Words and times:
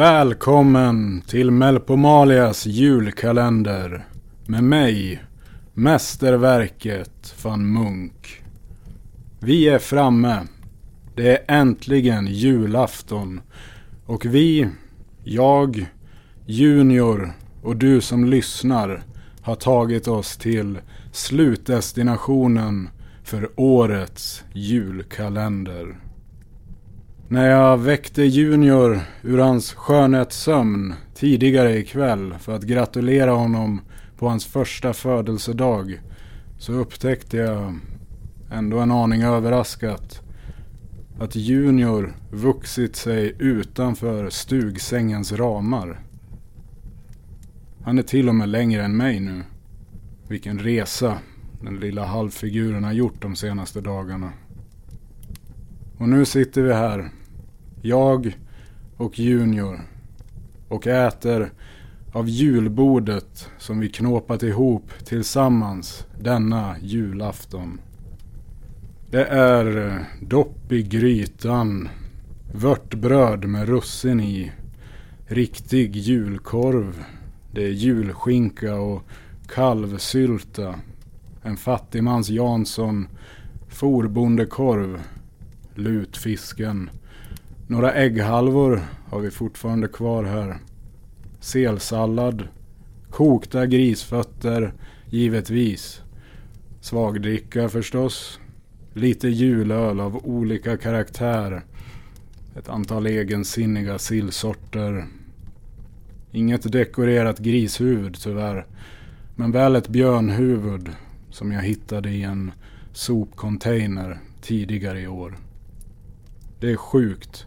Välkommen 0.00 1.22
till 1.26 1.50
Melpomalias 1.50 2.66
julkalender. 2.66 4.06
Med 4.46 4.64
mig, 4.64 5.22
mästerverket 5.74 7.34
van 7.44 7.72
Munk. 7.72 8.42
Vi 9.40 9.68
är 9.68 9.78
framme. 9.78 10.46
Det 11.14 11.30
är 11.30 11.60
äntligen 11.60 12.26
julafton. 12.26 13.40
Och 14.06 14.24
vi, 14.24 14.68
jag, 15.24 15.86
Junior 16.46 17.32
och 17.62 17.76
du 17.76 18.00
som 18.00 18.24
lyssnar 18.24 19.02
har 19.42 19.54
tagit 19.54 20.08
oss 20.08 20.36
till 20.36 20.78
slutdestinationen 21.12 22.88
för 23.24 23.50
årets 23.56 24.44
julkalender. 24.52 25.96
När 27.32 27.50
jag 27.50 27.78
väckte 27.78 28.22
Junior 28.22 29.00
ur 29.22 29.38
hans 29.38 29.72
skönhetssömn 29.72 30.94
tidigare 31.14 31.78
ikväll 31.78 32.34
för 32.38 32.56
att 32.56 32.62
gratulera 32.62 33.30
honom 33.30 33.80
på 34.18 34.28
hans 34.28 34.46
första 34.46 34.92
födelsedag 34.92 36.00
så 36.58 36.72
upptäckte 36.72 37.36
jag, 37.36 37.78
ändå 38.52 38.78
en 38.78 38.90
aning 38.90 39.22
överraskat, 39.22 40.22
att 41.20 41.36
Junior 41.36 42.16
vuxit 42.30 42.96
sig 42.96 43.34
utanför 43.38 44.30
stugsängens 44.30 45.32
ramar. 45.32 46.00
Han 47.84 47.98
är 47.98 48.02
till 48.02 48.28
och 48.28 48.34
med 48.34 48.48
längre 48.48 48.84
än 48.84 48.96
mig 48.96 49.20
nu. 49.20 49.42
Vilken 50.28 50.58
resa 50.58 51.18
den 51.62 51.80
lilla 51.80 52.04
halvfiguren 52.04 52.84
har 52.84 52.92
gjort 52.92 53.22
de 53.22 53.36
senaste 53.36 53.80
dagarna. 53.80 54.32
Och 55.98 56.08
nu 56.08 56.24
sitter 56.24 56.62
vi 56.62 56.72
här 56.72 57.10
jag 57.82 58.38
och 58.96 59.18
Junior. 59.18 59.80
Och 60.68 60.86
äter 60.86 61.50
av 62.12 62.28
julbordet 62.28 63.48
som 63.58 63.80
vi 63.80 63.88
knåpat 63.88 64.42
ihop 64.42 64.90
tillsammans 65.04 66.06
denna 66.20 66.76
julafton. 66.82 67.80
Det 69.10 69.24
är 69.24 69.88
eh, 69.88 70.02
dopp 70.20 70.72
i 70.72 70.82
grytan, 70.82 71.88
vörtbröd 72.54 73.44
med 73.44 73.68
russin 73.68 74.20
i, 74.20 74.52
riktig 75.26 75.96
julkorv, 75.96 77.04
det 77.52 77.64
är 77.64 77.70
julskinka 77.70 78.74
och 78.74 79.02
kalvsylta, 79.54 80.74
en 81.42 81.56
fattigmans 81.56 82.28
Jansson, 82.28 83.08
forbondekorv, 83.68 85.00
lutfisken, 85.74 86.90
några 87.70 87.92
ägghalvor 87.92 88.80
har 89.08 89.20
vi 89.20 89.30
fortfarande 89.30 89.88
kvar 89.88 90.24
här. 90.24 90.58
Selsallad. 91.40 92.48
Kokta 93.10 93.66
grisfötter, 93.66 94.72
givetvis. 95.10 96.02
Svagdricka 96.80 97.68
förstås. 97.68 98.40
Lite 98.92 99.28
julöl 99.28 100.00
av 100.00 100.26
olika 100.26 100.76
karaktär. 100.76 101.62
Ett 102.56 102.68
antal 102.68 103.06
egensinniga 103.06 103.98
sillsorter. 103.98 105.06
Inget 106.32 106.72
dekorerat 106.72 107.38
grishuvud 107.38 108.16
tyvärr. 108.22 108.66
Men 109.36 109.52
väl 109.52 109.76
ett 109.76 109.88
björnhuvud 109.88 110.90
som 111.30 111.52
jag 111.52 111.62
hittade 111.62 112.10
i 112.10 112.22
en 112.22 112.52
sopcontainer 112.92 114.18
tidigare 114.42 115.00
i 115.00 115.06
år. 115.06 115.38
Det 116.60 116.70
är 116.70 116.76
sjukt 116.76 117.46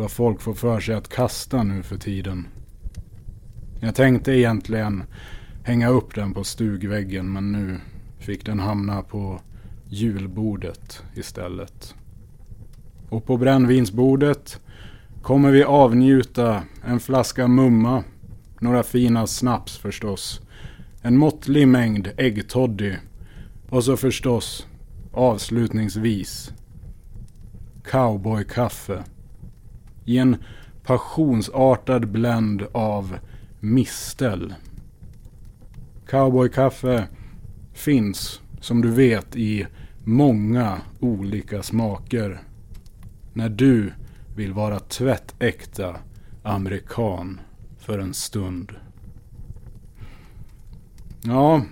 vad 0.00 0.10
folk 0.10 0.40
får 0.40 0.54
för 0.54 0.80
sig 0.80 0.94
att 0.94 1.08
kasta 1.08 1.62
nu 1.62 1.82
för 1.82 1.96
tiden. 1.96 2.46
Jag 3.80 3.94
tänkte 3.94 4.32
egentligen 4.32 5.04
hänga 5.64 5.88
upp 5.88 6.14
den 6.14 6.34
på 6.34 6.44
stugväggen 6.44 7.32
men 7.32 7.52
nu 7.52 7.80
fick 8.18 8.46
den 8.46 8.60
hamna 8.60 9.02
på 9.02 9.40
julbordet 9.88 11.02
istället. 11.14 11.94
Och 13.08 13.26
på 13.26 13.36
brännvinsbordet 13.36 14.60
kommer 15.22 15.50
vi 15.50 15.64
avnjuta 15.64 16.62
en 16.84 17.00
flaska 17.00 17.48
mumma, 17.48 18.04
några 18.60 18.82
fina 18.82 19.26
snaps 19.26 19.78
förstås, 19.78 20.40
en 21.02 21.16
måttlig 21.16 21.68
mängd 21.68 22.10
äggtoddy 22.16 22.94
och 23.68 23.84
så 23.84 23.96
förstås 23.96 24.66
avslutningsvis 25.12 26.52
cowboykaffe 27.84 29.04
i 30.10 30.18
en 30.18 30.36
passionsartad 30.82 32.08
blend 32.08 32.66
av 32.72 33.18
mistel. 33.60 34.54
Cowboykaffe 36.06 37.08
finns, 37.72 38.40
som 38.60 38.82
du 38.82 38.90
vet, 38.90 39.36
i 39.36 39.66
många 40.04 40.80
olika 41.00 41.62
smaker. 41.62 42.40
När 43.32 43.48
du 43.48 43.92
vill 44.36 44.52
vara 44.52 44.78
tvättäkta 44.78 45.96
amerikan 46.42 47.40
för 47.78 47.98
en 47.98 48.14
stund. 48.14 48.72
Ja, 51.22 51.62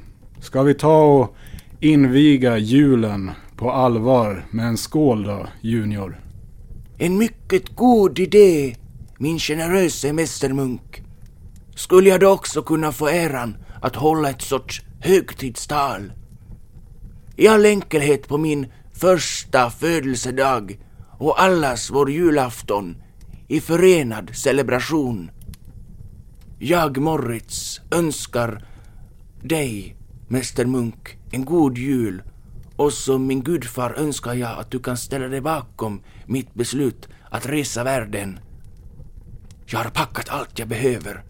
ska 0.41 0.63
vi 0.63 0.75
ta 0.75 1.03
och 1.03 1.37
inviga 1.81 2.59
julen 2.59 3.31
på 3.57 3.73
allvar 3.73 4.47
med 4.51 4.67
en 4.67 4.77
skål 4.77 5.23
då, 5.23 5.47
Junior? 5.61 6.28
En 7.01 7.19
mycket 7.19 7.77
god 7.77 8.19
idé, 8.19 8.77
min 9.19 9.39
generöse 9.39 10.13
mästermunk. 10.13 11.03
Skulle 11.75 12.09
jag 12.09 12.21
då 12.21 12.29
också 12.29 12.63
kunna 12.63 12.93
få 12.93 13.09
äran 13.09 13.57
att 13.83 13.97
hålla 13.97 14.31
ett 14.31 14.43
sorts 14.43 14.83
högtidstal? 15.01 16.13
I 17.37 17.49
all 17.49 17.67
enkelhet 17.67 18.29
på 18.29 18.39
min 18.39 18.67
första 18.93 19.71
födelsedag 19.71 20.79
och 21.19 21.43
allas 21.43 21.91
vår 21.91 22.11
julafton 22.11 22.97
i 23.49 23.61
förenad 23.61 24.31
celebration. 24.35 25.31
Jag, 26.59 26.99
Moritz, 26.99 27.81
önskar 27.91 28.67
dig, 29.43 29.97
Mäster 30.29 30.67
Munk, 30.67 31.19
en 31.31 31.45
god 31.45 31.79
jul 31.79 32.23
och 32.79 32.93
som 32.93 33.27
min 33.27 33.43
gudfar 33.43 33.95
önskar 33.99 34.35
jag 34.35 34.59
att 34.59 34.71
du 34.71 34.79
kan 34.79 34.97
ställa 34.97 35.29
dig 35.29 35.41
bakom 35.41 36.03
mitt 36.27 36.55
beslut 36.55 37.09
att 37.31 37.47
resa 37.47 37.85
världen. 37.85 38.41
Jag 39.67 39.79
har 39.79 39.91
packat 39.91 40.29
allt 40.29 40.59
jag 40.59 40.69
behöver. 40.69 41.25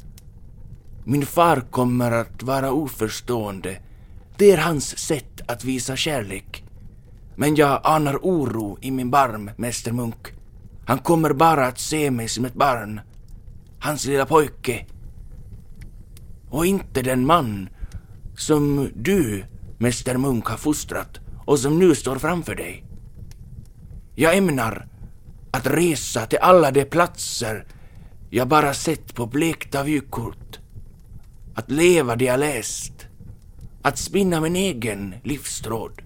Min 1.04 1.26
far 1.26 1.60
kommer 1.60 2.12
att 2.12 2.42
vara 2.42 2.72
oförstående. 2.72 3.78
Det 4.36 4.52
är 4.52 4.58
hans 4.58 4.98
sätt 4.98 5.40
att 5.46 5.64
visa 5.64 5.96
kärlek. 5.96 6.64
Men 7.36 7.54
jag 7.54 7.80
anar 7.84 8.16
oro 8.22 8.78
i 8.80 8.90
min 8.90 9.10
barm, 9.10 9.50
Mäster 9.56 9.92
Munk. 9.92 10.26
Han 10.84 10.98
kommer 10.98 11.32
bara 11.32 11.66
att 11.66 11.78
se 11.78 12.10
mig 12.10 12.28
som 12.28 12.44
ett 12.44 12.54
barn. 12.54 13.00
Hans 13.78 14.06
lilla 14.06 14.26
pojke. 14.26 14.86
Och 16.50 16.66
inte 16.66 17.02
den 17.02 17.26
man 17.26 17.68
som 18.36 18.90
du, 18.94 19.44
Mäster 19.78 20.16
Munk, 20.16 20.46
har 20.46 20.56
fostrat 20.56 21.20
och 21.48 21.58
som 21.58 21.78
nu 21.78 21.94
står 21.94 22.18
framför 22.18 22.54
dig. 22.54 22.84
Jag 24.14 24.36
ämnar 24.36 24.88
att 25.50 25.66
resa 25.66 26.26
till 26.26 26.38
alla 26.38 26.70
de 26.70 26.84
platser 26.84 27.66
jag 28.30 28.48
bara 28.48 28.74
sett 28.74 29.14
på 29.14 29.26
blekta 29.26 29.82
vykort. 29.82 30.58
Att 31.54 31.70
leva 31.70 32.16
det 32.16 32.24
jag 32.24 32.40
läst. 32.40 33.06
Att 33.82 33.98
spinna 33.98 34.40
min 34.40 34.56
egen 34.56 35.14
livstråd. 35.24 36.02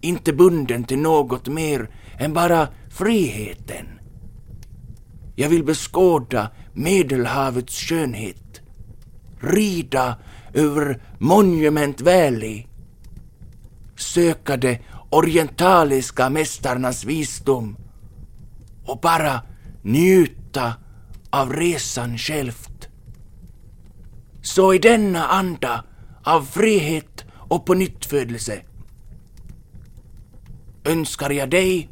Inte 0.00 0.32
bunden 0.32 0.84
till 0.84 0.98
något 0.98 1.48
mer 1.48 1.90
än 2.18 2.32
bara 2.32 2.68
friheten. 2.88 3.86
Jag 5.34 5.48
vill 5.48 5.64
beskåda 5.64 6.50
Medelhavets 6.72 7.80
skönhet. 7.80 8.60
Rida 9.40 10.16
över 10.54 11.02
Monument 11.18 12.00
Valley 12.00 12.66
söka 14.00 14.56
de 14.56 14.78
orientaliska 15.10 16.30
mästarnas 16.30 17.04
visdom 17.04 17.76
och 18.84 19.00
bara 19.00 19.42
njuta 19.82 20.74
av 21.30 21.52
resan 21.52 22.18
självt. 22.18 22.88
Så 24.42 24.74
i 24.74 24.78
denna 24.78 25.26
anda 25.26 25.84
av 26.24 26.42
frihet 26.42 27.24
och 27.34 27.66
på 27.66 27.74
nyttfödelse 27.74 28.62
önskar 30.84 31.30
jag 31.30 31.50
dig 31.50 31.88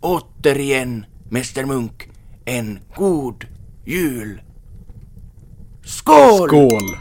återigen, 0.00 1.06
Mäster 1.28 1.64
Munk, 1.64 2.08
en 2.44 2.78
god 2.96 3.46
jul. 3.84 4.42
Skål! 5.84 6.48
Skål! 6.48 6.96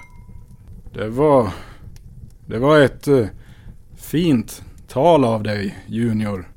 Det 0.94 1.10
var... 1.10 1.50
Det 2.46 2.60
var 2.60 2.80
ett 2.80 3.08
uh, 3.08 3.28
fint 4.14 4.64
tal 4.88 5.26
av 5.26 5.44
dig, 5.44 5.78
Junior. 5.88 6.50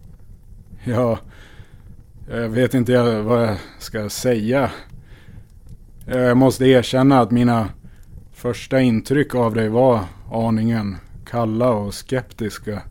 Ja, 0.85 1.19
jag 2.31 2.49
vet 2.49 2.75
inte 2.75 3.21
vad 3.21 3.43
jag 3.43 3.57
ska 3.79 4.09
säga. 4.09 4.71
Jag 6.07 6.37
måste 6.37 6.65
erkänna 6.65 7.21
att 7.21 7.31
mina 7.31 7.69
första 8.33 8.81
intryck 8.81 9.35
av 9.35 9.55
dig 9.55 9.69
var 9.69 10.01
aningen 10.33 10.97
kalla 11.27 11.71
och 11.71 11.95
skeptiska. 11.95 12.83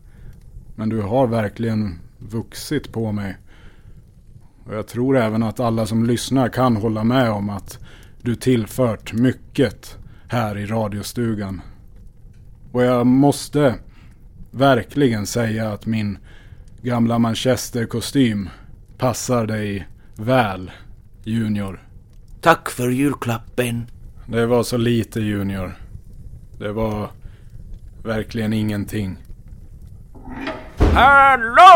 Men 0.76 0.88
du 0.88 1.00
har 1.00 1.26
verkligen 1.26 1.98
vuxit 2.18 2.92
på 2.92 3.12
mig. 3.12 3.36
Och 4.64 4.74
jag 4.74 4.86
tror 4.86 5.16
även 5.16 5.42
att 5.42 5.60
alla 5.60 5.86
som 5.86 6.06
lyssnar 6.06 6.48
kan 6.48 6.76
hålla 6.76 7.04
med 7.04 7.30
om 7.30 7.50
att 7.50 7.78
du 8.22 8.34
tillfört 8.34 9.12
mycket 9.12 9.98
här 10.28 10.58
i 10.58 10.66
radiostugan. 10.66 11.60
Och 12.72 12.82
jag 12.82 13.06
måste 13.06 13.74
verkligen 14.56 15.26
säga 15.26 15.68
att 15.68 15.86
min 15.86 16.18
gamla 16.82 17.18
manchesterkostym 17.18 18.48
passar 18.98 19.46
dig 19.46 19.86
väl, 20.16 20.70
Junior. 21.24 21.82
Tack 22.40 22.70
för 22.70 22.88
julklappen. 22.88 23.86
Det 24.26 24.46
var 24.46 24.62
så 24.62 24.76
lite, 24.76 25.20
Junior. 25.20 25.72
Det 26.58 26.72
var 26.72 27.10
verkligen 28.04 28.52
ingenting. 28.52 29.16
Hallå! 30.78 31.66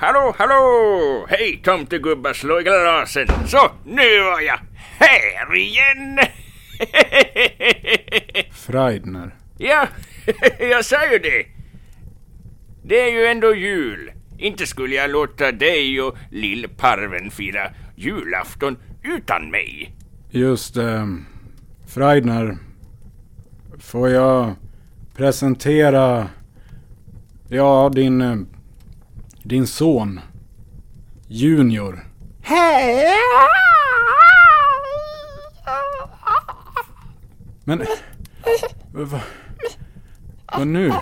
Hallå, 0.00 0.34
hallå! 0.38 1.26
Hej 1.28 1.60
tomtegubbar, 1.64 2.32
slå 2.32 2.60
i 2.60 2.62
glasen. 2.62 3.26
Så, 3.46 3.70
nu 3.84 4.22
var 4.22 4.40
jag 4.40 4.60
här 4.98 5.56
igen! 5.56 6.18
Freidner. 8.52 9.34
ja, 9.58 9.86
jag 10.58 10.84
sa 10.84 11.12
ju 11.12 11.18
det. 11.18 11.46
Det 12.82 13.00
är 13.00 13.10
ju 13.12 13.26
ändå 13.26 13.54
jul. 13.54 14.12
Inte 14.38 14.66
skulle 14.66 14.94
jag 14.94 15.10
låta 15.10 15.52
dig 15.52 16.02
och 16.02 16.16
lillparven 16.30 17.30
fira 17.30 17.70
julafton 17.96 18.76
utan 19.02 19.50
mig. 19.50 19.94
Just 20.30 20.74
det. 20.74 21.18
Freidner. 21.86 22.58
Får 23.78 24.08
jag 24.10 24.54
presentera... 25.16 26.28
Ja, 27.48 27.90
din... 27.94 28.20
eh, 28.20 28.36
Din 29.42 29.66
son. 29.66 30.20
Junior. 31.28 32.00
Men... 37.64 37.86
Vad... 38.92 39.20
Vad 40.52 40.66
nu? 40.66 40.92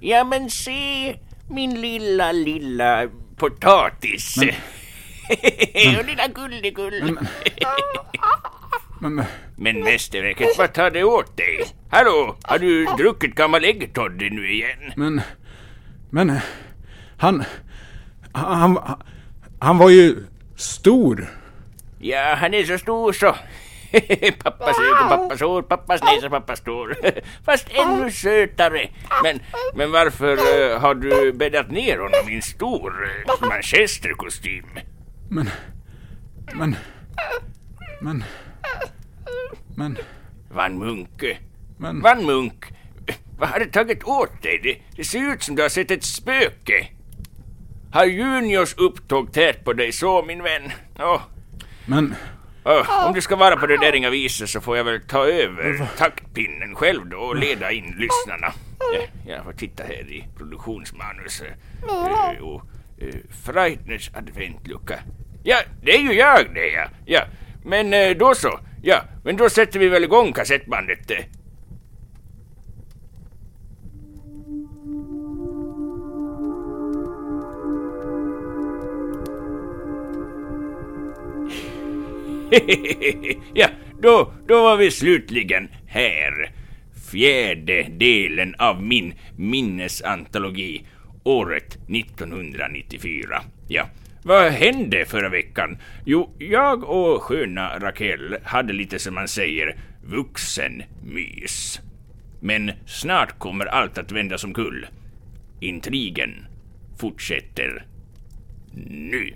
Ja 0.00 0.24
men 0.24 0.50
se, 0.50 1.16
min 1.48 1.80
lilla, 1.80 2.32
lilla 2.32 3.08
potatis. 3.36 4.36
och 5.98 6.06
lilla 6.06 6.28
gulligull. 6.34 7.18
Men... 9.00 9.24
Men 9.56 9.80
mästerverket, 9.80 10.58
vad 10.58 10.72
tar 10.72 10.90
det 10.90 11.04
åt 11.04 11.36
dig? 11.36 11.66
Hallå, 11.90 12.36
har 12.42 12.58
du 12.58 12.84
druckit 12.84 13.34
gammal 13.34 13.64
äggtoddy 13.64 14.30
nu 14.30 14.52
igen? 14.52 14.92
Men... 14.96 15.20
Men... 16.10 16.38
Han... 17.16 17.44
Han... 18.32 18.78
Han 19.58 19.78
var 19.78 19.90
ju 19.90 20.16
stor. 20.56 21.26
Ja, 21.98 22.34
han 22.40 22.54
är 22.54 22.64
så 22.64 22.78
stor 22.78 23.12
så. 23.12 23.36
pappas 24.44 24.76
ögon, 24.78 25.08
pappas 25.08 25.40
hår, 25.40 25.62
pappas 25.62 26.02
näsa, 26.02 26.30
pappas 26.30 26.60
tår. 26.60 26.96
Fast 27.44 27.68
ännu 27.70 28.10
sötare. 28.10 28.88
Men, 29.22 29.40
men 29.74 29.92
varför 29.92 30.32
eh, 30.32 30.80
har 30.80 30.94
du 30.94 31.32
bäddat 31.32 31.70
ner 31.70 31.98
honom 31.98 32.28
i 32.28 32.34
en 32.34 32.42
stor 32.42 32.92
uh, 33.02 33.48
manchesterkostym? 33.48 34.66
Men... 35.30 35.50
Men... 36.54 36.76
Men... 38.00 38.24
Men... 39.76 39.98
Van 40.50 40.78
Munke. 40.78 41.38
Men... 41.78 42.00
Van 42.00 42.26
Munk, 42.26 42.64
vad 43.38 43.48
har 43.48 43.58
det 43.58 43.66
tagit 43.66 44.04
åt 44.04 44.42
dig? 44.42 44.60
Det, 44.62 44.96
det 44.96 45.04
ser 45.04 45.32
ut 45.32 45.42
som 45.42 45.56
du 45.56 45.62
har 45.62 45.68
sett 45.68 45.90
ett 45.90 46.04
spöke. 46.04 46.88
Har 47.92 48.04
Juniors 48.04 48.74
upptåg 48.76 49.32
tärt 49.32 49.64
på 49.64 49.72
dig 49.72 49.92
så, 49.92 50.22
min 50.22 50.42
vän? 50.42 50.72
Åh, 50.98 51.20
Men... 51.86 52.14
åh, 52.66 53.06
om 53.06 53.14
du 53.14 53.20
ska 53.20 53.36
vara 53.36 53.56
på 53.56 53.66
det 53.66 53.76
där 53.76 53.94
inga 53.94 54.10
viset 54.10 54.48
så 54.48 54.60
får 54.60 54.76
jag 54.76 54.84
väl 54.84 55.00
ta 55.00 55.26
över 55.26 55.88
taktpinnen 55.98 56.74
själv 56.74 57.06
då 57.06 57.16
och 57.16 57.36
leda 57.36 57.72
in 57.72 57.84
lyssnarna. 57.84 58.52
Ja, 58.92 59.00
jag 59.26 59.44
får 59.44 59.52
titta 59.52 59.82
här 59.82 60.12
i 60.12 60.24
produktionsmanus. 60.38 61.42
eh, 61.42 62.44
och 62.44 62.62
uh, 63.02 63.14
Freidners 63.44 64.10
adventlucka. 64.14 64.98
Ja, 65.42 65.56
det 65.82 65.96
är 65.96 66.00
ju 66.00 66.12
jag 66.12 66.54
det 66.54 66.68
ja. 66.68 66.88
ja. 67.06 67.22
Men 67.64 67.94
eh, 67.94 68.10
då 68.10 68.34
så. 68.34 68.60
Ja, 68.82 69.02
men 69.24 69.36
då 69.36 69.50
sätter 69.50 69.78
vi 69.78 69.88
väl 69.88 70.04
igång 70.04 70.32
kassettbandet. 70.32 71.10
ja, 83.54 83.68
då, 84.00 84.32
då 84.48 84.62
var 84.62 84.76
vi 84.76 84.90
slutligen 84.90 85.68
här. 85.86 86.52
Fjärde 87.10 87.82
delen 87.82 88.54
av 88.58 88.82
min 88.82 89.14
minnesantologi, 89.36 90.86
året 91.24 91.78
1994. 91.88 93.42
Ja, 93.68 93.88
vad 94.22 94.52
hände 94.52 95.04
förra 95.04 95.28
veckan? 95.28 95.78
Jo, 96.04 96.34
jag 96.38 96.84
och 96.84 97.22
sköna 97.22 97.78
Raquel 97.78 98.36
hade 98.44 98.72
lite 98.72 98.98
som 98.98 99.14
man 99.14 99.28
säger 99.28 99.76
vuxenmys. 100.04 101.80
Men 102.40 102.72
snart 102.86 103.38
kommer 103.38 103.66
allt 103.66 103.98
att 103.98 104.12
vända 104.12 104.38
som 104.38 104.54
kull. 104.54 104.86
Intrigen 105.60 106.46
fortsätter 106.98 107.86
nu. 108.90 109.34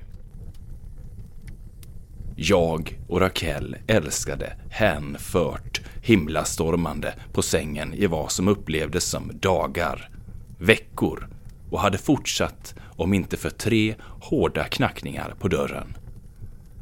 Jag 2.42 2.99
och 3.09 3.20
Raquel 3.20 3.76
älskade 3.87 4.56
hänfört 4.70 5.80
himlastormande 6.02 7.14
på 7.32 7.42
sängen 7.42 7.94
i 7.94 8.06
vad 8.06 8.32
som 8.32 8.49
upplevdes 8.49 9.04
som 9.04 9.30
dagar, 9.35 10.11
veckor 10.59 11.28
och 11.70 11.80
hade 11.80 11.99
fortsatt 11.99 12.75
om 12.97 13.14
inte 13.14 13.37
för 13.37 13.50
tre 13.50 13.94
hårda 14.20 14.64
knackningar 14.64 15.35
på 15.40 15.49
dörren. 15.49 15.97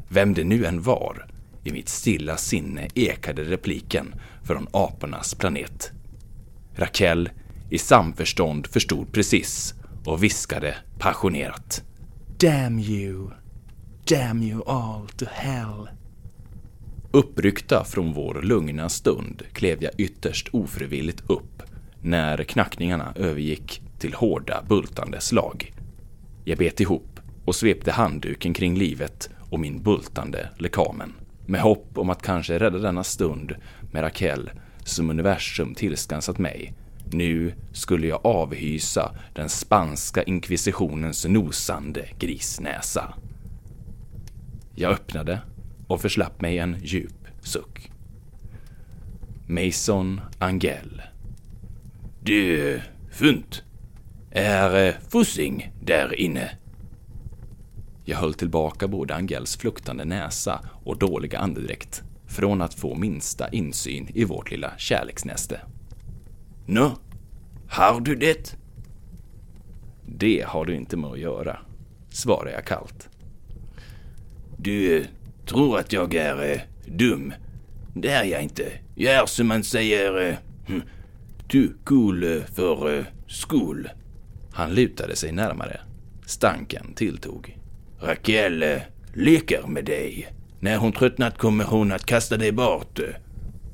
Vem 0.09 0.35
det 0.35 0.45
nu 0.45 0.65
än 0.65 0.83
var, 0.83 1.27
i 1.65 1.73
mitt 1.73 1.89
stilla 1.89 2.37
sinne 2.37 2.89
ekade 2.95 3.45
repliken 3.45 4.15
från 4.43 4.69
apornas 4.73 5.35
planet. 5.35 5.93
Raquel 6.75 7.31
i 7.71 7.79
samförstånd 7.79 8.67
förstod 8.67 9.13
precis 9.13 9.75
och 10.05 10.23
viskade 10.23 10.77
passionerat. 10.99 11.83
Damn 12.37 12.79
you! 12.79 13.38
Damn 14.09 14.43
you 14.43 14.63
all 14.67 15.09
to 15.17 15.25
hell! 15.31 15.89
Uppryckta 17.11 17.85
från 17.85 18.13
vår 18.13 18.43
lugna 18.43 18.89
stund 18.89 19.43
klev 19.53 19.83
jag 19.83 19.93
ytterst 19.99 20.49
ofrivilligt 20.53 21.31
upp 21.31 21.63
när 22.03 22.45
knackningarna 22.45 23.13
övergick 23.17 23.83
till 23.99 24.15
hårda 24.15 24.63
bultande 24.69 25.21
slag. 25.21 25.73
Jag 26.45 26.59
bet 26.59 26.81
ihop 26.81 27.21
och 27.45 27.55
svepte 27.55 27.93
handduken 27.93 28.55
kring 28.55 28.75
livet 28.75 29.31
och 29.51 29.61
min 29.61 29.83
bultande 29.83 30.49
lekamen 30.59 31.13
med 31.47 31.61
hopp 31.61 31.99
om 31.99 32.11
att 32.11 32.23
kanske 32.23 32.59
rädda 32.59 32.79
denna 32.79 33.05
stund 33.05 33.55
med 33.93 34.03
Raquel 34.03 34.51
som 34.85 35.11
universum 35.11 35.75
tillskansat 35.75 36.39
mig. 36.39 36.75
Nu 37.13 37.53
skulle 37.73 38.07
jag 38.07 38.27
avhysa 38.27 39.15
den 39.35 39.49
spanska 39.49 40.23
inkvisitionens 40.23 41.25
nosande 41.25 42.09
grisnäsa. 42.19 43.15
Jag 44.81 44.93
öppnade 44.93 45.41
och 45.87 46.01
förslapp 46.01 46.41
mig 46.41 46.59
en 46.59 46.77
djup 46.83 47.27
suck. 47.41 47.91
Mason 49.47 50.21
Angel. 50.39 51.03
Du, 52.21 52.81
Funt. 53.11 53.63
Är 54.31 54.87
eh, 54.87 54.95
Fussing 55.09 55.73
där 55.83 56.21
inne? 56.21 56.51
Jag 58.05 58.19
höll 58.19 58.35
tillbaka 58.35 58.89
både 58.89 59.15
Angels 59.15 59.57
fluktande 59.57 60.05
näsa 60.05 60.61
och 60.85 60.99
dåliga 60.99 61.39
andedräkt 61.39 62.03
från 62.27 62.63
att 62.63 62.75
få 62.75 62.95
minsta 62.95 63.49
insyn 63.49 64.09
i 64.15 64.25
vårt 64.25 64.51
lilla 64.51 64.73
kärleksnäste. 64.77 65.61
Nå, 66.67 66.93
har 67.69 68.01
du 68.01 68.15
det? 68.15 68.57
Det 70.07 70.45
har 70.49 70.65
du 70.65 70.75
inte 70.75 70.97
med 70.97 71.11
att 71.11 71.19
göra, 71.19 71.59
svarade 72.11 72.53
jag 72.53 72.65
kallt. 72.65 73.09
Du 74.61 74.97
eh, 74.97 75.05
tror 75.47 75.79
att 75.79 75.93
jag 75.93 76.15
är 76.15 76.53
eh, 76.53 76.61
dum. 76.87 77.33
Det 77.95 78.09
är 78.09 78.25
jag 78.25 78.43
inte. 78.43 78.73
Jag 78.95 79.15
är 79.15 79.27
som 79.27 79.47
man 79.47 79.65
säger... 79.65 80.29
Eh, 80.29 80.35
hm, 80.67 80.83
too 81.49 81.69
cool 81.85 82.25
eh, 82.25 82.43
för 82.55 82.99
eh, 82.99 83.05
skol. 83.27 83.89
Han 84.53 84.75
lutade 84.75 85.17
sig 85.17 85.33
närmare. 85.33 85.81
Stanken 86.27 86.95
tilltog. 86.95 87.59
Raquel 88.01 88.63
eh, 88.63 88.79
leker 89.15 89.67
med 89.67 89.85
dig. 89.85 90.29
När 90.61 90.77
hon 90.77 90.93
tröttnat 90.93 91.39
kommer 91.39 91.65
hon 91.65 91.93
att 91.93 92.07
kasta 92.07 92.37
dig 92.37 92.53
bort. 92.53 93.01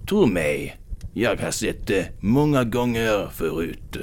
Tro 0.08 0.26
mig, 0.26 0.76
jag 1.12 1.36
har 1.36 1.50
sett 1.50 1.86
det 1.86 2.08
många 2.20 2.64
gånger 2.64 3.28
förut. 3.32 3.96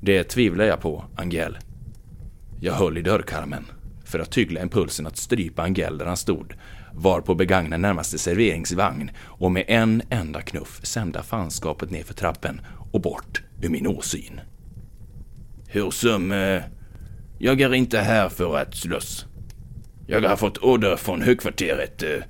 Det 0.00 0.24
tvivlar 0.24 0.64
jag 0.64 0.80
på, 0.80 1.04
Angel. 1.16 1.58
Jag 2.60 2.72
höll 2.72 2.98
i 2.98 3.02
dörrkarmen 3.02 3.64
för 4.14 4.18
att 4.18 4.30
tygla 4.30 4.62
impulsen 4.62 5.06
att 5.06 5.16
strypa 5.16 5.62
Angel 5.62 5.98
där 5.98 6.06
han 6.06 6.16
stod, 6.16 6.54
var 6.92 7.20
på 7.20 7.34
begagna 7.34 7.76
närmaste 7.76 8.18
serveringsvagn 8.18 9.10
och 9.18 9.52
med 9.52 9.64
en 9.68 10.02
enda 10.10 10.42
knuff 10.42 10.80
sända 10.82 11.22
fanskapet 11.22 11.90
ner 11.90 12.02
för 12.02 12.14
trappen 12.14 12.60
och 12.92 13.00
bort 13.00 13.42
ur 13.62 13.68
min 13.68 13.86
åsyn. 13.86 14.40
Hur 15.66 15.90
som, 15.90 16.32
eh, 16.32 16.62
jag 17.38 17.60
är 17.60 17.74
inte 17.74 17.98
här 17.98 18.28
för 18.28 18.58
att 18.58 18.74
slåss. 18.74 19.26
Jag 20.06 20.22
har 20.22 20.36
fått 20.36 20.58
order 20.58 20.96
från 20.96 21.22
högkvarteret. 21.22 22.02
Eh, 22.02 22.22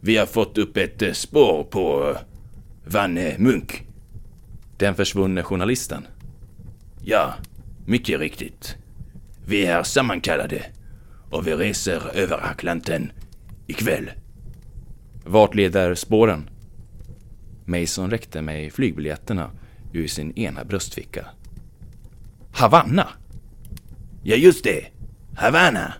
vi 0.00 0.16
har 0.16 0.26
fått 0.26 0.58
upp 0.58 0.76
ett 0.76 1.02
eh, 1.02 1.12
spår 1.12 1.64
på 1.64 2.10
eh, 2.10 2.20
Vanne 2.92 3.28
eh, 3.28 3.38
Munk. 3.38 3.86
Den 4.78 4.94
försvunne 4.94 5.42
journalisten. 5.42 6.06
Ja, 7.04 7.34
mycket 7.86 8.20
riktigt. 8.20 8.76
Vi 9.46 9.66
är 9.66 9.82
sammankallade 9.82 10.64
och 11.34 11.46
vi 11.46 11.54
reser 11.54 12.16
över 12.16 12.50
Atlanten 12.50 13.12
ikväll. 13.66 14.10
Vart 15.24 15.54
leder 15.54 15.94
spåren? 15.94 16.50
Mason 17.64 18.10
räckte 18.10 18.42
mig 18.42 18.70
flygbiljetterna 18.70 19.50
ur 19.92 20.06
sin 20.06 20.38
ena 20.38 20.64
bröstficka. 20.64 21.26
Havanna? 22.52 23.08
Ja, 24.22 24.36
just 24.36 24.64
det. 24.64 24.86
Havanna. 25.36 25.94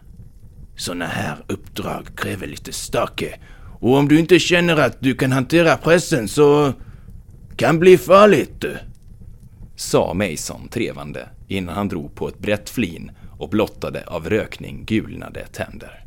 Såna 0.76 1.06
här 1.06 1.36
uppdrag 1.46 2.08
kräver 2.16 2.46
lite 2.46 2.72
stake. 2.72 3.38
Och 3.80 3.96
om 3.96 4.08
du 4.08 4.18
inte 4.18 4.38
känner 4.38 4.76
att 4.76 5.00
du 5.00 5.14
kan 5.14 5.32
hantera 5.32 5.76
pressen 5.76 6.28
så 6.28 6.72
kan 7.56 7.78
bli 7.78 7.98
farligt. 7.98 8.64
Sa 9.76 10.14
Mason 10.14 10.68
trevande 10.68 11.28
innan 11.48 11.74
han 11.74 11.88
drog 11.88 12.14
på 12.14 12.28
ett 12.28 12.38
brett 12.38 12.70
flin 12.70 13.10
och 13.38 13.48
blottade 13.48 14.04
av 14.06 14.28
rökning 14.28 14.84
gulnade 14.84 15.46
tänder. 15.46 16.04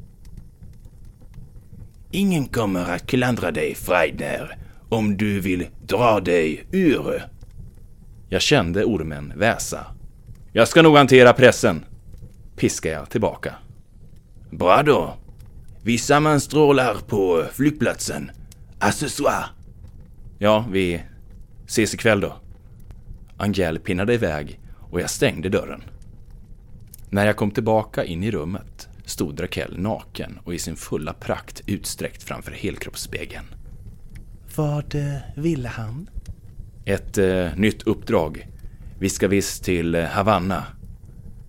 Ingen 2.11 2.45
kommer 2.45 2.91
att 2.91 3.07
klandra 3.07 3.51
dig, 3.51 3.75
Freidner, 3.75 4.57
om 4.89 5.17
du 5.17 5.39
vill 5.39 5.67
dra 5.85 6.19
dig 6.19 6.67
ur. 6.71 7.23
Jag 8.29 8.41
kände 8.41 8.83
ormen 8.83 9.33
väsa. 9.35 9.85
Jag 10.53 10.67
ska 10.67 10.81
nog 10.81 10.97
hantera 10.97 11.33
pressen, 11.33 11.85
piskade 12.55 12.95
jag 12.95 13.09
tillbaka. 13.09 13.53
Bra 14.51 14.83
då. 14.83 15.13
Vi 15.83 15.97
sammanstrålar 15.97 16.95
på 17.07 17.43
flygplatsen. 17.53 18.31
Accessoire. 18.79 19.45
Ja, 20.39 20.65
vi 20.71 21.03
ses 21.65 21.93
ikväll 21.93 22.19
då. 22.19 22.35
Angel 23.37 23.79
pinnade 23.79 24.13
iväg 24.13 24.59
och 24.91 25.01
jag 25.01 25.09
stängde 25.09 25.49
dörren. 25.49 25.83
När 27.09 27.25
jag 27.25 27.35
kom 27.35 27.51
tillbaka 27.51 28.03
in 28.03 28.23
i 28.23 28.31
rummet 28.31 28.89
stod 29.05 29.43
Raquel 29.43 29.79
naken 29.79 30.39
och 30.43 30.53
i 30.53 30.59
sin 30.59 30.75
fulla 30.75 31.13
prakt 31.13 31.61
utsträckt 31.65 32.23
framför 32.23 32.51
helkroppsspegeln. 32.51 33.45
Vad 34.55 34.95
eh, 34.95 35.17
ville 35.35 35.67
han? 35.67 36.09
Ett 36.85 37.17
eh, 37.17 37.55
nytt 37.55 37.83
uppdrag. 37.83 38.47
Vi 38.99 39.09
ska 39.09 39.27
visst 39.27 39.63
till 39.63 39.95
eh, 39.95 40.03
Havanna. 40.03 40.63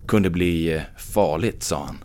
Kunde 0.07 0.29
bli 0.29 0.73
eh, 0.73 0.81
farligt, 0.97 1.63
sa 1.63 1.85
han. 1.85 1.97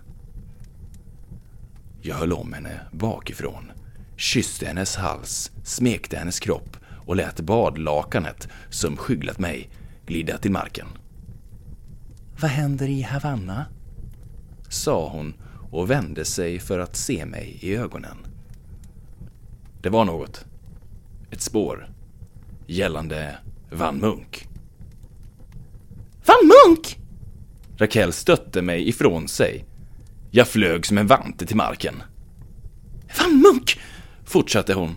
Jag 2.03 2.15
höll 2.15 2.33
om 2.33 2.53
henne 2.53 2.81
bakifrån, 2.93 3.73
kysste 4.17 4.67
hennes 4.67 4.97
hals, 4.97 5.51
smekte 5.65 6.17
hennes 6.17 6.41
kropp 6.41 6.77
och 7.07 7.17
lät 7.17 7.41
badlakanet, 7.41 8.49
som 8.71 8.97
skyglat 8.97 9.39
mig, 9.39 9.71
glida 10.07 10.39
till 10.39 10.51
marken. 10.51 10.87
Vad 12.45 12.51
händer 12.51 12.89
i 12.89 13.03
Havanna? 13.03 13.67
Sa 14.69 15.09
hon 15.09 15.35
och 15.71 15.91
vände 15.91 16.25
sig 16.25 16.59
för 16.59 16.79
att 16.79 16.97
se 16.97 17.27
mig 17.27 17.59
i 17.61 17.77
ögonen. 17.77 18.17
Det 19.83 19.89
var 19.89 20.05
något. 20.05 20.45
Ett 21.31 21.41
spår. 21.41 21.89
Gällande 22.67 23.37
Van 23.71 23.99
Munk. 23.99 24.49
Van 26.27 26.37
Munk! 26.43 26.99
Raquel 27.77 28.13
stötte 28.13 28.63
mig 28.63 28.89
ifrån 28.89 29.29
sig. 29.29 29.65
Jag 30.31 30.49
flög 30.49 30.87
som 30.87 30.99
en 30.99 31.07
vante 31.07 31.47
till 31.47 31.57
marken. 31.57 32.03
Van 33.21 33.43
Munk! 33.43 33.81
Fortsatte 34.25 34.75
hon. 34.75 34.95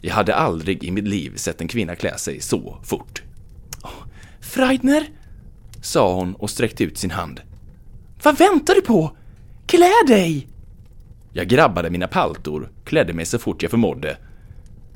Jag 0.00 0.14
hade 0.14 0.34
aldrig 0.34 0.84
i 0.84 0.90
mitt 0.90 1.08
liv 1.08 1.36
sett 1.36 1.60
en 1.60 1.68
kvinna 1.68 1.96
klä 1.96 2.18
sig 2.18 2.40
så 2.40 2.78
fort. 2.82 3.22
Freidner? 4.40 5.17
Sa 5.80 6.14
hon 6.14 6.34
och 6.34 6.50
sträckte 6.50 6.84
ut 6.84 6.98
sin 6.98 7.10
hand. 7.10 7.40
Vad 8.22 8.38
väntar 8.38 8.74
du 8.74 8.80
på? 8.80 9.16
Klä 9.66 9.92
dig! 10.06 10.48
Jag 11.32 11.48
grabbade 11.48 11.90
mina 11.90 12.08
paltor, 12.08 12.70
klädde 12.84 13.12
mig 13.12 13.26
så 13.26 13.38
fort 13.38 13.62
jag 13.62 13.70
förmådde. 13.70 14.16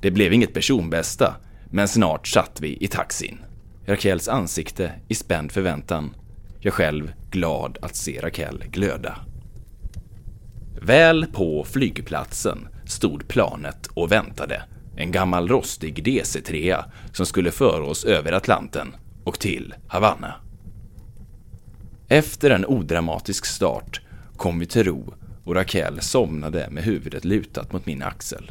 Det 0.00 0.10
blev 0.10 0.32
inget 0.32 0.54
personbästa, 0.54 1.34
men 1.70 1.88
snart 1.88 2.26
satt 2.28 2.60
vi 2.60 2.78
i 2.80 2.88
taxin. 2.88 3.38
Rakels 3.86 4.28
ansikte 4.28 4.92
i 5.08 5.14
spänd 5.14 5.52
förväntan. 5.52 6.14
Jag 6.60 6.74
själv 6.74 7.12
glad 7.30 7.78
att 7.82 7.96
se 7.96 8.20
Rakel 8.20 8.64
glöda. 8.70 9.18
Väl 10.82 11.26
på 11.26 11.64
flygplatsen 11.64 12.68
stod 12.86 13.28
planet 13.28 13.86
och 13.86 14.12
väntade. 14.12 14.62
En 14.96 15.12
gammal 15.12 15.48
rostig 15.48 16.04
DC-3 16.04 16.84
som 17.12 17.26
skulle 17.26 17.50
föra 17.50 17.84
oss 17.84 18.04
över 18.04 18.32
Atlanten 18.32 18.96
och 19.24 19.38
till 19.40 19.74
Havanna. 19.88 20.34
Efter 22.12 22.50
en 22.50 22.66
odramatisk 22.66 23.46
start 23.46 24.00
kom 24.36 24.58
vi 24.58 24.66
till 24.66 24.84
ro 24.84 25.14
och 25.44 25.54
Raquel 25.54 26.00
somnade 26.00 26.68
med 26.70 26.84
huvudet 26.84 27.24
lutat 27.24 27.72
mot 27.72 27.86
min 27.86 28.02
axel. 28.02 28.50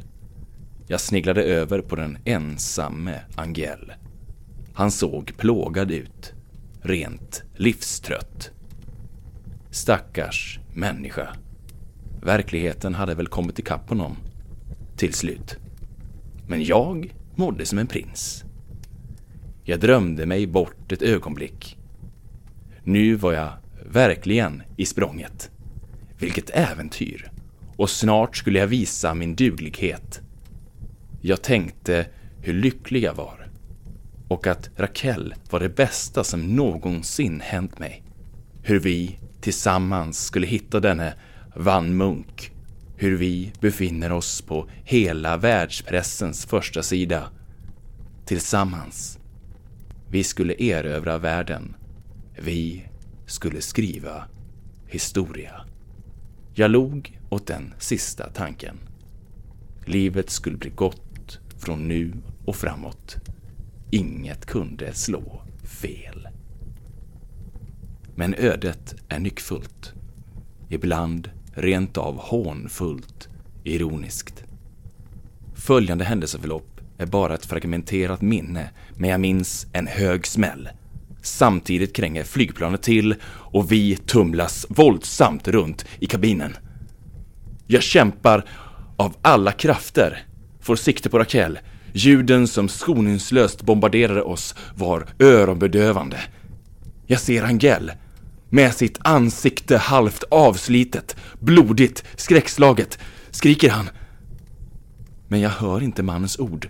Jag 0.88 1.02
sniglade 1.02 1.44
över 1.44 1.82
på 1.82 1.96
den 1.96 2.18
ensamme 2.26 3.20
Angel. 3.36 3.94
Han 4.74 4.92
såg 4.92 5.38
plågad 5.38 5.92
ut, 5.92 6.34
rent 6.82 7.44
livstrött. 7.56 8.52
Stackars 9.72 10.60
människa. 10.74 11.28
Verkligheten 12.22 12.96
hade 12.96 13.16
väl 13.16 13.28
kommit 13.28 13.60
ikapp 13.60 13.90
honom. 13.90 14.16
Till 14.98 15.14
slut. 15.14 15.58
Men 16.48 16.64
jag 16.64 17.16
mådde 17.36 17.66
som 17.66 17.78
en 17.78 17.88
prins. 17.88 18.44
Jag 19.64 19.80
drömde 19.80 20.26
mig 20.26 20.48
bort 20.48 20.92
ett 20.92 21.02
ögonblick. 21.02 21.78
Nu 22.84 23.16
var 23.16 23.34
jag 23.34 23.54
verkligen 23.86 24.64
i 24.78 24.86
språnget. 24.86 25.52
Vilket 26.18 26.50
äventyr! 26.50 27.32
Och 27.78 27.90
snart 27.90 28.38
skulle 28.38 28.60
jag 28.60 28.68
visa 28.68 29.14
min 29.14 29.36
duglighet. 29.36 30.22
Jag 31.22 31.42
tänkte 31.42 32.08
hur 32.42 32.54
lycklig 32.54 33.04
jag 33.04 33.14
var. 33.14 33.48
Och 34.28 34.48
att 34.48 34.70
Raquel 34.76 35.34
var 35.50 35.60
det 35.60 35.70
bästa 35.70 36.24
som 36.24 36.56
någonsin 36.56 37.42
hänt 37.42 37.80
mig. 37.80 38.04
Hur 38.64 38.80
vi 38.80 39.20
tillsammans 39.42 40.26
skulle 40.26 40.48
hitta 40.48 40.80
denne 40.80 41.14
Van 41.56 41.98
Munk. 41.98 42.52
Hur 42.96 43.18
vi 43.18 43.52
befinner 43.60 44.12
oss 44.12 44.42
på 44.42 44.70
hela 44.84 45.38
världspressens 45.38 46.46
första 46.46 46.84
sida. 46.84 47.30
Tillsammans. 48.26 49.20
Vi 50.10 50.24
skulle 50.24 50.64
erövra 50.64 51.18
världen. 51.18 51.76
Vi 52.44 52.84
skulle 53.26 53.62
skriva 53.62 54.24
historia. 54.88 55.62
Jag 56.54 56.72
log 56.72 57.20
åt 57.30 57.48
den 57.48 57.74
sista 57.80 58.30
tanken. 58.30 58.80
Livet 59.86 60.30
skulle 60.30 60.58
bli 60.58 60.70
gott 60.70 61.40
från 61.58 61.88
nu 61.88 62.14
och 62.46 62.56
framåt. 62.56 63.16
Inget 63.92 64.46
kunde 64.46 64.94
slå 64.94 65.42
fel. 65.64 66.28
Men 68.16 68.34
ödet 68.34 68.96
är 69.10 69.20
nyckfullt. 69.20 69.94
Ibland 70.70 71.30
rent 71.54 71.98
av 71.98 72.18
hånfullt, 72.18 73.30
ironiskt. 73.64 74.44
Följande 75.56 76.04
händelseförlopp 76.04 76.82
är 76.98 77.06
bara 77.06 77.34
ett 77.34 77.46
fragmenterat 77.46 78.22
minne, 78.22 78.70
men 78.98 79.10
jag 79.10 79.20
minns 79.20 79.68
en 79.74 79.88
hög 79.88 80.28
smäll. 80.28 80.70
Samtidigt 81.22 81.96
kränger 81.96 82.24
flygplanet 82.24 82.82
till 82.82 83.16
och 83.26 83.72
vi 83.72 83.96
tumlas 83.96 84.66
våldsamt 84.70 85.48
runt 85.48 85.86
i 86.00 86.06
kabinen. 86.06 86.58
Jag 87.68 87.84
kämpar 87.84 88.46
av 88.98 89.16
alla 89.22 89.52
krafter, 89.52 90.24
får 90.62 90.76
sikte 90.76 91.10
på 91.10 91.20
Raquel. 91.20 91.60
Ljuden 91.94 92.48
som 92.48 92.70
skoningslöst 92.70 93.62
bombarderade 93.62 94.22
oss 94.22 94.56
var 94.76 95.06
öronbedövande. 95.20 96.18
Jag 97.08 97.20
ser 97.20 97.44
Angel 97.44 97.92
med 98.50 98.74
sitt 98.74 98.98
ansikte 99.02 99.78
halvt 99.78 100.24
avslitet, 100.32 101.16
blodigt, 101.40 102.04
skräckslaget, 102.16 103.00
skriker 103.32 103.70
han. 103.70 103.90
Men 105.28 105.40
jag 105.40 105.50
hör 105.50 105.84
inte 105.84 106.04
mannens 106.04 106.40
ord. 106.40 106.70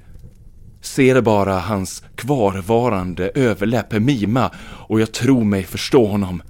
Ser 0.81 1.21
bara 1.21 1.59
hans 1.59 2.03
kvarvarande 2.15 3.31
överläpp 3.35 3.91
mima 3.91 4.51
och 4.63 5.01
jag 5.01 5.11
tror 5.11 5.43
mig 5.43 5.63
förstå 5.63 6.05
honom. 6.05 6.41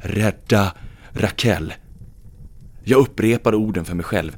Rädda 0.00 0.72
Raquel. 1.12 1.74
Jag 2.84 3.00
upprepade 3.00 3.56
orden 3.56 3.84
för 3.84 3.94
mig 3.94 4.04
själv 4.04 4.36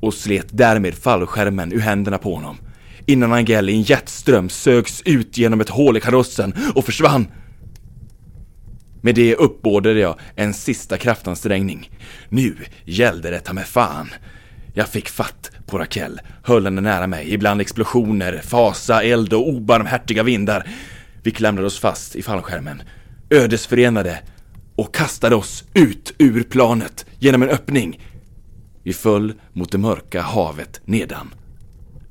och 0.00 0.14
slet 0.14 0.46
därmed 0.50 0.94
fallskärmen 0.94 1.72
ur 1.72 1.80
händerna 1.80 2.18
på 2.18 2.34
honom. 2.34 2.56
Innan 3.06 3.32
Angel 3.32 3.68
i 3.70 3.74
en 3.74 3.82
jetström 3.82 4.48
sögs 4.48 5.02
ut 5.04 5.38
genom 5.38 5.60
ett 5.60 5.68
hål 5.68 5.96
i 5.96 6.00
karossen 6.00 6.54
och 6.74 6.84
försvann. 6.84 7.26
Med 9.00 9.14
det 9.14 9.34
uppbådade 9.34 10.00
jag 10.00 10.18
en 10.36 10.54
sista 10.54 10.96
kraftansträngning. 10.96 11.90
Nu 12.28 12.56
gällde 12.84 13.30
det 13.30 13.40
ta 13.40 13.52
med 13.52 13.66
fan. 13.66 14.08
Jag 14.76 14.88
fick 14.88 15.08
fatt 15.08 15.50
på 15.66 15.78
Raquel, 15.78 16.20
höll 16.42 16.64
henne 16.64 16.80
nära 16.80 17.06
mig, 17.06 17.34
ibland 17.34 17.60
explosioner, 17.60 18.40
fasa, 18.44 19.02
eld 19.02 19.32
och 19.32 19.48
obarmhärtiga 19.48 20.22
vindar. 20.22 20.68
Vi 21.22 21.30
klamrade 21.30 21.66
oss 21.66 21.78
fast 21.78 22.16
i 22.16 22.22
fallskärmen, 22.22 22.82
ödesförenade 23.30 24.22
och 24.76 24.94
kastade 24.94 25.36
oss 25.36 25.64
ut 25.74 26.14
ur 26.18 26.42
planet 26.42 27.06
genom 27.18 27.42
en 27.42 27.48
öppning. 27.48 28.00
Vi 28.82 28.92
föll 28.92 29.32
mot 29.52 29.72
det 29.72 29.78
mörka 29.78 30.22
havet 30.22 30.80
nedan. 30.84 31.34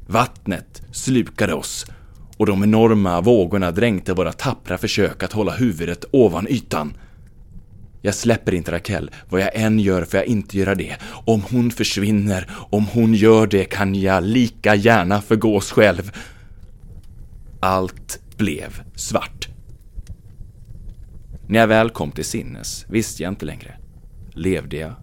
Vattnet 0.07 0.81
slukade 0.91 1.53
oss 1.53 1.85
och 2.37 2.45
de 2.45 2.63
enorma 2.63 3.21
vågorna 3.21 3.71
dränkte 3.71 4.13
våra 4.13 4.31
tappra 4.31 4.77
försök 4.77 5.23
att 5.23 5.33
hålla 5.33 5.51
huvudet 5.51 6.05
ovan 6.11 6.47
ytan. 6.49 6.93
Jag 8.05 8.15
släpper 8.15 8.53
inte 8.53 8.71
Raquel, 8.71 9.11
vad 9.29 9.41
jag 9.41 9.49
än 9.53 9.79
gör 9.79 10.05
får 10.05 10.19
jag 10.19 10.27
inte 10.27 10.57
göra 10.57 10.75
det. 10.75 10.97
Om 11.25 11.41
hon 11.51 11.71
försvinner, 11.71 12.49
om 12.51 12.85
hon 12.85 13.13
gör 13.13 13.47
det 13.47 13.65
kan 13.65 13.95
jag 13.95 14.23
lika 14.23 14.75
gärna 14.75 15.21
förgås 15.21 15.71
själv. 15.71 16.11
Allt 17.59 18.19
blev 18.37 18.81
svart. 18.95 19.47
När 21.47 21.59
jag 21.59 21.67
väl 21.67 21.89
kom 21.89 22.11
till 22.11 22.25
sinnes 22.25 22.85
visste 22.89 23.23
jag 23.23 23.31
inte 23.31 23.45
längre. 23.45 23.77
Levde 24.31 24.77
jag? 24.77 24.93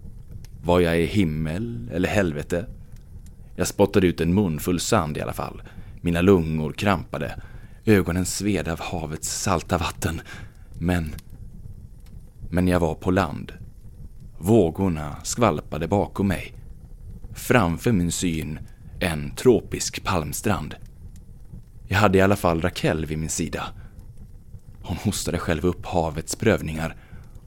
Var 0.63 0.79
jag 0.79 1.01
i 1.01 1.05
himmel 1.05 1.89
eller 1.93 2.09
helvete? 2.09 2.65
Jag 3.55 3.67
spottade 3.67 4.07
ut 4.07 4.21
en 4.21 4.33
munfull 4.33 4.79
sand 4.79 5.17
i 5.17 5.21
alla 5.21 5.33
fall. 5.33 5.61
Mina 6.01 6.21
lungor 6.21 6.71
krampade. 6.71 7.41
Ögonen 7.85 8.25
sved 8.25 8.67
av 8.67 8.79
havets 8.79 9.41
salta 9.41 9.77
vatten. 9.77 10.21
Men... 10.79 11.15
Men 12.53 12.67
jag 12.67 12.79
var 12.79 12.95
på 12.95 13.11
land. 13.11 13.53
Vågorna 14.37 15.15
skvalpade 15.23 15.87
bakom 15.87 16.27
mig. 16.27 16.53
Framför 17.33 17.91
min 17.91 18.11
syn 18.11 18.59
en 18.99 19.35
tropisk 19.35 20.03
palmstrand. 20.03 20.75
Jag 21.87 21.97
hade 21.97 22.17
i 22.17 22.21
alla 22.21 22.35
fall 22.35 22.61
Raquel 22.61 23.05
vid 23.05 23.17
min 23.17 23.29
sida. 23.29 23.63
Hon 24.81 24.97
hostade 24.97 25.39
själv 25.39 25.65
upp 25.65 25.85
havets 25.85 26.35
prövningar. 26.35 26.95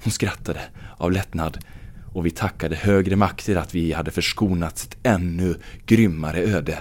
Hon 0.05 0.13
skrattade 0.13 0.61
av 0.97 1.13
lättnad 1.13 1.59
och 2.13 2.27
vi 2.27 2.31
tackade 2.31 2.77
högre 2.77 3.17
makter 3.17 3.57
att 3.57 3.75
vi 3.75 3.93
hade 3.93 4.11
förskonats 4.11 4.85
ett 4.85 4.97
ännu 5.03 5.57
grymmare 5.87 6.41
öde. 6.41 6.79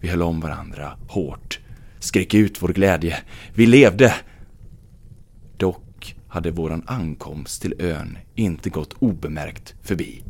Vi 0.00 0.08
höll 0.08 0.22
om 0.22 0.40
varandra 0.40 0.98
hårt, 1.08 1.60
skrek 1.98 2.34
ut 2.34 2.62
vår 2.62 2.68
glädje. 2.68 3.18
Vi 3.54 3.66
levde! 3.66 4.14
Hade 6.32 6.50
våran 6.50 6.82
ankomst 6.86 7.62
till 7.62 7.74
ön 7.78 8.18
inte 8.34 8.70
gått 8.70 8.94
obemärkt 8.98 9.74
förbi. 9.82 10.22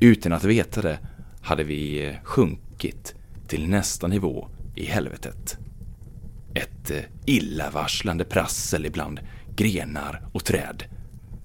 Utan 0.00 0.32
att 0.32 0.44
veta 0.44 0.82
det 0.82 0.98
hade 1.42 1.64
vi 1.64 2.06
eh, 2.06 2.14
sjunkit 2.22 3.14
till 3.46 3.68
nästa 3.68 4.06
nivå 4.06 4.48
i 4.74 4.84
helvetet. 4.84 5.58
Ett 6.54 6.90
eh, 6.90 7.00
illavarslande 7.26 8.24
prassel 8.24 8.86
ibland 8.86 9.20
grenar 9.56 10.22
och 10.32 10.44
träd. 10.44 10.84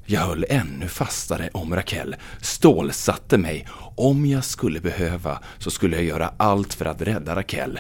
Jag 0.06 0.22
höll 0.22 0.46
ännu 0.50 0.88
fastare 0.88 1.50
om 1.54 1.76
Raquel, 1.76 2.16
stålsatte 2.42 3.38
mig. 3.38 3.68
Om 3.96 4.26
jag 4.26 4.44
skulle 4.46 4.80
behöva 4.80 5.40
så 5.58 5.72
skulle 5.72 5.96
jag 5.96 6.06
göra 6.06 6.34
allt 6.38 6.74
för 6.74 6.86
att 6.86 7.02
rädda 7.02 7.36
Raquel. 7.36 7.80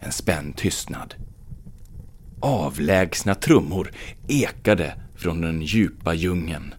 En 0.00 0.12
spänd 0.12 0.56
tystnad. 0.56 1.14
Avlägsna 2.40 3.34
trummor 3.34 3.90
ekade 4.28 4.94
från 5.16 5.40
den 5.40 5.62
djupa 5.62 6.14
djungeln. 6.14 6.74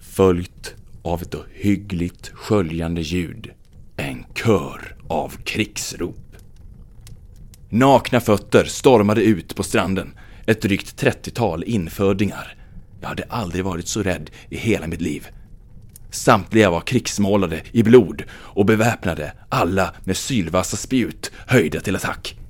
Följt 0.00 0.74
av 1.02 1.22
ett 1.22 1.34
ohyggligt 1.34 2.30
sköljande 2.34 3.00
ljud. 3.00 3.50
En 3.96 4.24
kör 4.34 4.96
av 5.08 5.36
krigsrop. 5.44 6.36
Nakna 7.68 8.20
fötter 8.20 8.64
stormade 8.64 9.22
ut 9.22 9.56
på 9.56 9.62
stranden. 9.62 10.14
Ett 10.46 10.62
drygt 10.62 10.96
trettiotal 10.96 11.64
infödingar. 11.64 12.56
Jag 13.00 13.08
hade 13.08 13.24
aldrig 13.28 13.64
varit 13.64 13.88
så 13.88 14.02
rädd 14.02 14.30
i 14.50 14.56
hela 14.56 14.86
mitt 14.86 15.00
liv. 15.00 15.28
Samtliga 16.10 16.70
var 16.70 16.80
krigsmålade 16.80 17.62
i 17.72 17.82
blod 17.82 18.22
och 18.32 18.66
beväpnade, 18.66 19.32
alla 19.48 19.94
med 20.04 20.16
sylvassa 20.16 20.76
spjut 20.76 21.30
höjda 21.46 21.80
till 21.80 21.96
attack. 21.96 22.41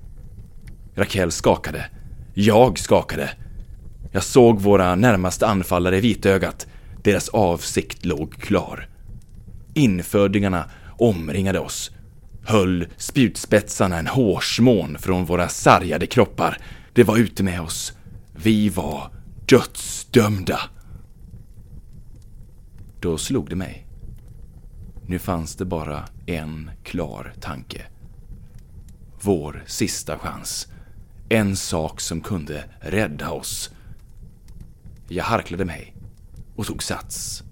Raquel 0.95 1.31
skakade. 1.31 1.91
Jag 2.35 2.79
skakade. 2.79 3.31
Jag 4.13 4.23
såg 4.23 4.61
våra 4.61 4.95
närmaste 4.95 5.47
anfallare 5.47 5.99
i 5.99 6.01
vitögat. 6.01 6.67
Deras 7.03 7.29
avsikt 7.29 8.05
låg 8.05 8.35
klar. 8.35 8.89
Infödingarna 9.75 10.71
omringade 10.99 11.59
oss, 11.59 11.91
höll 12.45 12.87
spjutspetsarna 12.97 13.99
en 13.99 14.07
hårsmån 14.07 14.99
från 14.99 15.25
våra 15.25 15.49
sargade 15.49 16.07
kroppar. 16.07 16.59
Det 16.93 17.05
var 17.05 17.17
ute 17.17 17.43
med 17.43 17.61
oss. 17.61 17.93
Vi 18.33 18.69
var 18.69 19.11
dödsdömda. 19.49 20.61
Då 23.01 23.19
slog 23.19 23.51
det 23.51 23.57
mig. 23.57 23.87
Nu 25.07 25.19
fanns 25.19 25.57
det 25.57 25.65
bara 25.65 26.05
en 26.27 26.71
klar 26.83 27.33
tanke. 27.41 27.83
Vår 29.21 29.63
sista 29.67 30.19
chans. 30.19 30.72
En 31.33 31.57
sak 31.57 32.01
som 32.01 32.21
kunde 32.21 32.65
rädda 32.81 33.31
oss. 33.31 33.71
Jag 35.09 35.25
harklade 35.25 35.65
mig 35.65 35.95
och 36.57 36.67
tog 36.67 36.83
sats 36.83 37.43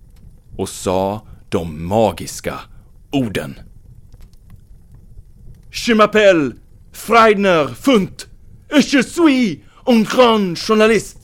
och 0.57 0.69
sa 0.69 1.27
de 1.49 1.87
magiska 1.89 2.61
orden. 3.11 3.61
Je 5.71 5.95
m'appelle 5.95 6.53
Freidner 6.93 7.69
Funt 7.69 8.29
et 8.71 8.93
je 8.93 9.03
suis 9.03 9.65
un 9.87 10.05
grand 10.05 10.59
journalist. 10.59 11.19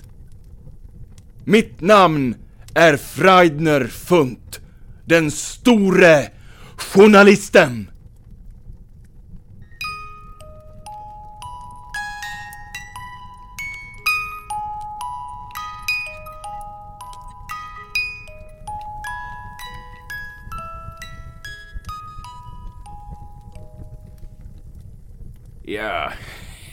Mitt 1.45 1.81
namn 1.81 2.35
är 2.75 2.97
Freidner 2.97 3.87
Funt, 3.87 4.61
den 5.05 5.31
store 5.31 6.31
journalisten. 6.77 7.90
Ja, 25.66 26.12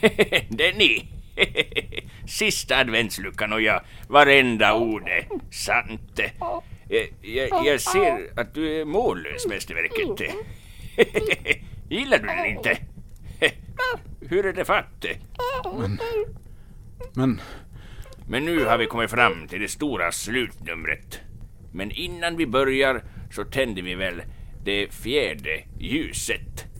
det 0.48 0.68
är 0.68 0.74
ni. 0.74 1.08
Sista 2.26 2.76
adventsluckan 2.76 3.52
och 3.52 3.62
ja, 3.62 3.82
varenda 4.08 4.74
ord 4.74 5.08
är 5.08 5.28
sant. 5.50 6.20
Jag, 6.88 7.08
jag, 7.22 7.66
jag 7.66 7.80
ser 7.80 8.40
att 8.40 8.54
du 8.54 8.80
är 8.80 8.84
mållös, 8.84 9.46
mästerverket. 9.46 10.34
Gillar 11.88 12.18
du 12.18 12.26
den 12.26 12.46
inte? 12.46 12.78
Hur 14.20 14.46
är 14.46 14.52
det 14.52 14.64
fatt? 14.64 15.04
Men... 15.78 15.98
Men... 17.12 17.40
Men 18.28 18.44
nu 18.44 18.64
har 18.64 18.78
vi 18.78 18.86
kommit 18.86 19.10
fram 19.10 19.48
till 19.48 19.60
det 19.60 19.68
stora 19.68 20.12
slutnumret. 20.12 21.20
Men 21.72 21.90
innan 21.90 22.36
vi 22.36 22.46
börjar 22.46 23.02
så 23.30 23.44
tänder 23.44 23.82
vi 23.82 23.94
väl 23.94 24.22
det 24.64 24.94
fjärde 24.94 25.64
ljuset. 25.78 26.73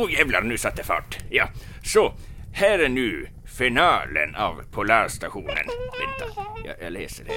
Oj 0.00 0.04
oh, 0.04 0.12
jävlar, 0.12 0.42
nu 0.42 0.58
satte 0.58 0.84
fart. 0.84 1.18
Ja, 1.30 1.48
så 1.82 2.12
här 2.52 2.78
är 2.78 2.88
nu 2.88 3.28
finalen 3.58 4.34
av 4.34 4.62
Polarstationen. 4.70 5.54
Vänta, 5.56 6.40
jag, 6.64 6.76
jag 6.82 6.92
läser 6.92 7.24
här. 7.24 7.36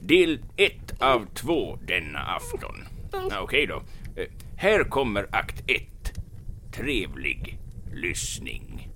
Del 0.00 0.44
ett 0.56 1.02
av 1.02 1.26
två 1.34 1.76
denna 1.76 2.18
afton. 2.18 2.84
Okej 3.12 3.38
okay 3.42 3.66
då. 3.66 3.82
Eh, 4.16 4.28
här 4.56 4.84
kommer 4.84 5.26
akt 5.30 5.60
ett. 5.70 6.12
Trevlig 6.72 7.58
lyssning. 7.92 8.90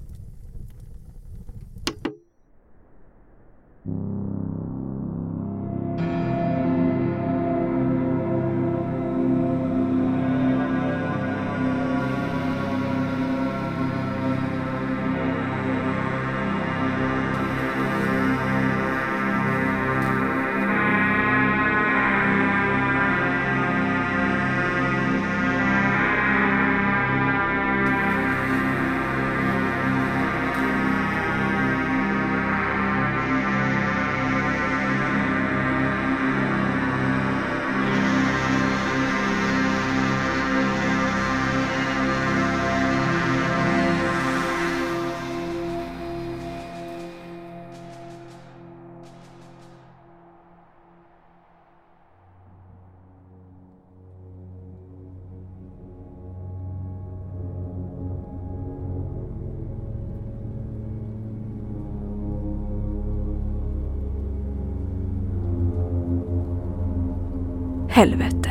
Helvete. 68.04 68.50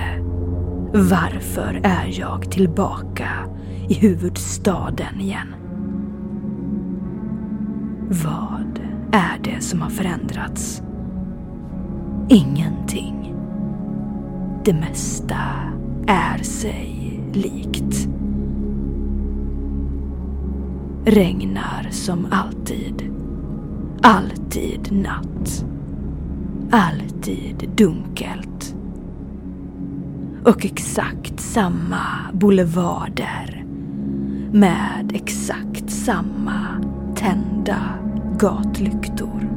Varför 0.93 1.81
är 1.83 2.19
jag 2.19 2.51
tillbaka 2.51 3.29
i 3.89 3.93
huvudstaden 3.93 5.21
igen? 5.21 5.55
Vad 8.09 8.79
är 9.11 9.39
det 9.43 9.61
som 9.61 9.81
har 9.81 9.89
förändrats? 9.89 10.81
Ingenting. 12.29 13.35
Det 14.65 14.73
mesta 14.73 15.39
är 16.07 16.43
sig 16.43 17.19
likt. 17.33 18.07
Regnar 21.05 21.87
som 21.91 22.27
alltid. 22.31 23.13
Alltid 24.01 24.91
natt. 24.91 25.65
Alltid 26.71 27.69
dunkelt. 27.75 28.75
Och 30.45 30.65
exakt 30.65 31.39
samma 31.39 32.05
boulevarder 32.33 33.65
med 34.51 35.11
exakt 35.13 35.89
samma 35.89 36.67
tända 37.15 37.77
gatlyktor. 38.39 39.49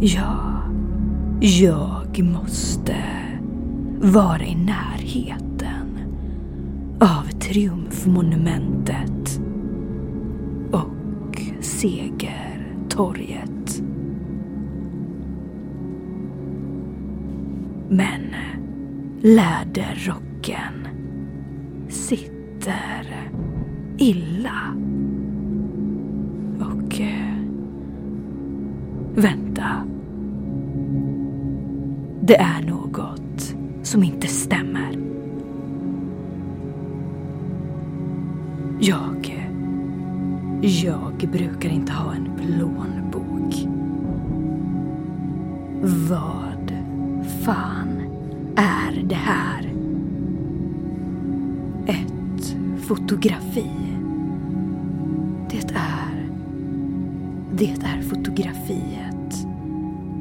Ja, 0.00 0.62
jag 1.40 2.22
måste 2.22 2.96
vara 4.00 4.42
i 4.42 4.54
närheten 4.54 5.98
av 7.00 7.22
Triumfmonumentet 7.40 9.40
och 10.72 11.40
Segertorget. 11.60 13.39
Men 17.92 18.34
läderrocken 19.20 20.88
sitter 21.88 23.30
illa. 23.98 24.74
Och... 26.60 27.00
Eh, 27.00 27.36
vänta. 29.14 29.84
Det 32.20 32.36
är 32.36 32.62
något 32.62 33.54
som 33.82 34.04
inte 34.04 34.26
stämmer. 34.26 34.98
Jag... 38.80 39.46
Jag 40.62 41.28
brukar 41.32 41.68
inte 41.68 41.92
ha 41.92 42.14
en 42.14 42.28
plånbok. 42.36 43.54
Var 46.10 46.49
fan 47.44 48.02
är 48.56 49.02
det 49.02 49.14
här? 49.14 49.72
Ett 51.86 52.56
fotografi. 52.80 53.70
Det 55.50 55.70
är... 55.74 56.30
Det 57.52 57.76
är 57.84 58.02
fotografiet 58.02 59.46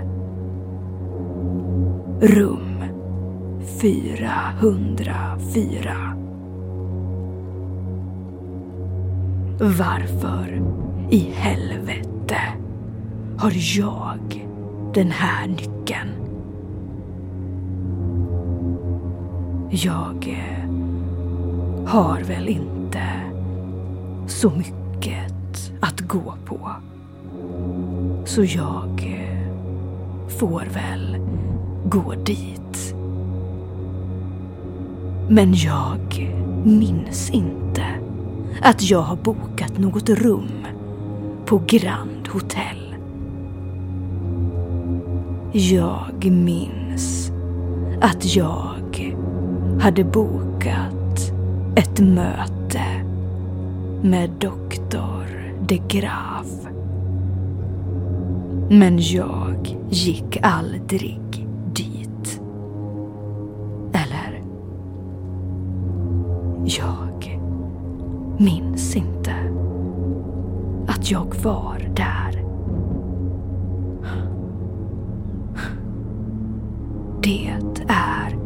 Rum 2.20 2.84
404. 3.80 6.16
Varför 9.60 10.62
i 11.10 11.32
helvete 11.34 12.38
har 13.38 13.52
jag 13.78 14.48
den 14.94 15.10
här 15.10 15.46
nyckeln? 15.46 16.10
Jag 19.70 20.42
har 21.86 22.20
väl 22.20 22.48
inte 22.48 23.02
så 24.26 24.50
mycket 24.50 25.72
att 25.80 26.00
gå 26.00 26.34
på. 26.44 26.70
Så 28.34 28.44
jag 28.44 29.18
eh, 29.18 29.48
får 30.28 30.64
väl 30.74 31.16
gå 31.84 32.14
dit. 32.14 32.94
Men 35.28 35.54
jag 35.54 36.32
minns 36.64 37.30
inte 37.30 37.84
att 38.62 38.90
jag 38.90 39.00
har 39.00 39.16
bokat 39.16 39.78
något 39.78 40.08
rum 40.08 40.66
på 41.46 41.62
Grand 41.66 42.28
Hotel. 42.28 42.96
Jag 45.52 46.30
minns 46.30 47.32
att 48.00 48.36
jag 48.36 49.16
hade 49.80 50.04
bokat 50.04 51.32
ett 51.76 52.00
möte 52.00 52.84
med 54.02 54.30
doktor 54.30 55.26
de 55.66 55.82
Graaf. 55.88 56.71
Men 58.72 58.98
jag 58.98 59.76
gick 59.90 60.38
aldrig 60.42 61.20
dit. 61.74 62.40
Eller? 63.92 64.42
Jag 66.64 67.40
minns 68.38 68.96
inte 68.96 69.34
att 70.86 71.10
jag 71.10 71.34
var 71.42 71.92
där. 71.96 72.44
Det 77.22 77.48
är 77.88 78.36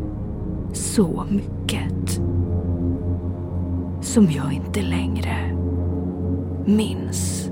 så 0.73 1.25
mycket 1.31 2.21
som 4.01 4.31
jag 4.31 4.53
inte 4.53 4.83
längre 4.83 5.57
minns. 6.65 7.46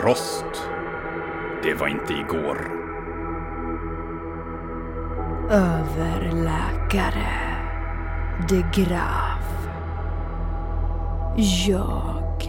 Frost. 0.00 0.68
Det 1.62 1.74
var 1.74 1.88
inte 1.88 2.12
igår. 2.12 2.70
Överläkare 5.50 7.26
de 8.48 8.64
Graaf. 8.72 9.68
Jag 11.66 12.42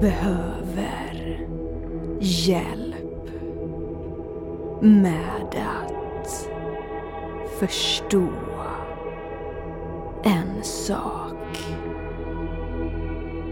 behöver 0.00 1.46
hjälp 2.20 3.30
med 4.80 5.54
att 5.54 6.48
förstå 7.58 8.28
en 10.24 10.62
sak. 10.62 11.64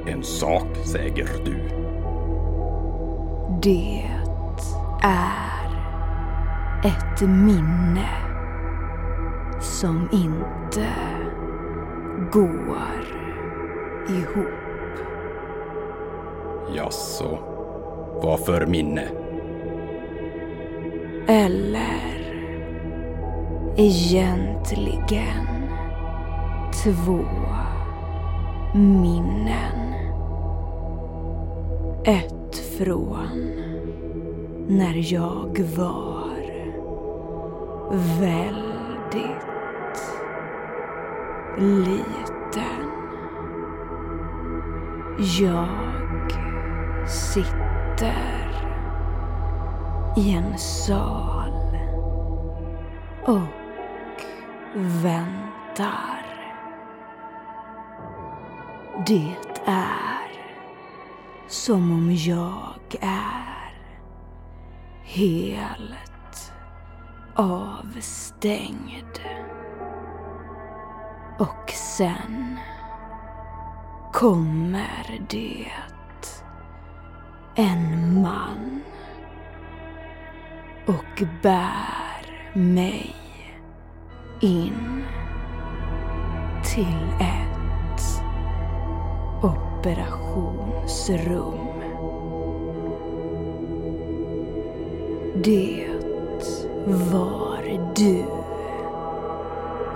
En 0.07 0.23
sak, 0.23 0.77
säger 0.85 1.29
du. 1.45 1.78
Det 3.62 4.05
är 5.03 5.68
ett 6.85 7.21
minne 7.21 8.09
som 9.61 10.09
inte 10.12 10.87
går 12.33 13.05
ihop. 14.09 14.99
Jaså, 16.77 17.38
vad 18.23 18.40
för 18.40 18.66
minne? 18.66 19.05
Eller 21.27 22.01
egentligen 23.77 25.47
två 26.85 27.25
minnen. 28.75 29.88
Från 32.79 33.29
när 34.69 35.12
jag 35.12 35.61
var 35.77 36.31
väldigt 38.21 39.35
liten. 41.59 42.91
Jag 45.41 45.69
sitter 47.09 48.49
i 50.17 50.33
en 50.33 50.59
sal 50.59 51.79
och 53.27 53.41
väntar. 54.75 56.25
Det 59.07 59.48
som 61.69 61.93
om 61.93 62.15
jag 62.15 62.97
är 63.01 63.75
helt 65.03 66.53
avstängd. 67.35 69.21
Och 71.39 71.71
sen 71.71 72.59
kommer 74.13 75.21
det 75.31 75.73
en 77.55 78.23
man 78.23 78.83
och 80.87 81.23
bär 81.43 82.55
mig 82.55 83.15
in 84.41 85.05
till 86.65 87.13
ett 87.21 88.23
operationsrum. 89.43 91.58
Det 95.44 95.87
var 96.87 97.62
du 97.96 98.24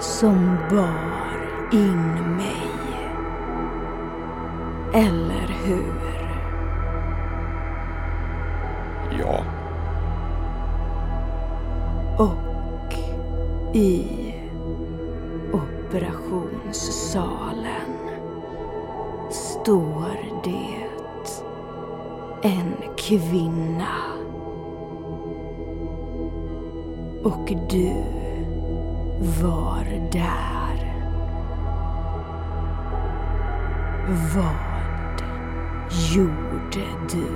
som 0.00 0.56
bar 0.70 1.48
in 1.72 2.36
mig. 2.36 2.62
Eller 4.94 5.56
hur? 5.64 6.02
Ja, 9.18 9.44
Och 12.18 12.94
i 13.76 14.21
gjorde 36.22 36.86
du 37.10 37.26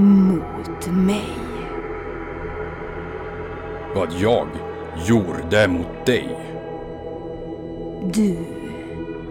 mot 0.00 0.86
mig? 0.86 1.44
vad 3.94 4.12
jag 4.12 4.48
gjorde 5.06 5.68
mot 5.68 6.06
dig. 6.06 6.38
Du 8.12 8.36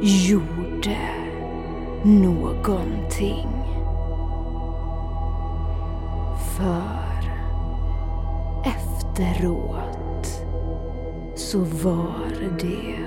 gjorde 0.01 0.97
någonting. 2.03 3.49
För 6.57 7.29
efteråt 8.65 10.27
så 11.35 11.59
var 11.59 12.51
det 12.59 12.97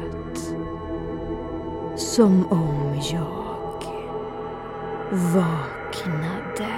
som 1.96 2.46
om 2.50 3.00
jag 3.12 3.45
vaknade 5.16 6.72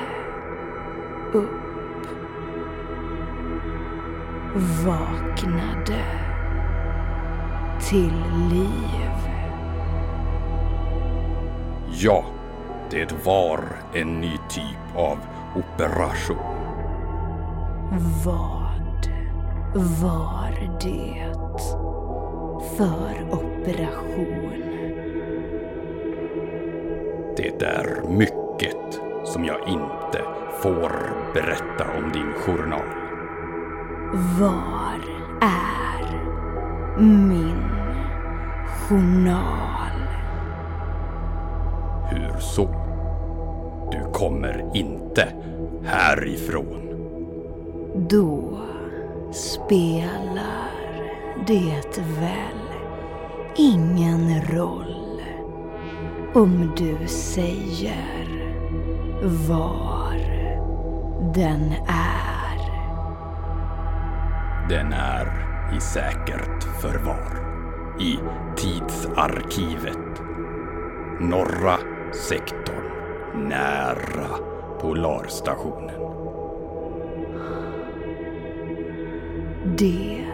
upp. 1.32 1.50
Vaknade 4.86 6.04
till 7.80 8.24
liv. 8.50 9.10
Ja, 11.90 12.24
det 12.90 13.24
var 13.24 13.60
en 13.94 14.20
ny 14.20 14.32
typ 14.48 14.96
av 14.96 15.18
operation. 15.56 16.36
Vad 18.24 18.68
var 20.02 20.78
det 20.80 21.32
för 22.76 23.32
operation? 23.32 24.47
Det 27.38 27.62
är 27.62 28.02
mycket 28.08 29.00
som 29.24 29.44
jag 29.44 29.68
inte 29.68 30.22
får 30.62 30.92
berätta 31.34 31.98
om 31.98 32.12
din 32.12 32.32
journal. 32.32 32.88
Var 34.40 35.00
är 35.40 36.18
min 37.00 37.64
journal? 38.88 40.08
Hur 42.10 42.40
så? 42.40 42.68
Du 43.92 44.12
kommer 44.12 44.70
inte 44.74 45.28
härifrån. 45.84 46.88
Då 48.10 48.58
spelar 49.32 50.70
det 51.46 51.98
väl 51.98 52.58
ingen 53.56 54.42
roll 54.42 54.87
om 56.34 56.72
du 56.76 57.08
säger 57.08 58.28
var 59.48 60.18
den 61.34 61.72
är. 61.88 62.58
Den 64.68 64.92
är 64.92 65.26
i 65.76 65.80
säkert 65.80 66.64
förvar. 66.80 67.38
I 68.00 68.18
tidsarkivet. 68.56 70.22
Norra 71.20 71.78
sektorn. 72.28 72.84
Nära 73.48 74.38
Polarstationen. 74.80 76.00
Det 79.78 80.24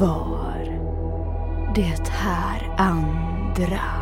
var 0.00 0.78
det 1.74 2.08
här 2.08 2.74
andra 2.78 3.97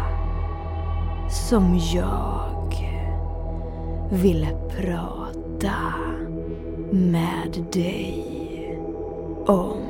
som 1.49 1.79
jag 1.95 2.75
ville 4.11 4.49
prata 4.77 5.77
med 6.91 7.67
dig 7.73 8.25
om. 9.47 9.83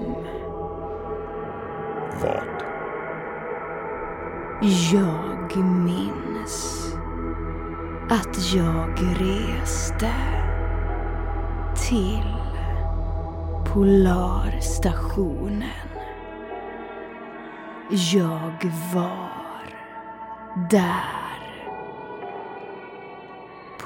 Vad? 2.22 2.62
Jag 4.92 5.56
minns 5.56 6.86
att 8.10 8.54
jag 8.54 8.98
reste 9.20 10.12
till 11.88 12.34
Polarstationen. 13.72 15.88
Jag 17.90 18.70
var 18.94 19.30
där 20.70 21.15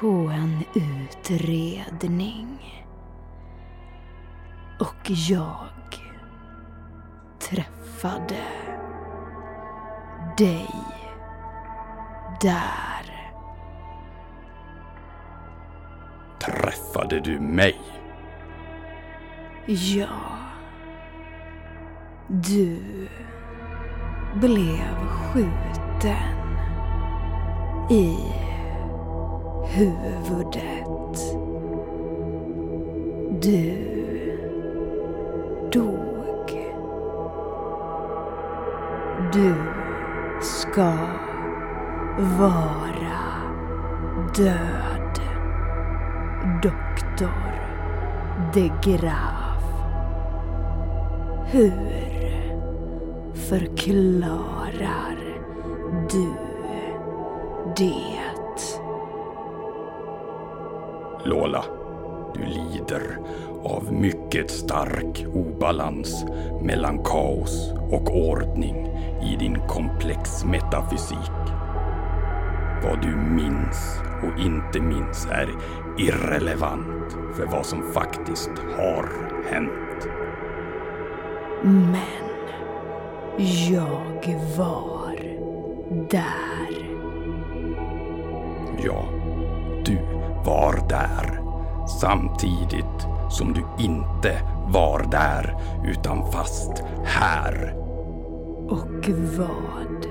på 0.01 0.31
en 0.35 0.65
utredning. 0.75 2.59
Och 4.81 5.11
jag 5.11 5.69
träffade 7.39 8.43
dig 10.39 10.69
där. 12.41 13.33
Träffade 16.39 17.21
du 17.21 17.41
mig? 17.41 17.81
Ja. 19.67 20.09
Du 22.29 22.79
blev 24.35 25.09
skjuten 25.09 26.37
i 27.91 28.17
huvudet. 29.71 31.37
Du 33.43 33.77
dog. 35.73 36.51
Du 39.33 39.55
ska 40.41 40.93
vara 42.39 43.21
död. 44.37 45.21
Doktor 46.63 47.53
de 48.55 48.71
Graaf. 48.83 49.65
Hur 51.47 51.73
förklarar 53.35 55.17
du 56.11 56.33
det? 57.77 58.10
Lola, 61.31 61.65
du 62.35 62.41
lider 62.41 63.19
av 63.65 63.93
mycket 63.93 64.51
stark 64.51 65.25
obalans 65.35 66.25
mellan 66.63 67.05
kaos 67.05 67.73
och 67.91 68.17
ordning 68.17 68.87
i 69.23 69.37
din 69.39 69.61
komplex 69.69 70.45
metafysik. 70.45 71.33
Vad 72.85 73.03
du 73.03 73.17
minns 73.17 74.01
och 74.23 74.41
inte 74.41 74.81
minns 74.81 75.27
är 75.27 75.49
irrelevant 75.99 77.17
för 77.37 77.47
vad 77.47 77.67
som 77.67 77.83
faktiskt 77.93 78.53
har 78.77 79.09
hänt. 79.51 80.09
Men 81.63 82.41
jag 83.71 84.39
var 84.57 85.17
där. 86.11 86.91
Ja, 88.85 89.20
där. 90.91 91.41
Samtidigt 92.01 93.07
som 93.31 93.53
du 93.53 93.85
inte 93.85 94.41
var 94.67 95.07
där 95.11 95.57
utan 95.85 96.33
fast 96.33 96.83
här. 97.05 97.75
Och 98.69 99.09
vad 99.39 100.07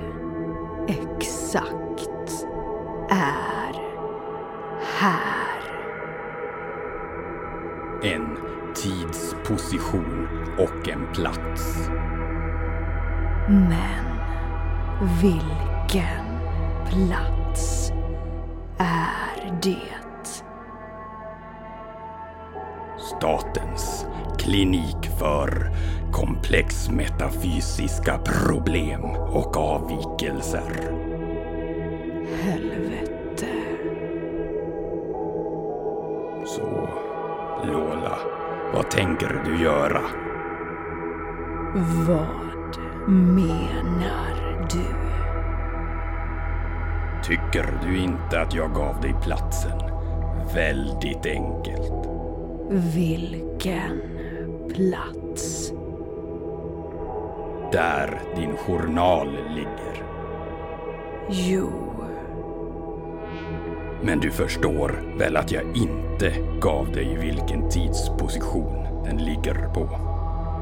exakt 0.88 2.46
är 3.10 3.74
här? 4.98 5.60
En 8.02 8.36
tidsposition 8.74 10.28
och 10.58 10.88
en 10.88 11.06
plats. 11.14 11.88
Men 13.48 14.04
vilken 15.22 16.24
plats 16.88 17.92
är 18.78 19.58
det? 19.62 19.99
Statens 23.20 24.06
klinik 24.38 25.10
för 25.18 25.70
komplex 26.12 26.90
metafysiska 26.90 28.18
problem 28.18 29.04
och 29.10 29.56
avvikelser. 29.56 30.92
Helvete. 32.42 33.46
Så, 36.46 36.88
Lola, 37.66 38.18
vad 38.74 38.90
tänker 38.90 39.42
du 39.44 39.64
göra? 39.64 40.02
Vad 42.06 42.78
menar 43.08 44.66
du? 44.70 44.86
Tycker 47.22 47.78
du 47.82 47.98
inte 47.98 48.40
att 48.40 48.54
jag 48.54 48.74
gav 48.74 49.00
dig 49.00 49.14
platsen? 49.22 49.78
Väldigt 50.54 51.26
enkelt. 51.26 51.99
Vilken 52.72 54.02
plats? 54.74 55.72
Där 57.72 58.20
din 58.36 58.56
journal 58.56 59.28
ligger. 59.54 60.04
Jo, 61.30 61.70
Men 64.02 64.20
du 64.20 64.30
förstår 64.30 65.16
väl 65.18 65.36
att 65.36 65.52
jag 65.52 65.62
inte 65.62 66.34
gav 66.60 66.92
dig 66.92 67.16
vilken 67.20 67.68
tidsposition 67.68 69.04
den 69.04 69.16
ligger 69.16 69.68
på? 69.74 69.88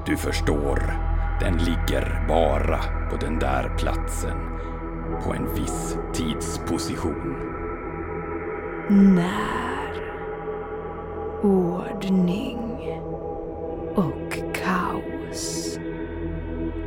Du 0.06 0.16
förstår, 0.16 0.92
den 1.40 1.56
ligger 1.56 2.24
bara 2.28 3.08
på 3.10 3.16
den 3.16 3.38
där 3.38 3.76
platsen. 3.78 4.38
På 5.24 5.34
en 5.34 5.54
viss 5.54 5.96
tidsposition. 6.14 7.36
när 8.88 9.67
ordning 11.94 12.58
och 13.94 14.38
kaos 14.54 15.78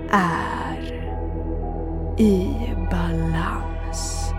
är 0.09 1.11
i 2.17 2.55
balans. 2.91 4.33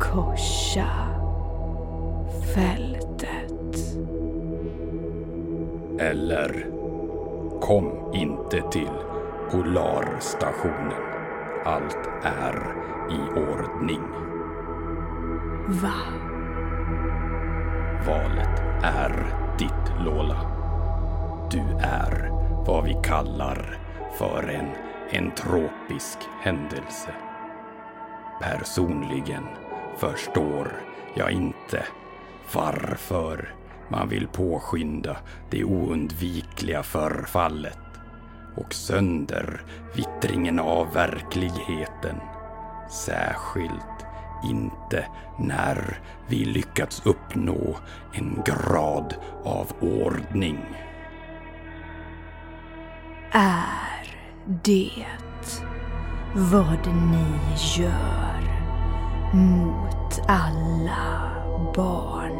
Korsa 0.00 0.86
fältet. 2.54 3.96
Eller 5.98 6.66
kom 7.60 8.10
inte 8.14 8.62
till 8.70 8.90
Polarstationen. 9.50 11.02
Allt 11.64 12.08
är 12.22 12.74
i 13.10 13.40
ordning. 13.40 14.02
Va? 15.82 16.33
Valet 18.06 18.62
är 18.82 19.26
ditt, 19.58 20.04
Lola. 20.04 20.40
Du 21.50 21.60
är 21.80 22.28
vad 22.66 22.84
vi 22.84 22.96
kallar 23.04 23.78
för 24.18 24.48
en 24.48 24.70
entropisk 25.10 26.18
händelse. 26.42 27.14
Personligen 28.42 29.44
förstår 29.96 30.72
jag 31.14 31.30
inte 31.30 31.84
varför 32.54 33.54
man 33.88 34.08
vill 34.08 34.28
påskynda 34.28 35.16
det 35.50 35.64
oundvikliga 35.64 36.82
förfallet 36.82 37.78
och 38.56 38.74
söndervittringen 38.74 40.58
av 40.58 40.92
verkligheten. 40.92 42.16
Särskilt 42.90 44.03
inte 44.50 45.06
när 45.38 45.98
vi 46.28 46.44
lyckats 46.44 47.06
uppnå 47.06 47.76
en 48.12 48.42
grad 48.46 49.14
av 49.44 49.72
ordning. 49.80 50.58
Är 53.32 54.16
det 54.44 55.06
vad 56.34 56.86
ni 56.86 57.56
gör 57.76 58.64
mot 59.32 60.20
alla 60.28 61.32
barn 61.74 62.34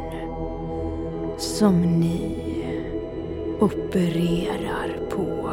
som 1.38 1.80
ni 1.80 2.36
opererar 3.61 5.09
på? 5.11 5.50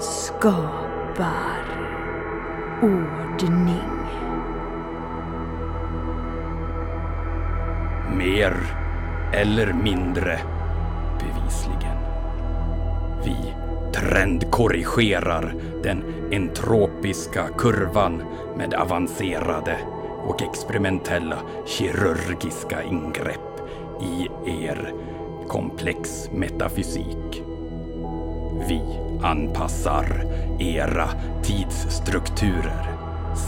Skapar 0.00 1.64
ordning. 2.82 3.93
Mer 8.16 8.54
eller 9.32 9.72
mindre 9.72 10.38
bevisligen. 11.18 11.98
Vi 13.24 13.54
trendkorrigerar 13.94 15.54
den 15.82 16.04
entropiska 16.30 17.48
kurvan 17.58 18.22
med 18.56 18.74
avancerade 18.74 19.78
och 20.26 20.42
experimentella 20.42 21.38
kirurgiska 21.66 22.82
ingrepp 22.82 23.60
i 24.02 24.28
er 24.62 24.92
komplex 25.48 26.30
metafysik. 26.32 27.42
Vi 28.68 28.82
anpassar 29.22 30.26
era 30.60 31.08
tidsstrukturer, 31.42 32.88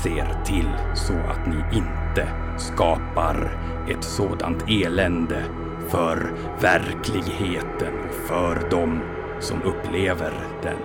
ser 0.02 0.44
till 0.44 0.70
så 0.94 1.12
att 1.12 1.46
ni 1.46 1.76
inte 1.76 2.05
inte 2.16 2.28
skapar 2.58 3.58
ett 3.88 4.04
sådant 4.04 4.64
elände 4.68 5.42
för 5.88 6.34
verkligheten 6.60 7.94
och 8.08 8.14
för 8.14 8.70
dem 8.70 9.00
som 9.40 9.62
upplever 9.62 10.32
den. 10.62 10.78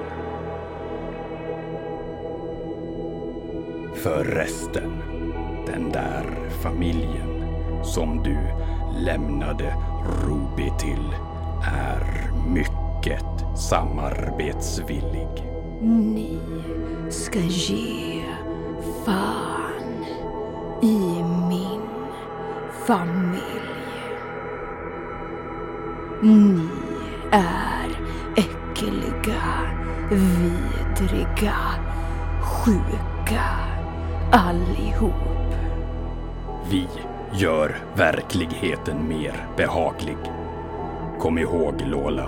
För 3.96 4.24
resten, 4.24 4.92
den 5.66 5.92
där 5.92 6.50
familjen 6.64 7.44
som 7.84 8.24
du 8.24 8.38
lämnade 9.06 9.76
Ruby 10.24 10.72
till 10.80 11.16
är 11.66 12.32
mycket 12.50 13.60
samarbetsvillig. 13.60 15.28
Ni 15.82 16.40
ska 17.10 17.40
ge 17.40 18.24
fan 19.06 19.51
i 20.82 21.24
min 21.50 21.82
familj. 22.88 23.42
Ni 26.22 26.70
är 27.32 27.90
äckliga, 28.36 29.42
vidriga, 30.10 31.56
sjuka 32.42 33.44
allihop. 34.32 35.14
Vi 36.70 36.88
gör 37.34 37.76
verkligheten 37.96 39.08
mer 39.08 39.48
behaglig. 39.58 40.18
Kom 41.20 41.38
ihåg 41.38 41.74
Lola, 41.86 42.28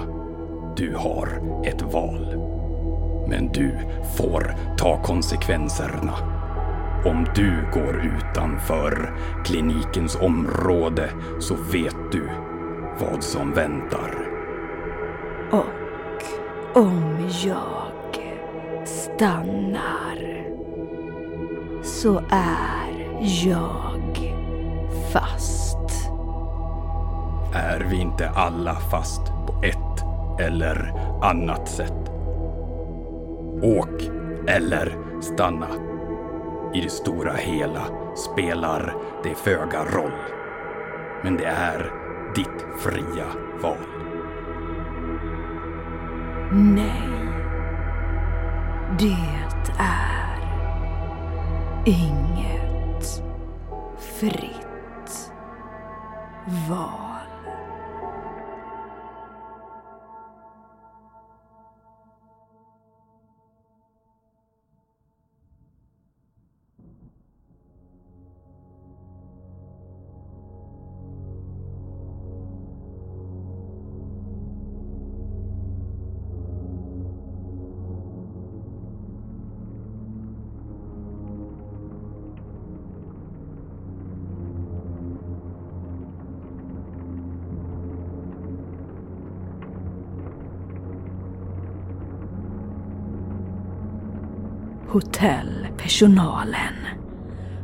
du 0.75 0.95
har 0.95 1.27
ett 1.65 1.81
val. 1.81 2.35
Men 3.27 3.47
du 3.47 3.77
får 4.17 4.55
ta 4.77 5.01
konsekvenserna. 5.03 6.32
Om 7.05 7.25
du 7.35 7.65
går 7.73 8.01
utanför 8.01 9.13
klinikens 9.45 10.15
område 10.15 11.09
så 11.39 11.55
vet 11.71 12.11
du 12.11 12.29
vad 12.99 13.23
som 13.23 13.51
väntar. 13.51 14.29
Och 15.51 16.23
om 16.83 17.29
jag 17.45 18.33
stannar 18.85 20.45
så 21.83 22.21
är 22.29 23.17
jag 23.45 24.33
fast. 25.13 26.09
Är 27.53 27.87
vi 27.89 27.95
inte 27.95 28.29
alla 28.29 28.75
fast 28.75 29.21
på 29.25 29.63
ett 29.63 30.03
eller 30.39 30.93
annat 31.21 31.67
sätt? 31.69 32.11
Åk 33.61 34.09
eller 34.47 34.97
stanna. 35.21 35.92
I 36.73 36.81
det 36.81 36.89
stora 36.89 37.33
hela 37.33 37.81
spelar 38.15 38.95
det 39.23 39.35
föga 39.35 39.83
roll. 39.85 40.11
Men 41.23 41.37
det 41.37 41.45
är 41.45 41.91
ditt 42.35 42.65
fria 42.79 43.25
val. 43.61 43.77
Nej. 46.51 47.09
Det 48.99 49.73
är 49.79 50.39
inget 51.85 53.23
fritt 53.99 55.31
val. 56.69 57.12
Hotellpersonalen 95.23 96.73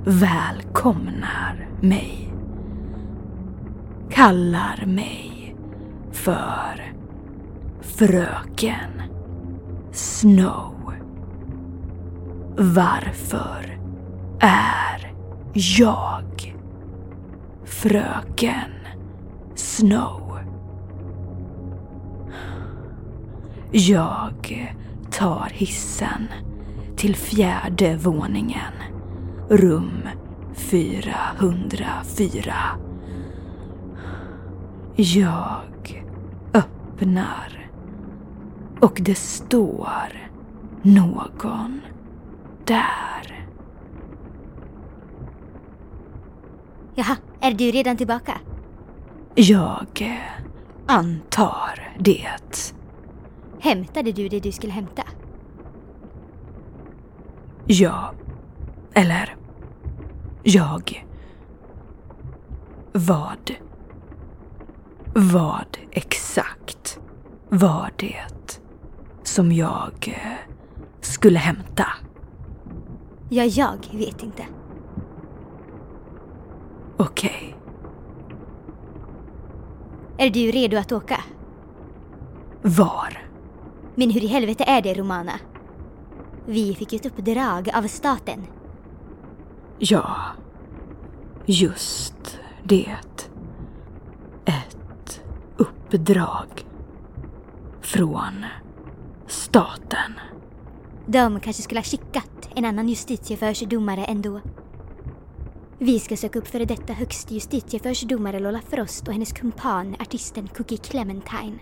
välkomnar 0.06 1.68
mig. 1.82 2.34
Kallar 4.10 4.86
mig 4.86 5.56
för 6.12 6.94
Fröken 7.82 9.02
Snow. 9.92 10.94
Varför 12.58 13.80
är 14.40 15.14
jag 15.54 16.56
Fröken 17.66 18.72
Snow? 19.56 20.40
Jag 23.72 24.70
tar 25.12 25.50
hissen 25.54 26.28
till 27.00 27.16
fjärde 27.16 27.96
våningen. 27.96 28.74
Rum 29.50 30.02
404. 30.54 32.54
Jag 34.96 36.06
öppnar 36.54 37.70
och 38.80 39.00
det 39.02 39.18
står 39.18 40.30
någon 40.82 41.82
där. 42.66 43.48
Jaha, 46.96 47.18
är 47.40 47.54
du 47.54 47.72
redan 47.72 47.98
tillbaka? 47.98 48.40
Jag 49.36 50.20
antar 50.88 51.94
det. 52.00 52.74
Hämtade 53.60 54.12
du 54.12 54.30
det 54.30 54.40
du 54.40 54.52
skulle 54.52 54.74
hämta? 54.74 55.04
Ja. 57.72 58.14
Eller... 58.94 59.36
Jag. 60.44 61.06
Vad? 62.92 63.52
Vad 65.14 65.78
exakt 65.92 67.00
var 67.50 67.92
det 67.96 68.60
som 69.24 69.52
jag 69.52 69.92
eh, 70.08 70.54
skulle 71.02 71.40
hämta? 71.40 71.88
Ja, 73.30 73.44
jag 73.44 73.78
vet 73.92 74.24
inte. 74.24 74.46
Okej. 76.98 77.56
Är 80.18 80.30
du 80.30 80.52
redo 80.52 80.78
att 80.78 80.92
åka? 80.92 81.24
Var? 82.62 83.18
Men 83.96 84.10
hur 84.12 84.24
i 84.24 84.28
helvete 84.28 84.64
är 84.68 84.82
det, 84.82 84.94
Romana? 84.94 85.34
Vi 86.50 86.76
fick 86.76 86.94
ett 86.94 87.06
uppdrag 87.06 87.70
av 87.74 87.84
staten. 87.88 88.48
Ja. 89.80 90.16
Just 91.46 92.40
det. 92.64 92.98
Ett 94.46 95.22
uppdrag. 95.58 96.66
Från 97.82 98.46
staten. 99.28 100.14
De 101.06 101.40
kanske 101.40 101.64
skulle 101.64 101.80
ha 101.80 101.86
skickat 101.86 102.50
en 102.56 102.66
annan 102.66 102.90
justitieförsdomare 102.90 104.06
ändå. 104.06 104.42
Vi 105.78 106.00
ska 106.00 106.18
söka 106.18 106.40
upp 106.40 106.48
före 106.48 106.66
detta 106.66 106.94
högste 106.94 107.34
justitieförsdomare 107.34 108.40
Lola 108.40 108.62
Frost 108.70 109.08
och 109.08 109.14
hennes 109.14 109.32
kumpan, 109.32 109.96
artisten 110.00 110.48
Cookie 110.48 110.78
Clementine. 110.78 111.60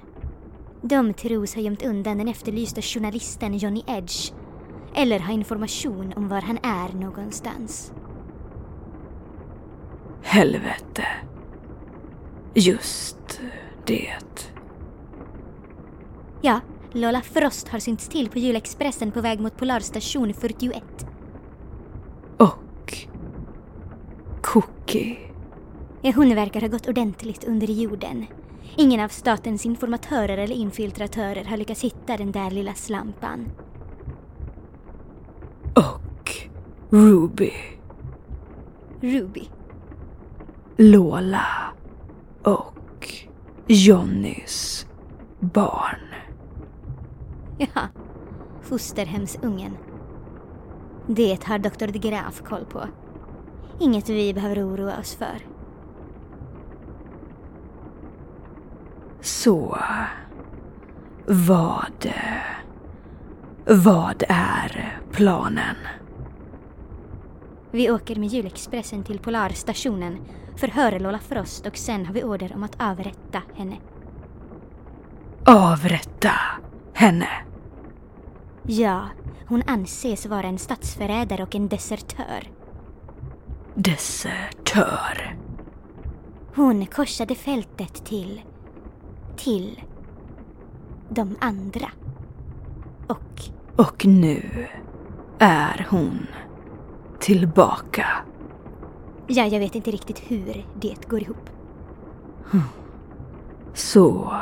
De 0.82 1.14
tros 1.14 1.56
ha 1.56 1.62
gömt 1.62 1.86
undan 1.86 2.18
den 2.18 2.28
efterlysta 2.28 2.82
journalisten 2.82 3.58
Johnny 3.58 3.84
Edge 3.88 4.34
eller 4.98 5.20
ha 5.20 5.34
information 5.34 6.14
om 6.16 6.28
var 6.28 6.42
han 6.42 6.58
är 6.64 6.94
någonstans. 6.94 7.94
Helvete. 10.24 11.06
Just 12.54 13.42
det. 13.86 14.16
Ja, 16.42 16.60
Lola 16.92 17.22
Frost 17.22 17.68
har 17.70 17.80
synts 17.80 18.10
till 18.10 18.30
på 18.30 18.40
julexpressen 18.40 19.12
på 19.12 19.22
väg 19.22 19.40
mot 19.40 19.58
Polarstation 19.58 20.34
41. 20.34 20.84
Och 22.38 23.08
Cookie. 24.42 25.18
Ja, 26.02 26.12
Hon 26.16 26.36
verkar 26.36 26.62
ha 26.62 26.68
gått 26.68 26.88
ordentligt 26.88 27.44
under 27.44 27.68
jorden. 27.68 28.26
Ingen 28.76 29.00
av 29.00 29.08
statens 29.10 29.66
informatörer 29.66 30.38
eller 30.38 30.56
infiltratörer 30.56 31.44
har 31.44 31.58
lyckats 31.58 31.84
hitta 31.84 32.18
den 32.18 32.32
där 32.32 32.52
lilla 32.52 32.74
slampan. 32.74 33.52
Och 35.78 36.32
Ruby. 36.90 37.54
Ruby. 39.02 39.50
Lola. 40.78 41.46
Och 42.44 43.14
Johnnys 43.68 44.88
barn. 45.40 46.00
Ja, 47.58 47.82
fosterhemsungen. 48.62 49.78
Det 51.08 51.44
har 51.44 51.60
Dr. 51.60 51.88
de 51.88 52.00
Graaf 52.00 52.42
koll 52.42 52.66
på. 52.66 52.84
Inget 53.80 54.10
vi 54.10 54.34
behöver 54.34 54.68
oroa 54.68 55.00
oss 55.00 55.16
för. 55.16 55.38
Så 59.22 59.78
vad... 61.26 62.14
Vad 63.70 64.24
är 64.30 65.00
planen? 65.12 65.76
Vi 67.72 67.92
åker 67.92 68.16
med 68.16 68.30
julexpressen 68.30 69.04
till 69.04 69.20
Polarstationen, 69.20 70.18
förhör 70.56 71.00
Lola 71.00 71.20
Frost 71.20 71.68
och 71.68 71.78
sen 71.78 72.06
har 72.06 72.14
vi 72.14 72.24
order 72.24 72.52
om 72.56 72.64
att 72.64 72.76
avrätta 72.82 73.42
henne. 73.56 73.78
Avrätta 75.46 76.32
henne. 76.94 77.30
Ja, 78.64 79.02
hon 79.48 79.64
anses 79.68 80.26
vara 80.26 80.48
en 80.48 80.58
statsförrädare 80.58 81.44
och 81.44 81.56
en 81.56 81.68
desertör. 81.68 82.52
Desertör. 83.76 85.38
Hon 86.56 86.86
korsade 86.86 87.36
fältet 87.36 88.06
till... 88.06 88.42
till... 89.36 89.84
de 91.10 91.36
andra. 91.40 91.92
Och 93.08 93.57
Och 93.78 94.06
nu 94.06 94.68
är 95.40 95.88
hon 95.90 96.28
tillbaka. 97.20 98.08
ja, 99.28 99.46
jag 99.46 99.60
vet 99.60 99.76
inte 99.76 99.92
riktigt 99.92 100.20
hur 100.28 100.66
det 100.80 101.08
går 101.08 101.22
ihop. 101.22 101.50
Så 103.74 104.34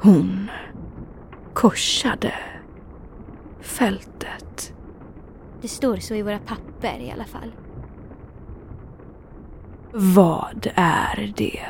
hon 0.00 0.50
korsade 1.54 2.34
fältet. 3.60 4.72
Det 5.60 5.68
står 5.68 5.96
så 5.96 6.14
i 6.14 6.22
våra 6.22 6.38
papper 6.38 6.98
i 6.98 7.10
alla 7.10 7.24
fall. 7.24 7.52
Vad 9.92 10.66
är 10.74 11.32
det 11.36 11.60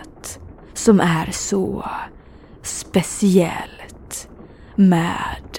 som 0.75 1.01
är 1.01 1.31
så 1.31 1.85
speciellt 2.63 4.29
med 4.75 5.59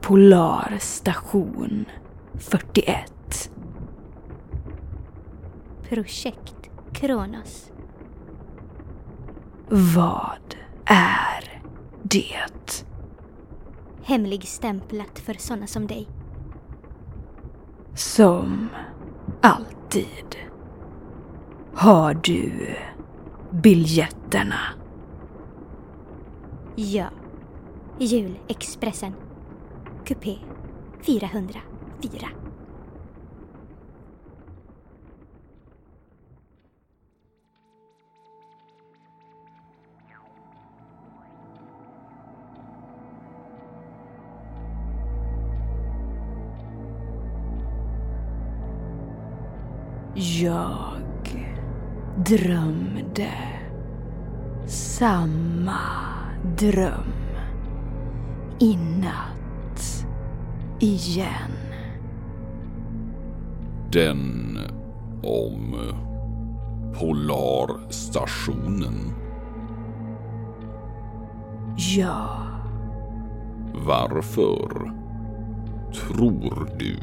Polarstation 0.00 1.84
41? 2.34 3.50
Projekt 5.88 6.70
Kronos. 6.92 7.70
Vad 9.68 10.56
är 10.84 11.62
det? 12.02 12.84
Hemligstämplat 14.02 15.18
för 15.18 15.34
sådana 15.38 15.66
som 15.66 15.86
dig. 15.86 16.08
Som 17.94 18.68
alltid. 19.40 20.36
Har 21.74 22.14
du 22.14 22.76
biljetterna? 23.50 24.60
Ja. 26.76 27.06
Julexpressen. 27.98 29.12
Kupé. 30.08 30.38
404. 31.02 32.28
Jag 50.42 51.02
drömde 52.26 53.32
samma 54.66 55.78
dröm 56.58 57.12
i 58.58 58.76
natt 58.76 59.37
igen. 60.80 61.52
Den 63.92 64.58
om 65.22 65.76
Polarstationen. 66.98 68.94
Ja, 71.96 72.28
Varför 73.86 74.92
tror 75.94 76.68
du 76.78 76.98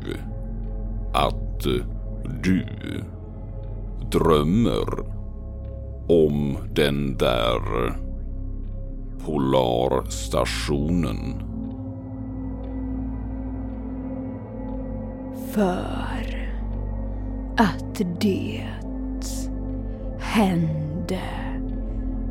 att 1.14 1.64
du 2.44 2.66
drömmer 4.12 5.00
om 6.08 6.58
den 6.76 7.18
där 7.18 7.62
Polarstationen? 9.26 11.55
För 15.56 16.52
att 17.58 18.02
det 18.22 18.64
hände 20.20 21.22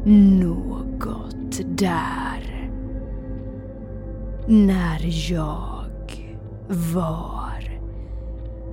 något 0.05 1.61
där 1.65 2.71
när 4.47 5.31
jag 5.33 5.85
var 6.69 7.81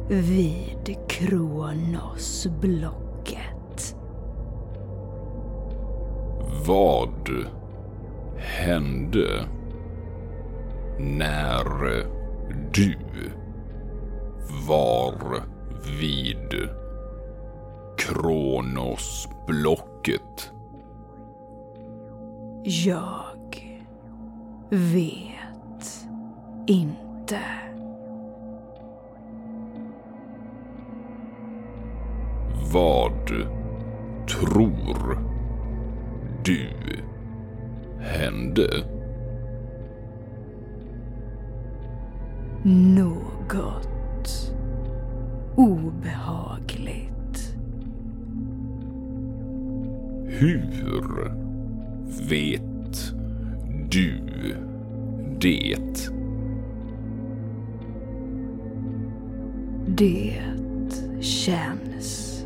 vid 0.09 0.97
Kronosblocket. 1.07 3.95
Vad 6.67 7.29
hände 8.37 9.45
när 10.99 12.05
du 12.73 12.95
var 14.67 15.43
vid 15.99 16.69
Kronosblocket? 17.97 20.51
Jag 22.63 23.25
vet 24.69 26.07
inte. 26.67 27.39
Vad 32.73 33.27
tror 34.27 35.17
du 36.43 36.67
hände? 37.99 38.69
Något 42.63 43.90
obehagligt. 45.55 47.55
Hur 50.27 51.31
vet 52.29 53.13
du 53.89 54.21
det? 55.39 56.09
Det 59.87 60.41
känns 61.19 62.45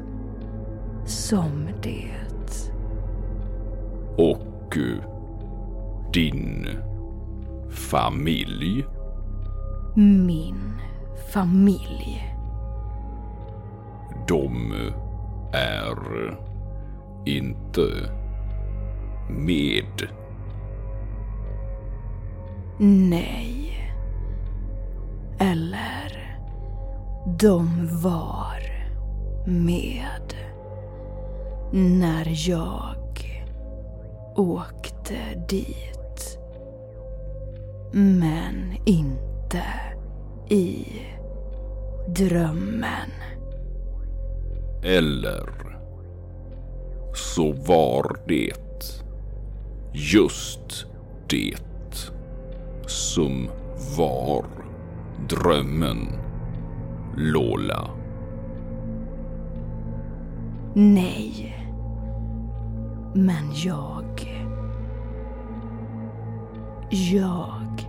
som 1.05 1.67
det. 1.83 2.11
Och 4.17 4.77
din 6.13 6.67
familj? 7.69 8.85
Min 9.95 10.55
familj. 11.33 12.34
De 14.27 14.73
är 15.53 16.37
inte 17.25 17.87
med. 19.29 20.09
Nej. 22.79 23.91
Eller 25.39 26.37
de 27.39 27.87
var 28.03 28.61
med 29.45 30.33
när 31.71 32.49
jag 32.49 32.95
åkte 34.35 35.45
dit. 35.49 36.39
Men 37.91 38.77
inte 38.85 39.63
i 40.49 40.85
drömmen. 42.07 43.11
Eller 44.85 45.49
så 47.13 47.51
var 47.51 48.17
det 48.27 48.53
just 49.93 50.85
det 51.29 51.57
som 52.87 53.49
var 53.97 54.45
drömmen, 55.29 56.07
Lola. 57.17 57.89
Nej. 60.73 61.57
Men 63.13 63.53
jag... 63.53 64.05
Jag... 66.89 67.87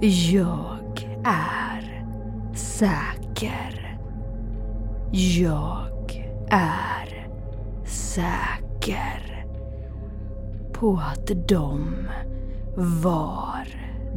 Jag 0.00 1.20
är 1.24 2.04
säker. 2.54 3.77
Jag 5.12 6.30
är 6.50 7.28
säker 7.84 9.46
på 10.72 11.00
att 11.12 11.48
de 11.48 12.08
var 12.76 13.68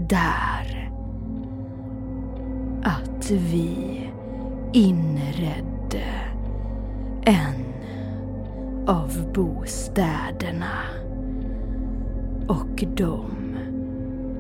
där. 0.10 0.92
Att 2.84 3.32
vi 3.32 4.10
inredde 4.74 6.04
en 7.26 7.74
av 8.88 9.32
bostäderna. 9.34 10.80
Och 12.48 12.84
de 12.96 13.58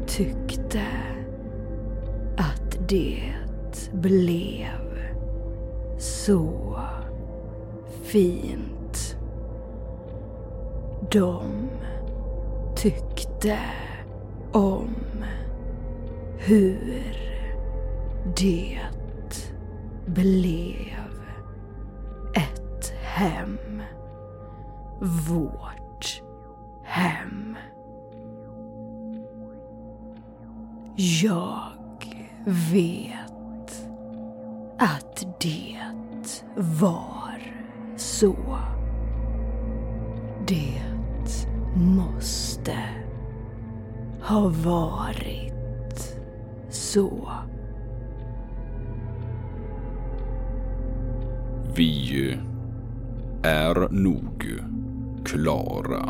tyckte 0.08 0.82
att 2.38 2.90
det 2.90 3.34
blev 3.92 4.91
så 6.26 6.80
fint. 8.04 9.18
De 11.12 11.70
tyckte 12.76 13.60
om 14.52 14.96
hur 16.38 17.04
det 18.38 18.80
blev 20.06 21.12
ett 22.34 22.94
hem. 23.04 23.82
Vårt 25.30 26.22
hem. 26.84 27.56
Jag 30.96 31.62
vet 32.46 33.88
att 34.78 35.26
det 35.42 35.71
var 36.82 37.42
så. 37.96 38.36
Det 40.48 40.82
måste 41.76 42.76
ha 44.22 44.42
varit 44.42 46.18
så. 46.70 47.30
Vi 51.76 52.38
är 53.44 53.90
nog 53.92 54.60
klara 55.26 56.06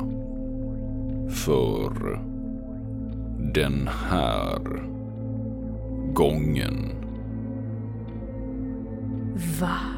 för 1.30 2.22
den 3.54 3.90
här 4.10 4.60
gången. 6.14 6.90
Va? 9.60 9.91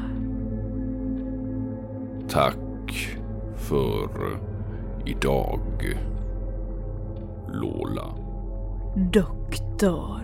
Tack 2.34 3.18
för 3.56 4.08
idag, 5.04 5.60
Lola. 7.52 8.14
Doktor 8.96 10.20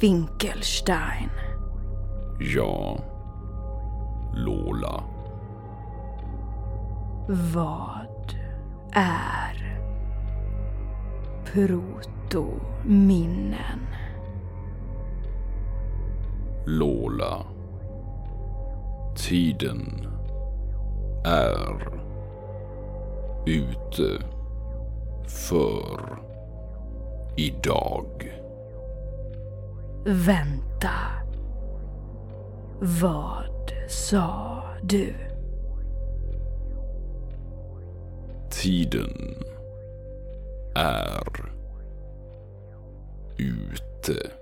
Finkelstein. 0.00 1.30
Ja, 2.40 2.98
Lola. 4.34 5.04
Vad 7.28 8.36
är 8.92 9.80
protominnen? 11.52 12.76
Lola. 16.66 17.46
Tiden 19.16 20.15
är 21.26 21.88
ute 23.46 24.24
för 25.28 26.18
idag. 27.36 28.32
Vänta. 30.04 30.90
Vad 32.80 33.72
sa 33.88 34.62
du? 34.82 35.14
Tiden 38.50 39.34
är 40.74 41.52
ute. 43.38 44.35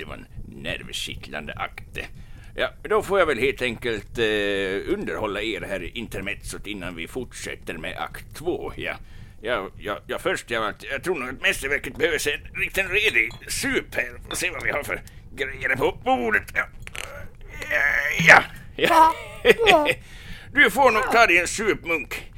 Det 0.00 0.06
var 0.06 0.14
en 0.14 0.26
nervkittlande 0.62 1.52
akt. 1.52 1.98
Ja, 2.54 2.70
då 2.82 3.02
får 3.02 3.18
jag 3.18 3.26
väl 3.26 3.38
helt 3.38 3.62
enkelt 3.62 4.18
eh, 4.18 4.94
underhålla 4.94 5.42
er 5.42 5.60
här 5.60 5.82
i 5.82 5.88
intermezzot 5.88 6.66
innan 6.66 6.96
vi 6.96 7.08
fortsätter 7.08 7.74
med 7.74 7.96
akt 7.98 8.34
två. 8.34 8.72
Ja, 8.76 8.96
ja, 9.42 9.68
ja, 9.78 9.98
ja 10.06 10.18
först, 10.18 10.50
jag, 10.50 10.74
jag 10.90 11.04
tror 11.04 11.18
nog 11.18 11.28
att 11.28 11.42
mästerverket 11.42 11.96
behöver 11.96 12.18
sig 12.18 12.34
en 12.34 12.60
riktigt 12.60 12.90
redig 12.90 13.32
sup 13.48 13.94
här. 13.94 14.20
Får 14.28 14.36
se 14.36 14.50
vad 14.50 14.62
vi 14.62 14.70
har 14.70 14.82
för 14.82 15.00
grejer 15.34 15.76
på 15.76 15.98
bordet. 16.04 16.52
Ja, 16.54 16.64
ja, 18.18 18.42
ja. 18.76 19.14
Du 20.52 20.70
får 20.70 20.90
nog 20.90 21.02
ta 21.02 21.26
dig 21.26 21.38
en 21.38 21.48
sup, 21.48 21.84
Munk. 21.84 22.30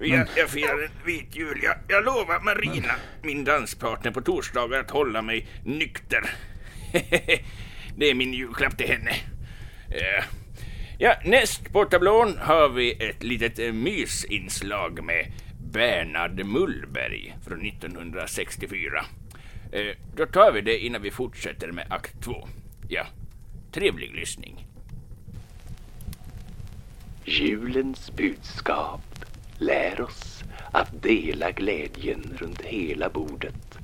Jag, 0.00 0.28
jag 0.36 0.48
firar 0.50 0.82
en 0.82 0.90
vit 1.06 1.36
jul. 1.36 1.60
Jag, 1.62 1.74
jag 1.88 2.04
lovar 2.04 2.40
Marina, 2.40 2.92
min 3.22 3.44
danspartner 3.44 4.10
på 4.10 4.20
torsdagar, 4.20 4.80
att 4.80 4.90
hålla 4.90 5.22
mig 5.22 5.46
nykter. 5.64 6.30
Det 7.96 8.10
är 8.10 8.14
min 8.14 8.34
julklapp 8.34 8.76
till 8.76 8.88
henne. 8.88 9.10
Eh, 9.90 10.24
ja, 10.98 11.14
näst 11.24 11.72
på 11.72 11.84
tablån 11.84 12.38
har 12.38 12.68
vi 12.68 12.92
ett 12.92 13.22
litet 13.22 13.58
eh, 13.58 13.72
mysinslag 13.72 15.04
med 15.04 15.32
Bernhard 15.72 16.46
Mullberg 16.46 17.36
från 17.44 17.66
1964. 17.66 19.04
Eh, 19.72 19.96
då 20.16 20.26
tar 20.26 20.52
vi 20.52 20.60
det 20.60 20.78
innan 20.78 21.02
vi 21.02 21.10
fortsätter 21.10 21.72
med 21.72 21.86
akt 21.90 22.22
två. 22.22 22.48
Ja, 22.88 23.06
trevlig 23.72 24.14
lyssning. 24.14 24.66
Julens 27.24 28.12
budskap 28.16 29.24
lär 29.58 30.00
oss 30.00 30.44
att 30.72 31.02
dela 31.02 31.50
glädjen 31.50 32.36
runt 32.38 32.60
hela 32.60 33.08
bordet. 33.08 33.78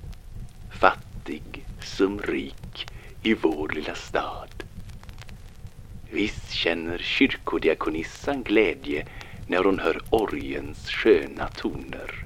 Fattig 0.80 1.64
som 1.80 2.18
rik 2.18 2.63
i 3.24 3.34
vår 3.34 3.68
lilla 3.68 3.94
stad. 3.94 4.48
Visst 6.10 6.50
känner 6.50 6.98
kyrkodiakonissan 6.98 8.42
glädje 8.42 9.04
när 9.46 9.64
hon 9.64 9.78
hör 9.78 10.00
orgens 10.10 10.90
sköna 10.90 11.48
toner. 11.48 12.24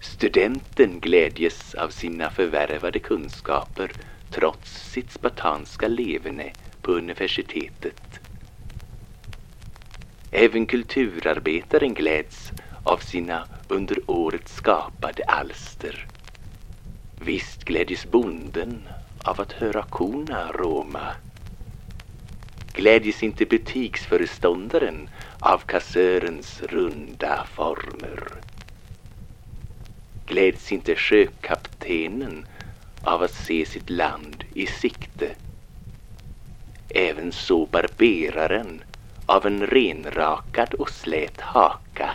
Studenten 0.00 1.00
glädjes 1.00 1.74
av 1.74 1.88
sina 1.88 2.30
förvärvade 2.30 2.98
kunskaper 2.98 3.92
trots 4.30 4.90
sitt 4.90 5.12
spartanska 5.12 5.88
leverne 5.88 6.52
på 6.82 6.92
universitetet. 6.92 8.20
Även 10.30 10.66
kulturarbetaren 10.66 11.94
gläds 11.94 12.52
av 12.82 12.96
sina 12.96 13.46
under 13.68 13.98
året 14.06 14.48
skapade 14.48 15.24
alster. 15.24 16.06
Visst 17.18 17.64
glädjes 17.64 18.10
bonden 18.10 18.82
av 19.24 19.40
att 19.40 19.52
höra 19.52 19.82
korna 19.82 20.52
råma. 20.52 21.12
Glädjes 22.72 23.22
inte 23.22 23.46
butiksföreståndaren 23.46 25.08
av 25.38 25.58
kassörens 25.58 26.62
runda 26.62 27.46
former? 27.54 28.28
Gläds 30.26 30.72
inte 30.72 30.96
sjökaptenen 30.96 32.46
av 33.02 33.22
att 33.22 33.34
se 33.34 33.66
sitt 33.66 33.90
land 33.90 34.44
i 34.54 34.66
sikte? 34.66 35.28
Även 36.88 37.32
så 37.32 37.66
barberaren 37.66 38.82
av 39.26 39.46
en 39.46 39.66
renrakad 39.66 40.74
och 40.74 40.90
slät 40.90 41.40
haka. 41.40 42.10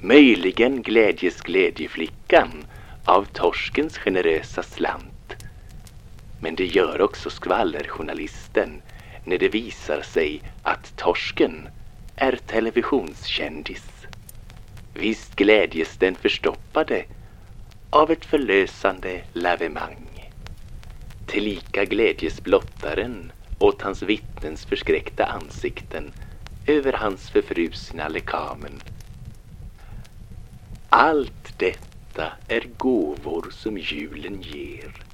Möjligen 0.00 0.82
glädjes 0.82 1.40
glädjeflickan 1.40 2.64
av 3.04 3.24
torskens 3.32 3.98
generösa 3.98 4.62
slant. 4.62 5.17
Men 6.40 6.54
det 6.54 6.66
gör 6.66 7.00
också 7.00 7.30
skvallerjournalisten 7.30 8.82
när 9.24 9.38
det 9.38 9.48
visar 9.48 10.02
sig 10.02 10.42
att 10.62 10.96
torsken 10.96 11.68
är 12.16 12.36
televisionskändis. 12.46 13.86
Visst 14.94 15.36
glädjes 15.36 15.96
den 15.96 16.14
förstoppade 16.14 17.04
av 17.90 18.10
ett 18.10 18.24
förlösande 18.24 19.22
lavemang. 19.32 20.30
Tillika 21.26 21.84
glädjes 21.84 22.42
blottaren 22.42 23.32
åt 23.58 23.82
hans 23.82 24.02
vittnens 24.02 24.64
förskräckta 24.64 25.24
ansikten 25.24 26.12
över 26.66 26.92
hans 26.92 27.30
förfrusna 27.30 28.08
lekamen. 28.08 28.80
Allt 30.88 31.58
detta 31.58 32.32
är 32.48 32.64
gåvor 32.76 33.50
som 33.50 33.78
julen 33.78 34.42
ger. 34.42 35.07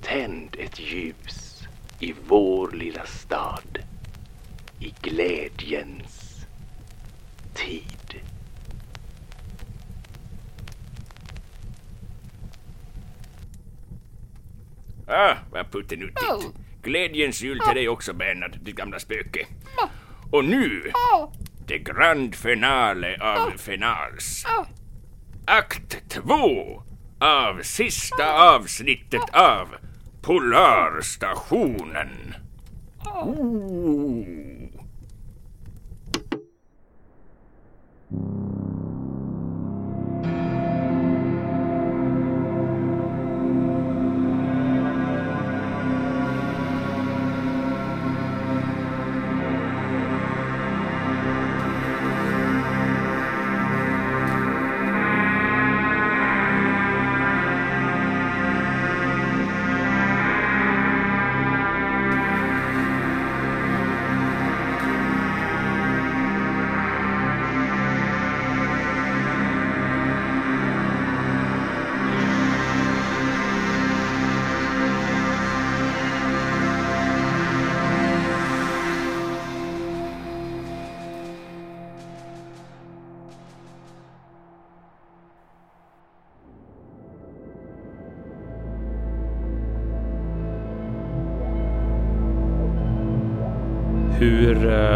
Tänd 0.00 0.56
ett 0.58 0.80
ljus 0.80 1.68
i 1.98 2.14
vår 2.28 2.70
lilla 2.70 3.06
stad 3.06 3.78
i 4.78 4.94
glädjens 5.00 6.46
tid. 7.54 8.20
Ah, 15.06 15.34
vad 15.52 15.72
puttenuttigt. 15.72 16.54
Glädjens 16.82 17.42
jul 17.42 17.60
till 17.60 17.74
dig 17.74 17.88
också, 17.88 18.12
Bernhard, 18.12 18.58
ditt 18.62 18.76
gamla 18.76 18.98
spöke. 18.98 19.46
Och 20.30 20.44
nu, 20.44 20.92
det 21.66 21.78
grand 21.78 22.34
finale 22.34 23.18
av 23.20 23.50
finals. 23.58 24.46
Akt 25.46 26.08
två 26.08 26.82
av 27.20 27.62
sista 27.62 28.54
avsnittet 28.54 29.30
av 29.32 29.68
Polarstationen. 30.22 32.34
Ooh. 33.06 34.70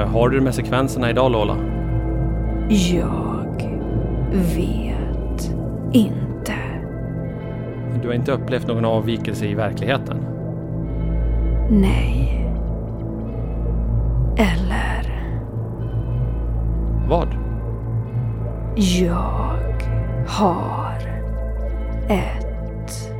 Har 0.07 0.29
du 0.29 0.39
det 0.39 0.45
med 0.45 0.55
sekvenserna 0.55 1.11
idag 1.11 1.33
Lola? 1.33 1.57
Jag 2.69 3.73
vet 4.33 5.51
inte. 5.93 6.53
Du 8.03 8.09
har 8.09 8.15
inte 8.15 8.33
upplevt 8.33 8.67
någon 8.67 8.85
avvikelse 8.85 9.47
i 9.47 9.55
verkligheten? 9.55 10.17
Nej. 11.71 12.31
Eller 14.37 15.25
Vad? 17.09 17.29
jag 18.77 19.59
har 20.29 20.95
ett 22.09 23.13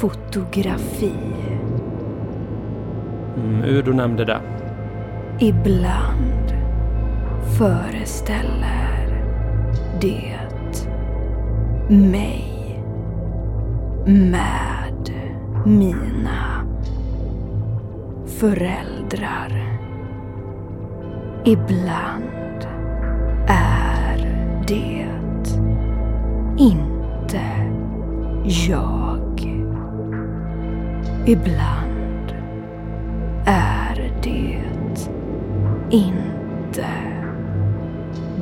fotografi. 0.00 1.12
Mm, 3.36 3.64
Udo 3.64 3.92
nämnde 3.92 4.24
det. 4.24 4.40
Ibland 5.42 6.52
föreställer 7.58 9.22
det 10.00 10.38
mig 11.88 12.80
med 14.06 15.10
mina 15.66 16.64
föräldrar. 18.26 19.78
Ibland 21.44 22.66
är 23.48 24.16
det 24.68 25.06
inte 26.58 27.40
jag. 28.44 29.40
Ibland 31.26 32.34
är 33.46 34.12
det 34.22 34.69
inte 35.90 36.86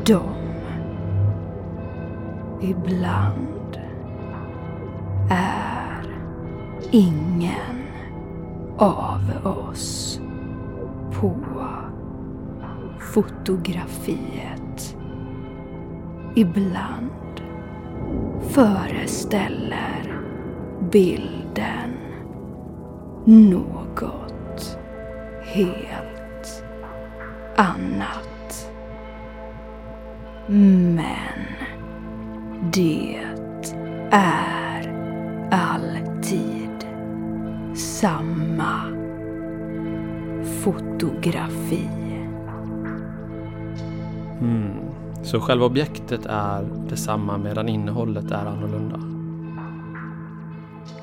dem. 0.07 0.35
Ibland 2.61 3.79
är 5.31 6.03
ingen 6.91 7.83
av 8.79 9.21
oss 9.45 10.21
på 11.21 11.35
fotografiet 13.15 14.97
ibland 16.39 17.11
föreställer 18.41 20.21
bilden 20.91 21.97
något 23.25 24.79
helt 25.45 26.08
annat. 27.59 28.71
Men 30.47 31.47
det 32.73 33.19
är 34.11 34.93
alltid 35.51 36.87
samma 37.77 38.83
fotografi. 40.63 41.89
Hmm. 44.39 44.75
Så 45.23 45.41
själva 45.41 45.67
objektet 45.67 46.27
är 46.27 46.63
detsamma 46.89 47.39
medan 47.39 47.69
innehållet 47.69 48.31
är 48.31 48.47
annorlunda? 48.47 49.01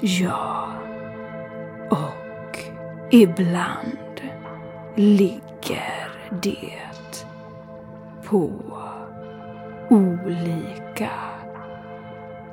Ja. 0.02 0.68
Och 1.90 2.60
ibland 3.12 4.22
ligger 4.96 6.05
det 6.32 7.26
på 8.26 8.52
olika 9.90 11.12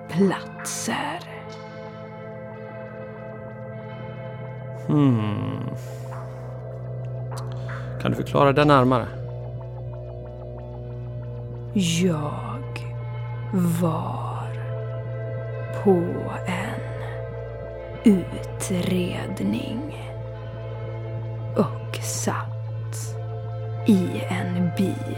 platser. 0.09 1.18
Hmm. 4.87 5.68
Kan 8.03 8.11
du 8.11 8.16
förklara 8.16 8.53
det 8.53 8.64
närmare? 8.64 9.07
Jag 11.75 12.62
var 13.53 14.49
på 15.85 16.03
en 16.47 16.83
utredning 18.05 19.97
och 21.57 21.97
satt 22.03 22.51
i 23.87 24.22
en 24.28 24.70
bil. 24.76 25.16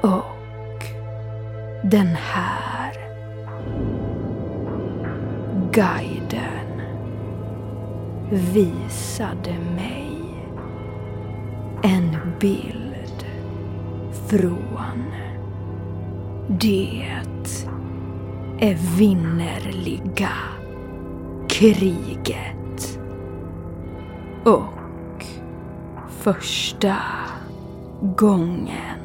Och 0.00 0.84
den 1.82 2.06
här 2.06 2.92
guiden 5.72 6.82
visade 8.30 9.54
mig 9.76 10.12
en 11.82 12.16
bild 12.40 13.26
från 14.28 15.04
det 16.48 17.06
evinnerliga 18.58 20.32
kriget. 21.48 22.98
Och 24.44 24.75
första 26.26 26.96
gången 28.16 29.00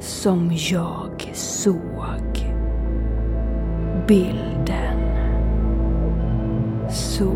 som 0.00 0.50
jag 0.52 1.30
såg 1.32 2.54
bilden 4.08 4.98
så 6.90 7.32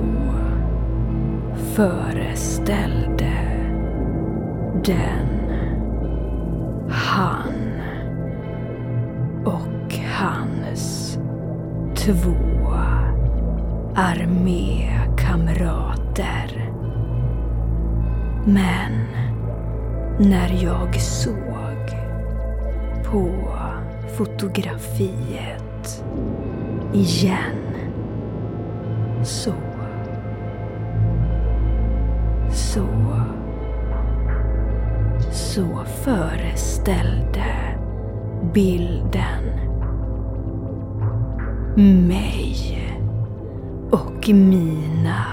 föreställde 1.75 3.33
den 4.85 5.29
han 6.91 7.81
och 9.45 9.95
hans 10.19 11.19
två 11.95 12.37
armékamrater. 13.95 16.56
Men 18.49 18.93
när 20.19 20.65
jag 20.65 21.01
såg 21.01 21.97
på 23.05 23.31
fotografiet 24.17 26.05
igen 26.93 27.75
så 29.23 29.53
så 32.51 32.87
så 35.31 35.85
föreställde 35.85 37.79
bilden 38.55 39.45
mig 42.09 42.79
och 43.91 44.29
mina 44.29 45.25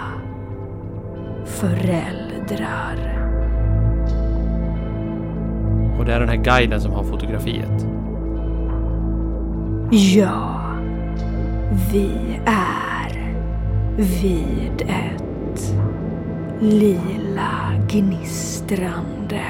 föräldrar. 1.45 2.22
Och 5.99 6.05
det 6.05 6.13
är 6.13 6.19
den 6.19 6.29
här 6.29 6.35
guiden 6.35 6.81
som 6.81 6.91
har 6.91 7.03
fotografiet? 7.03 7.87
Ja, 9.91 10.61
vi 11.91 12.39
är 12.45 13.35
vid 13.97 14.81
ett 14.81 15.75
lila 16.59 17.73
gnistrande 17.89 19.43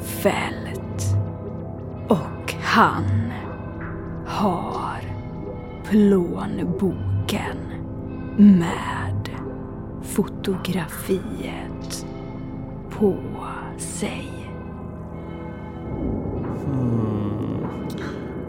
fält. 0.00 1.16
Och 2.08 2.54
han 2.62 3.32
har 4.26 5.00
plånboken 5.90 7.56
med 8.36 8.97
fotografiet 10.18 12.06
på 12.90 13.16
sig. 13.76 14.28
Hmm. 16.64 17.66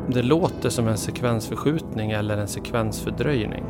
Det 0.08 0.22
låter 0.22 0.70
som 0.70 0.88
en 0.88 0.98
sekvensförskjutning 0.98 2.12
eller 2.12 2.38
en 2.38 2.48
sekvensfördröjning. 2.48 3.64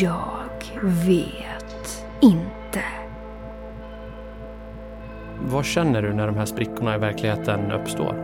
Jag 0.00 0.82
vet 0.82 2.06
inte. 2.20 2.82
Vad 5.40 5.64
känner 5.64 6.02
du 6.02 6.14
när 6.14 6.26
de 6.26 6.36
här 6.36 6.46
sprickorna 6.46 6.94
i 6.94 6.98
verkligheten 6.98 7.72
uppstår? 7.72 8.14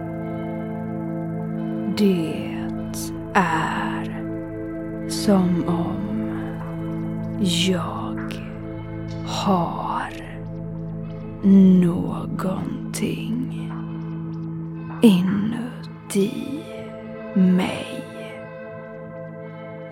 Det 1.99 2.51
är 3.35 4.21
som 5.09 5.65
om 5.69 6.10
jag 7.43 8.45
har 9.27 10.13
någonting 11.81 13.71
inuti 15.03 16.65
mig 17.35 18.05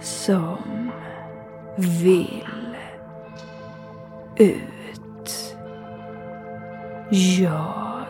som 0.00 0.90
vill 1.76 2.76
ut. 4.36 5.56
Jag 7.10 8.06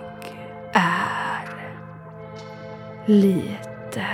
är 0.73 1.49
lite 3.07 4.07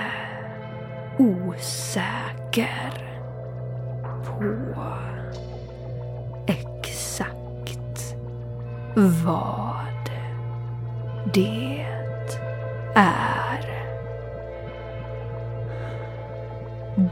osäker 1.18 3.04
på 4.24 5.13
vad 8.94 10.10
det 11.34 11.86
är. 12.94 13.84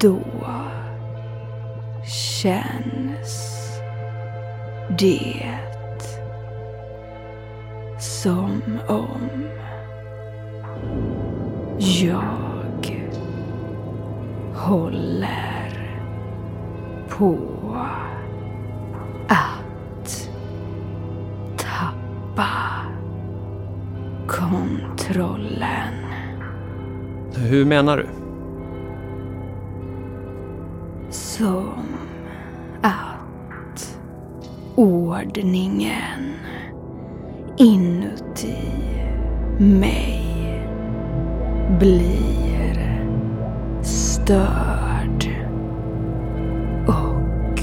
Då 0.01 0.21
känns 2.05 3.59
det 4.99 5.51
som 7.99 8.63
om 8.89 9.45
jag 11.79 12.43
håller 14.55 15.73
på 17.09 17.39
att 19.29 19.62
tappa 22.37 22.49
kontrollen. 24.27 25.95
Hur 27.37 27.65
menar 27.65 27.97
du? 27.97 28.07
Som 31.11 31.87
att 32.83 33.99
ordningen 34.75 36.33
inuti 37.57 38.57
mig 39.59 40.23
blir 41.81 43.03
störd 43.83 45.29
och 46.87 47.61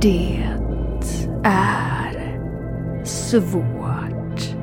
det 0.00 0.48
är 1.44 1.75
svårt 3.26 4.56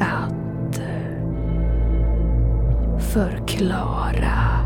att 0.00 0.78
eh, 0.78 1.28
förklara. 2.98 4.60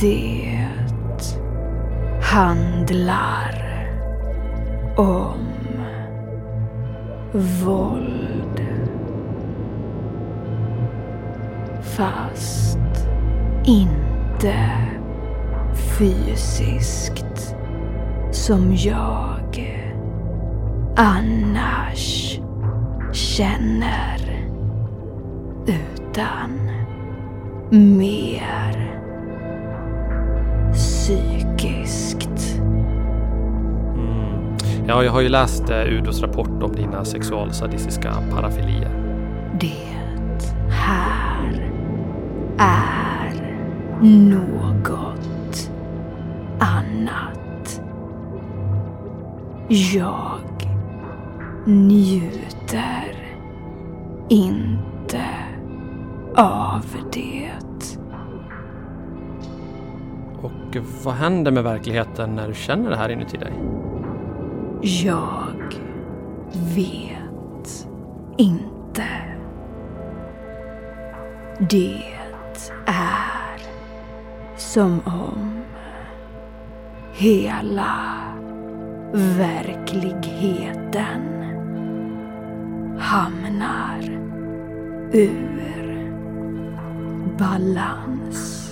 Det 0.00 0.68
handlar 2.22 3.86
om 4.96 5.48
våld. 7.64 8.66
Fast 11.82 12.78
inte 13.64 14.54
fysiskt 15.98 17.56
som 18.32 18.76
jag 18.76 19.39
annars 21.00 22.38
känner 23.12 24.46
utan 25.66 26.50
mer 27.70 29.00
psykiskt. 30.72 32.60
Ja, 34.86 35.04
jag 35.04 35.12
har 35.12 35.20
ju 35.20 35.28
läst 35.28 35.70
eh, 35.70 35.80
Udos 35.80 36.22
rapport 36.22 36.62
om 36.62 36.72
dina 36.72 37.04
sexualsadistiska 37.04 38.14
parafilier. 38.30 38.90
Det 39.60 39.96
här 40.68 41.70
är 42.58 43.32
något 44.02 45.70
annat. 46.58 47.82
Jag 49.68 50.49
njuter 51.70 53.36
inte 54.28 55.24
av 56.36 56.84
det. 57.12 57.50
Och 60.42 60.76
vad 61.04 61.14
händer 61.14 61.50
med 61.50 61.64
verkligheten 61.64 62.34
när 62.34 62.48
du 62.48 62.54
känner 62.54 62.90
det 62.90 62.96
här 62.96 63.08
inuti 63.08 63.36
dig? 63.36 63.52
Jag 64.82 65.74
vet 66.74 67.88
inte. 68.36 69.06
Det 71.70 72.02
är 72.86 73.60
som 74.56 75.00
om 75.04 75.60
hela 77.12 77.94
verkligheten 79.12 81.29
hamnar 83.10 84.02
ur 85.12 86.10
balans. 87.38 88.70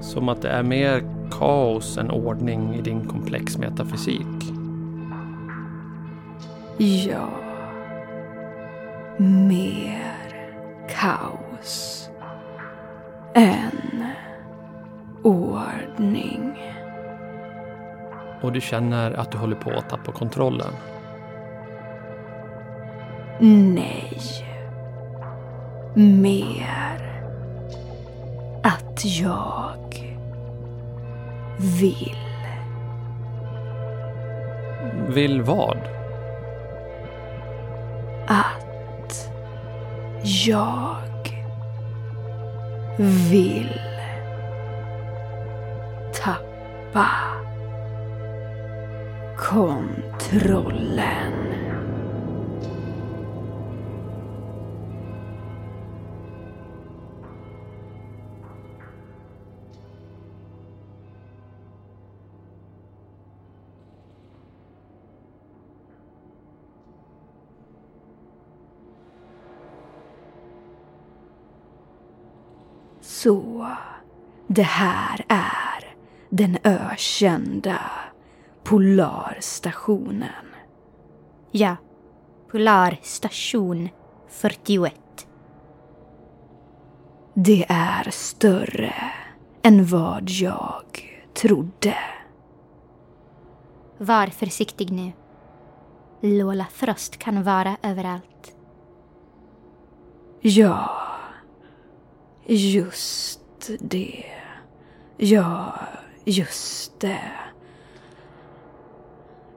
Som 0.00 0.28
att 0.28 0.42
det 0.42 0.48
är 0.48 0.62
mer 0.62 1.02
kaos 1.30 1.98
än 1.98 2.10
ordning 2.10 2.74
i 2.74 2.80
din 2.80 3.08
komplex 3.08 3.58
metafysik. 3.58 4.52
Ja. 6.78 7.28
Mer 9.18 10.16
kaos 10.88 12.08
än 13.34 14.04
ordning. 15.22 16.58
Och 18.42 18.52
du 18.52 18.60
känner 18.60 19.12
att 19.12 19.32
du 19.32 19.38
håller 19.38 19.56
på 19.56 19.70
att 19.70 19.90
tappa 19.90 20.12
kontrollen. 20.12 20.72
Nej. 23.44 24.18
Mer 25.94 27.22
att 28.62 29.04
jag 29.04 30.14
vill. 31.80 32.16
Vill 35.08 35.42
vad? 35.42 35.78
Att 38.26 39.30
jag 40.22 40.96
vill 43.30 43.80
tappa 46.22 47.08
kontrollen. 49.36 51.24
Så 73.24 73.66
det 74.46 74.62
här 74.62 75.24
är 75.28 75.94
den 76.28 76.58
ökända 76.64 77.80
Polarstationen. 78.64 80.44
Ja, 81.50 81.76
Polarstation 82.50 83.88
41. 84.28 84.94
Det 87.34 87.66
är 87.68 88.10
större 88.10 88.94
än 89.62 89.86
vad 89.86 90.30
jag 90.30 90.84
trodde. 91.34 91.96
Var 93.98 94.26
försiktig 94.26 94.92
nu. 94.92 95.12
Lola 96.20 96.66
Frost 96.72 97.16
kan 97.18 97.42
vara 97.42 97.76
överallt. 97.82 98.56
Ja, 100.40 101.03
just 102.46 103.70
det. 103.80 104.24
Ja, 105.16 105.74
just 106.24 107.00
det. 107.00 107.30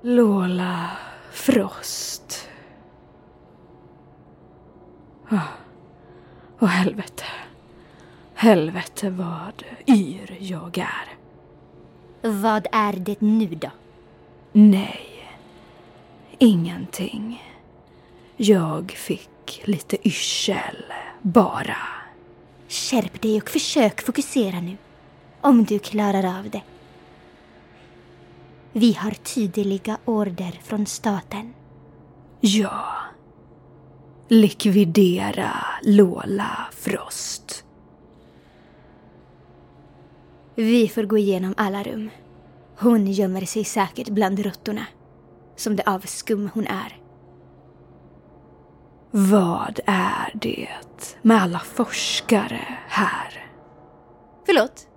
Lola 0.02 0.90
Frost. 1.32 2.50
Åh, 5.32 5.40
oh, 6.60 6.68
helvete. 6.68 7.24
Helvete 8.34 9.10
vad 9.10 9.64
yr 9.88 10.38
jag 10.40 10.78
är. 10.78 11.18
Vad 12.22 12.68
är 12.72 12.94
det 12.94 13.22
nu 13.22 13.46
då? 13.46 13.70
Nej, 14.52 15.30
ingenting. 16.38 17.44
Jag 18.38 18.92
fick 18.92 19.62
lite 19.64 20.08
yrsel, 20.08 20.84
bara. 21.22 21.97
Skärp 22.68 23.22
dig 23.22 23.42
och 23.42 23.50
försök 23.50 24.02
fokusera 24.02 24.60
nu. 24.60 24.78
Om 25.42 25.64
du 25.64 25.80
klarar 25.80 26.40
av 26.40 26.50
det. 26.50 26.62
Vi 28.72 28.94
har 28.94 29.12
tydliga 29.12 29.98
order 30.06 30.60
från 30.64 30.86
staten. 30.86 31.54
Ja. 32.40 32.98
Likvidera 34.28 35.52
Lola 35.84 36.68
Frost. 36.72 37.64
Vi 40.56 40.88
får 40.88 41.04
gå 41.04 41.18
igenom 41.18 41.54
alla 41.58 41.84
rum. 41.84 42.10
Hon 42.80 43.12
gömmer 43.12 43.46
sig 43.46 43.64
säkert 43.64 44.10
bland 44.10 44.40
råttorna. 44.40 44.86
Som 45.56 45.76
det 45.76 45.84
avskum 45.84 46.50
hon 46.54 46.68
är. 46.68 47.07
Vad 49.12 49.80
är 49.86 50.32
det 50.34 50.70
med 51.22 51.42
alla 51.42 51.60
forskare 51.60 52.78
här? 52.88 53.48
Förlåt? 54.46 54.88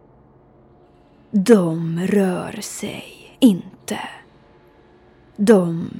De 1.30 2.00
rör 2.06 2.60
sig 2.60 3.36
inte. 3.38 3.98
De... 5.36 5.90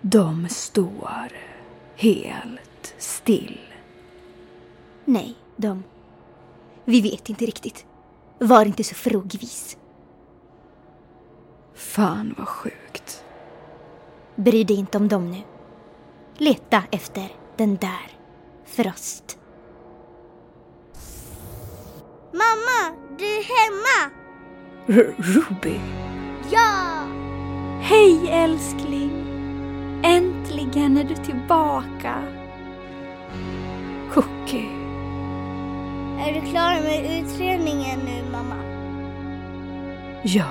De 0.00 0.48
står 0.48 1.28
helt 1.96 2.94
still. 2.98 3.58
Nej, 5.04 5.34
de... 5.56 5.82
Vi 6.84 7.00
vet 7.00 7.28
inte 7.28 7.46
riktigt. 7.46 7.86
Var 8.38 8.66
inte 8.66 8.84
så 8.84 8.94
frågvis. 8.94 9.76
Fan 11.74 12.34
vad 12.38 12.48
sjukt. 12.48 13.24
Bry 14.36 14.64
dig 14.64 14.76
inte 14.76 14.98
om 14.98 15.08
dem 15.08 15.30
nu. 15.30 15.42
Leta 16.38 16.82
efter 16.90 17.32
den 17.56 17.76
där 17.76 18.10
Frost. 18.66 19.38
Mamma, 22.32 22.96
du 23.18 23.24
är 23.24 23.44
hemma! 23.44 24.14
R- 24.86 25.14
Ruby? 25.18 25.80
Ja! 26.50 27.04
Hej 27.80 28.28
älskling! 28.30 29.10
Äntligen 30.04 30.96
är 30.98 31.04
du 31.04 31.14
tillbaka. 31.14 32.14
Cookie. 34.14 34.68
Är 36.20 36.32
du 36.40 36.50
klar 36.50 36.82
med 36.82 37.20
utredningen 37.20 37.98
nu, 37.98 38.30
mamma? 38.32 38.56
Ja. 40.22 40.46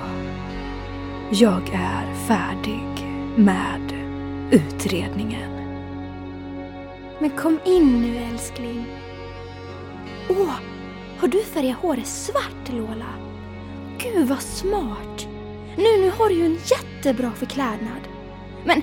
Jag 1.30 1.68
är 1.74 2.14
färdig 2.14 3.06
med 3.36 3.92
utredningen. 4.50 5.53
Men 7.24 7.36
kom 7.36 7.58
in 7.64 8.02
nu 8.02 8.16
älskling. 8.16 8.86
Åh, 10.30 10.54
har 11.18 11.28
du 11.28 11.44
färgat 11.44 11.76
håret 11.76 12.06
svart 12.06 12.68
Lola? 12.68 13.14
Gud 13.98 14.28
vad 14.28 14.42
smart. 14.42 15.26
Nu, 15.76 16.00
nu 16.00 16.10
har 16.18 16.28
du 16.28 16.34
ju 16.34 16.46
en 16.46 16.58
jättebra 16.64 17.30
förklädnad. 17.30 18.00
Men, 18.64 18.82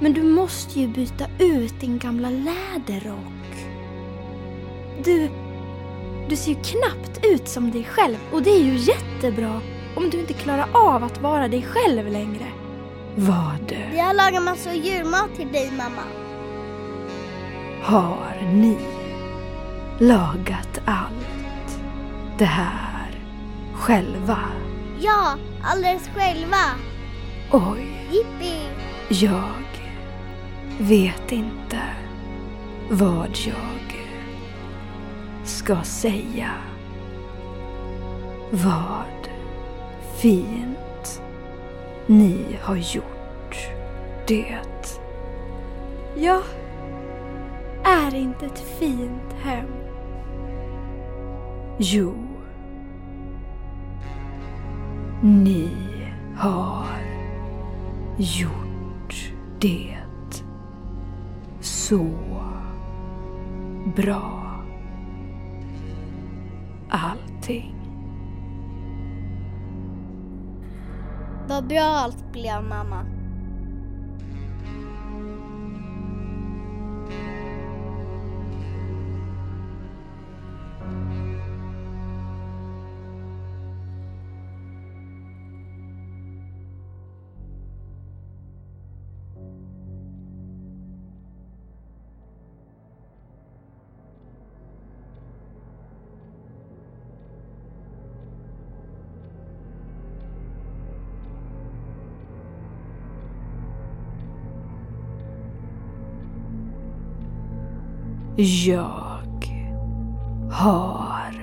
men 0.00 0.12
du 0.12 0.22
måste 0.22 0.80
ju 0.80 0.88
byta 0.88 1.24
ut 1.38 1.80
din 1.80 1.98
gamla 1.98 2.30
läderrock. 2.30 3.66
Du, 5.04 5.30
du 6.28 6.36
ser 6.36 6.50
ju 6.50 6.58
knappt 6.62 7.24
ut 7.24 7.48
som 7.48 7.70
dig 7.70 7.84
själv 7.84 8.16
och 8.32 8.42
det 8.42 8.50
är 8.50 8.64
ju 8.64 8.76
jättebra 8.76 9.60
om 9.96 10.10
du 10.10 10.20
inte 10.20 10.32
klarar 10.32 10.68
av 10.72 11.04
att 11.04 11.22
vara 11.22 11.48
dig 11.48 11.62
själv 11.62 12.08
längre. 12.12 12.46
Vad 13.16 13.72
Vi 13.92 13.98
har 13.98 14.14
lagat 14.14 14.42
massor 14.42 14.72
djurmat 14.72 15.36
till 15.36 15.52
dig, 15.52 15.70
mamma. 15.70 16.23
Har 17.84 18.42
ni 18.52 18.78
lagat 19.98 20.80
allt 20.84 21.80
det 22.38 22.44
här 22.44 23.20
själva? 23.74 24.38
Ja, 25.00 25.34
alldeles 25.64 26.08
själva. 26.08 26.64
Oj, 27.50 28.08
Jippi! 28.10 28.60
jag 29.08 29.82
vet 30.78 31.32
inte 31.32 31.78
vad 32.90 33.36
jag 33.36 33.96
ska 35.44 35.82
säga. 35.82 36.50
Vad 38.50 39.28
fint 40.16 41.22
ni 42.06 42.58
har 42.62 42.76
gjort 42.76 43.56
det. 44.26 44.58
Ja, 46.16 46.42
är 47.94 48.14
inte 48.14 48.46
ett 48.46 48.58
fint 48.58 49.32
hem? 49.42 49.66
Jo. 51.78 52.14
Ni 55.22 55.70
har 56.36 56.86
gjort 58.16 59.32
det 59.60 59.96
så 61.60 62.06
bra. 63.96 64.40
Allting. 66.88 67.74
Vad 71.48 71.66
bra 71.66 71.82
allt 71.82 72.32
blev, 72.32 72.62
mamma. 72.62 73.13
Jag 108.44 109.48
har 110.50 111.34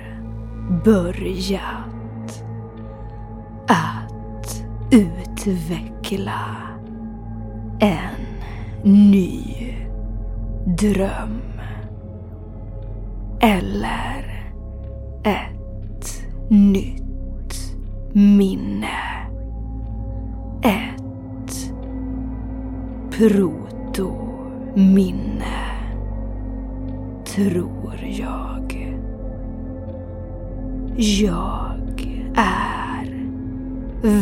börjat 0.83 2.43
att 3.67 4.63
utveckla 4.91 6.45
en 7.79 8.15
ny 8.83 9.73
dröm. 10.65 11.41
Eller 13.39 14.51
ett 15.23 16.23
nytt 16.49 17.75
minne. 18.13 19.27
Ett 20.63 21.73
protominne 23.11 25.30
tror 27.49 27.99
jag. 28.03 28.97
Jag 30.97 32.23
är 32.35 33.27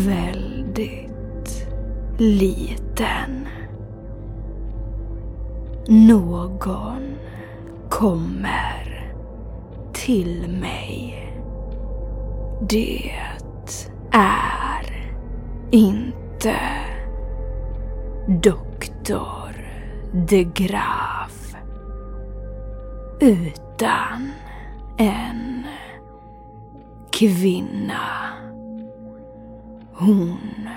väldigt 0.06 1.68
liten. 2.18 3.48
Någon 5.88 7.16
kommer 7.90 9.12
till 9.94 10.60
mig. 10.62 11.16
Det 12.70 13.12
är 14.12 15.10
inte 15.72 16.56
doktor 18.28 19.50
de 20.14 20.44
Graaf 20.44 20.99
utan 23.20 24.32
en 24.98 25.64
kvinna. 27.12 28.34
Hon 29.94 30.70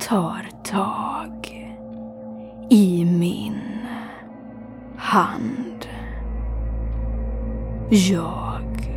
tar 0.00 0.46
tag 0.64 1.46
i 2.70 3.04
min 3.04 3.60
hand. 4.96 5.88
Jag 7.90 8.90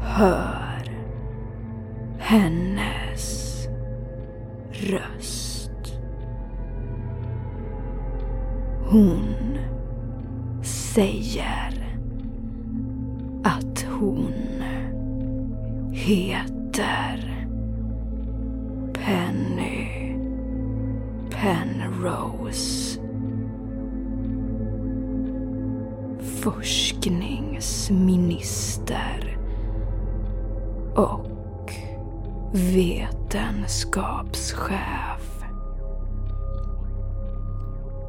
hör 0.00 0.90
hennes 2.18 3.56
röst. 4.72 5.98
Hon 8.90 9.25
och 30.96 31.74
vetenskapschef 32.52 35.44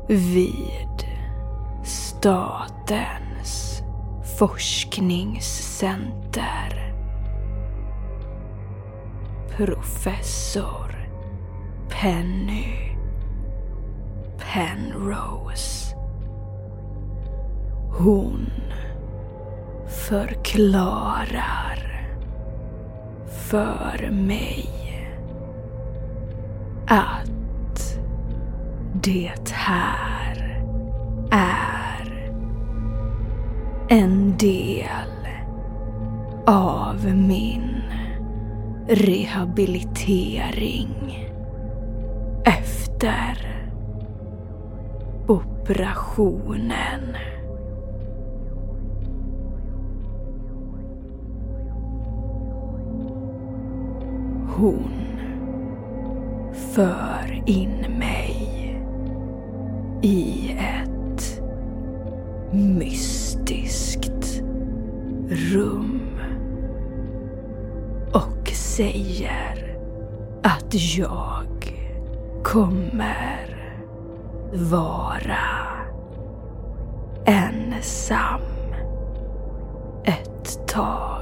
vid 0.08 1.04
Statens 1.84 3.82
forskningscenter. 4.38 6.94
Professor 9.58 11.10
Penny 11.90 12.98
Penrose. 14.38 15.96
Hon 17.98 18.50
förklarar 19.88 21.77
för 23.50 24.12
mig 24.12 24.70
att 26.88 28.00
det 28.94 29.52
här 29.54 30.64
är 31.32 32.32
en 33.90 34.38
del 34.38 35.28
av 36.46 37.16
min 37.16 37.82
rehabilitering 38.88 41.30
efter 42.46 43.48
operationen. 45.28 47.18
Hon 54.58 54.92
för 56.54 57.44
in 57.46 57.86
mig 58.00 58.34
i 60.02 60.52
ett 60.60 61.42
mystiskt 62.52 64.42
rum 65.30 66.02
och 68.14 68.50
säger 68.54 69.78
att 70.44 70.98
jag 70.98 71.76
kommer 72.44 73.58
vara 74.54 75.38
ensam 77.26 78.42
ett 80.06 80.68
tag. 80.68 81.17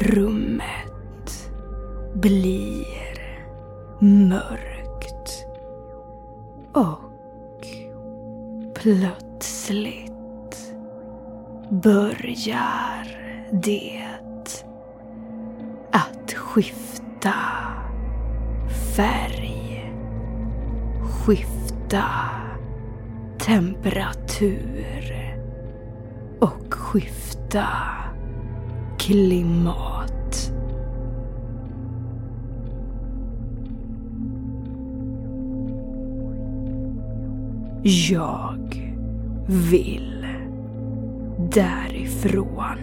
Rummet 0.00 1.50
blir 2.14 2.86
mörkt 3.98 5.46
och 6.72 7.66
plötsligt 8.74 10.12
börjar 11.70 13.06
det 13.52 14.08
att 15.92 16.32
skifta 16.32 17.34
färg, 18.96 19.92
skifta 21.02 22.04
temperatur 23.38 25.36
och 26.40 26.74
skifta 26.74 27.68
klimat. 28.98 29.89
Jag 37.82 38.92
vill 39.46 40.26
därifrån. 41.38 42.78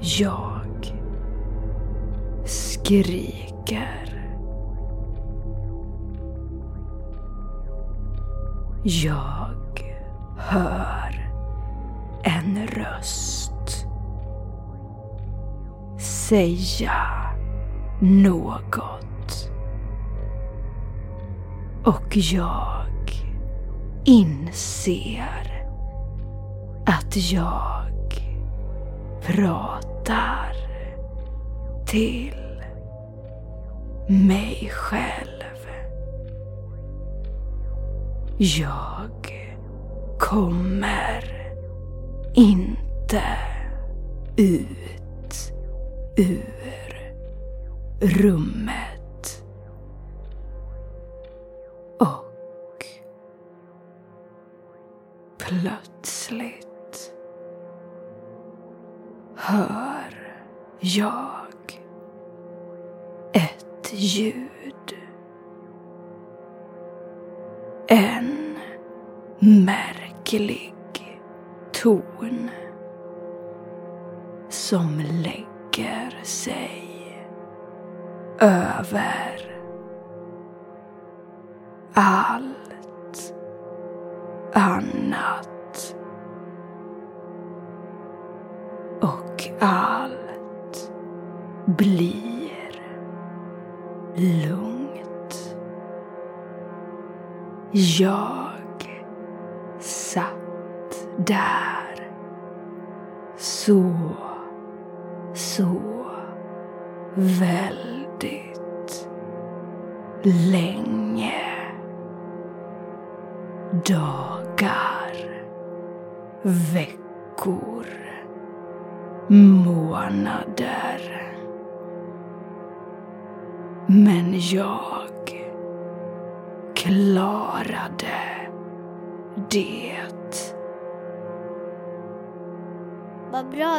Jag 0.00 0.96
skriker. 2.44 4.08
Jag 8.84 9.54
hör 10.38 11.30
en 12.22 12.66
röst 12.66 13.86
säga 15.98 17.21
något. 18.02 19.50
Och 21.84 22.16
jag 22.16 22.86
inser 24.04 25.66
att 26.86 27.32
jag 27.32 27.92
pratar 29.26 30.52
till 31.86 32.62
mig 34.08 34.70
själv. 34.72 35.68
Jag 38.38 39.10
kommer 40.18 41.24
inte 42.34 43.22
ut 44.36 45.52
ur 46.16 46.51
Rum. 48.02 48.68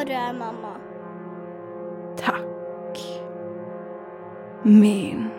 Vad 0.03 0.09
du 0.09 0.13
är 0.13 0.33
mamma. 0.33 0.75
Tack. 2.17 3.21
Min 4.63 5.29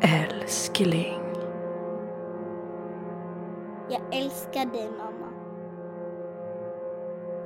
älskling. 0.00 1.22
Jag 3.88 4.00
älskar 4.12 4.66
dig 4.66 4.90
mamma. 4.98 5.32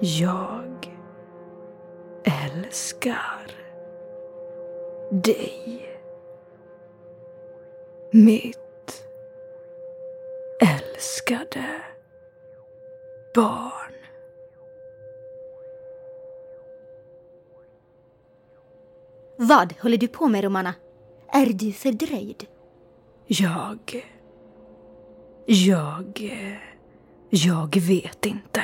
Jag 0.01 0.99
älskar 2.25 3.47
dig. 5.11 5.89
Mitt 8.11 9.05
älskade 10.61 11.83
barn. 13.35 14.02
Vad 19.43 19.75
håller 19.81 19.99
du 19.99 20.09
på 20.09 20.29
med, 20.29 20.45
Romana? 20.45 20.75
Är 21.33 21.47
du 21.47 21.73
fördröjd? 21.73 22.47
Jag... 23.27 24.07
Jag... 25.47 26.33
Jag 27.31 27.77
vet 27.77 28.27
inte. 28.27 28.63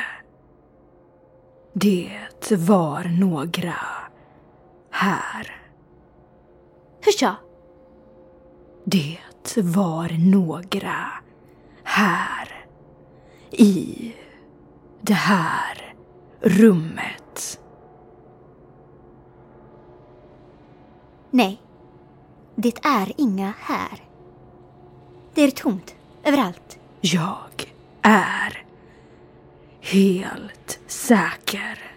Det 1.73 2.11
var 2.51 3.05
några 3.05 3.75
här. 4.91 5.57
Hur 7.01 7.13
så? 7.13 7.35
Det 8.85 9.19
var 9.57 10.31
några 10.31 11.07
här. 11.85 12.67
i 13.51 14.13
det 15.01 15.15
här 15.15 15.95
rummet. 16.41 17.28
Nej, 21.39 21.61
det 22.55 22.73
är 22.83 23.13
inga 23.17 23.53
här. 23.61 24.05
Det 25.35 25.43
är 25.43 25.51
tomt 25.51 25.95
överallt. 26.25 26.79
Jag 27.01 27.73
är 28.03 28.65
helt 29.81 30.79
säker. 30.87 31.93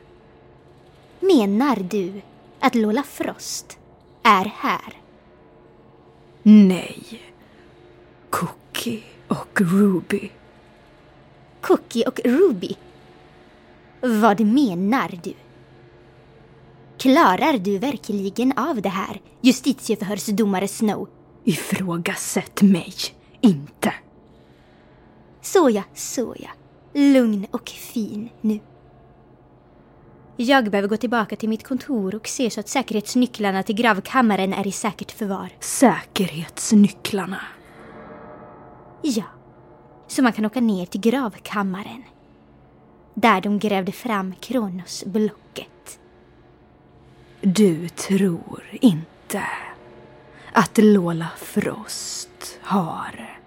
Menar 1.19 1.75
du 1.75 2.21
att 2.59 2.75
Lola 2.75 3.03
Frost 3.03 3.77
är 4.23 4.45
här? 4.45 4.93
Nej. 6.43 7.21
Cookie 8.29 9.03
och 9.27 9.61
Ruby. 9.61 10.31
Cookie 11.61 12.07
och 12.07 12.19
Ruby? 12.25 12.75
Vad 14.01 14.39
menar 14.39 15.19
du? 15.23 15.33
Klarar 17.01 17.57
du 17.57 17.77
verkligen 17.77 18.57
av 18.57 18.81
det 18.81 18.89
här, 18.89 19.21
justitieförhörsdomare 19.41 20.67
Snow? 20.67 21.09
Ifrågasätt 21.43 22.61
mig 22.61 22.93
inte. 23.41 23.93
Såja, 25.41 25.83
såja. 25.93 26.49
Lugn 26.93 27.47
och 27.51 27.69
fin 27.69 28.29
nu. 28.41 28.59
Jag 30.35 30.71
behöver 30.71 30.89
gå 30.89 30.97
tillbaka 30.97 31.35
till 31.35 31.49
mitt 31.49 31.63
kontor 31.63 32.15
och 32.15 32.27
se 32.27 32.49
så 32.49 32.59
att 32.59 32.69
säkerhetsnycklarna 32.69 33.63
till 33.63 33.75
gravkammaren 33.75 34.53
är 34.53 34.67
i 34.67 34.71
säkert 34.71 35.11
förvar. 35.11 35.49
Säkerhetsnycklarna. 35.59 37.41
Ja, 39.01 39.25
så 40.07 40.23
man 40.23 40.33
kan 40.33 40.45
åka 40.45 40.61
ner 40.61 40.85
till 40.85 41.01
gravkammaren. 41.01 42.03
Där 43.13 43.41
de 43.41 43.59
grävde 43.59 43.91
fram 43.91 44.33
Kronosblocket. 44.39 46.00
Du 47.43 47.89
tror 47.89 48.63
inte 48.71 49.43
att 50.53 50.77
Lola 50.77 51.27
Frost 51.37 52.59
har 52.61 53.39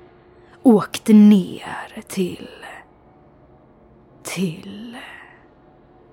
åkt 0.62 1.08
ner 1.08 2.02
till... 2.08 2.48
till... 4.22 4.96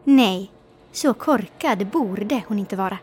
Nej, 0.03 0.51
så 0.91 1.13
korkad 1.13 1.87
borde 1.87 2.41
hon 2.47 2.59
inte 2.59 2.75
vara. 2.75 2.97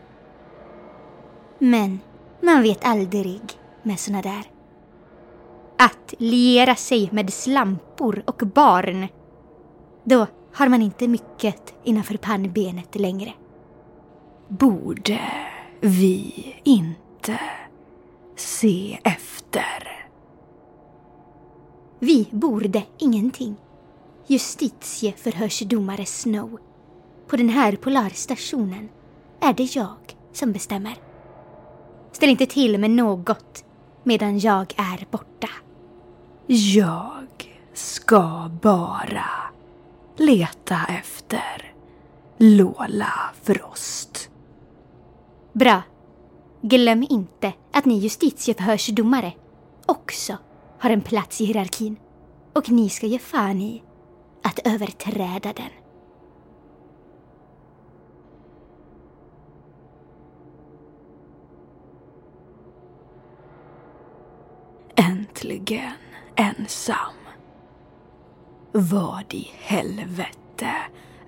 Men 1.57 1.99
man 2.41 2.61
vet 2.61 2.85
aldrig 2.85 3.41
med 3.83 3.99
såna 3.99 4.21
där. 4.21 4.43
Att 5.77 6.13
liera 6.17 6.75
sig 6.75 7.09
med 7.11 7.33
slampor 7.33 8.23
och 8.25 8.41
barn. 8.53 9.07
Då 10.03 10.27
har 10.53 10.67
man 10.67 10.81
inte 10.81 11.07
mycket 11.07 11.73
innanför 11.83 12.17
pannbenet 12.17 12.95
längre. 12.95 13.33
Borde 14.51 15.19
vi 15.81 16.55
inte 16.63 17.39
se 18.35 18.99
efter? 19.03 20.07
Vi 21.99 22.27
borde 22.31 22.83
ingenting. 22.97 23.55
Justitieförhörsdomare 24.27 26.05
Snow. 26.05 26.59
På 27.27 27.37
den 27.37 27.49
här 27.49 27.75
polarstationen 27.75 28.89
är 29.39 29.53
det 29.53 29.75
jag 29.75 30.15
som 30.33 30.51
bestämmer. 30.51 30.95
Ställ 32.11 32.29
inte 32.29 32.45
till 32.45 32.77
med 32.77 32.91
något 32.91 33.65
medan 34.03 34.39
jag 34.39 34.73
är 34.77 35.07
borta. 35.11 35.49
Jag 36.47 37.27
ska 37.73 38.51
bara 38.61 39.29
leta 40.17 40.79
efter 40.89 41.73
Lola 42.37 43.13
Frost. 43.43 44.29
Bra. 45.53 45.81
Glöm 46.61 47.05
inte 47.09 47.53
att 47.71 47.85
ni 47.85 47.97
justitieförhörsdomare 47.99 49.33
också 49.85 50.37
har 50.79 50.89
en 50.89 51.01
plats 51.01 51.41
i 51.41 51.45
hierarkin. 51.45 51.97
Och 52.53 52.69
ni 52.69 52.89
ska 52.89 53.05
ge 53.07 53.19
fan 53.19 53.61
i 53.61 53.83
att 54.43 54.59
överträda 54.67 55.53
den. 55.53 55.69
Äntligen 64.95 65.91
ensam. 66.35 67.13
Vad 68.71 69.33
i 69.33 69.51
helvete 69.59 70.75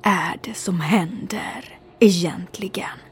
är 0.01 0.39
det 0.43 0.53
som 0.53 0.79
händer 0.81 1.79
egentligen? 1.99 3.10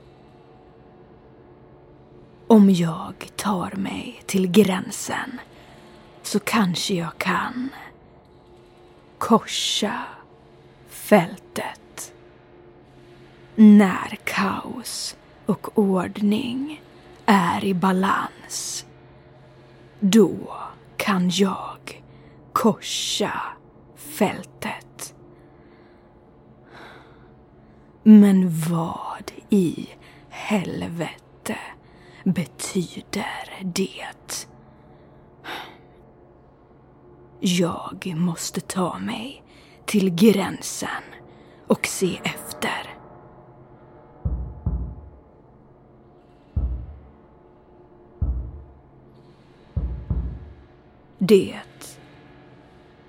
Om 2.51 2.69
jag 2.69 3.31
tar 3.35 3.71
mig 3.75 4.21
till 4.25 4.47
gränsen 4.51 5.39
så 6.23 6.39
kanske 6.39 6.93
jag 6.93 7.17
kan 7.17 7.69
korsa 9.17 10.03
fältet. 10.87 12.13
När 13.55 14.17
kaos 14.23 15.17
och 15.45 15.77
ordning 15.77 16.81
är 17.25 17.65
i 17.65 17.73
balans, 17.73 18.85
då 19.99 20.57
kan 20.97 21.29
jag 21.29 22.03
korsa 22.53 23.41
fältet. 23.95 25.15
Men 28.03 28.49
vad 28.69 29.31
i 29.49 29.89
helvete 30.29 31.57
betyder 32.33 33.63
det? 33.63 34.47
Jag 37.39 38.13
måste 38.15 38.61
ta 38.61 38.99
mig 38.99 39.43
till 39.85 40.15
gränsen 40.15 41.03
och 41.67 41.85
se 41.87 42.19
efter. 42.23 42.95
Det... 51.17 51.59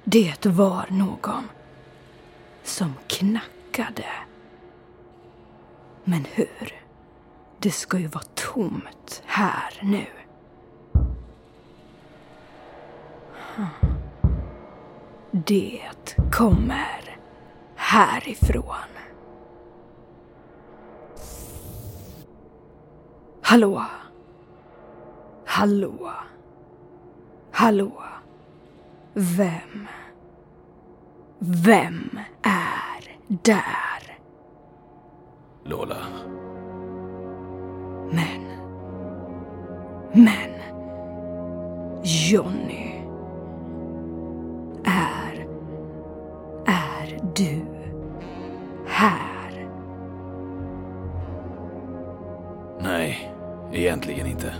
Det 0.05 0.47
var 0.47 0.87
någon 0.91 1.49
som 2.63 2.95
knackade. 3.07 4.07
Men 6.05 6.25
hur? 6.25 6.80
Det 7.63 7.71
ska 7.71 7.99
ju 7.99 8.07
vara 8.07 8.25
tomt 8.35 9.23
här 9.27 9.81
nu. 9.83 10.07
Hm. 13.55 13.67
Det 15.33 15.83
kommer 16.33 17.19
härifrån. 17.77 18.75
Hallå? 23.43 23.85
Hallå? 25.47 26.13
Hallå? 27.53 28.03
Vem? 29.15 29.87
Vem 31.39 32.19
är 32.43 33.19
där? 33.29 34.19
Lola. 35.65 35.97
Men... 40.25 40.51
Johnny. 42.03 43.03
Är... 44.85 45.47
Är 46.67 47.19
du 47.37 47.65
här? 48.87 49.69
Nej, 52.81 53.33
egentligen 53.73 54.27
inte. 54.27 54.55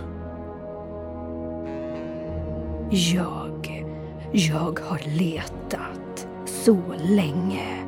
Jag... 2.89 3.85
Jag 4.31 4.79
har 4.79 5.17
letat 5.17 6.27
så 6.45 6.77
länge 7.03 7.85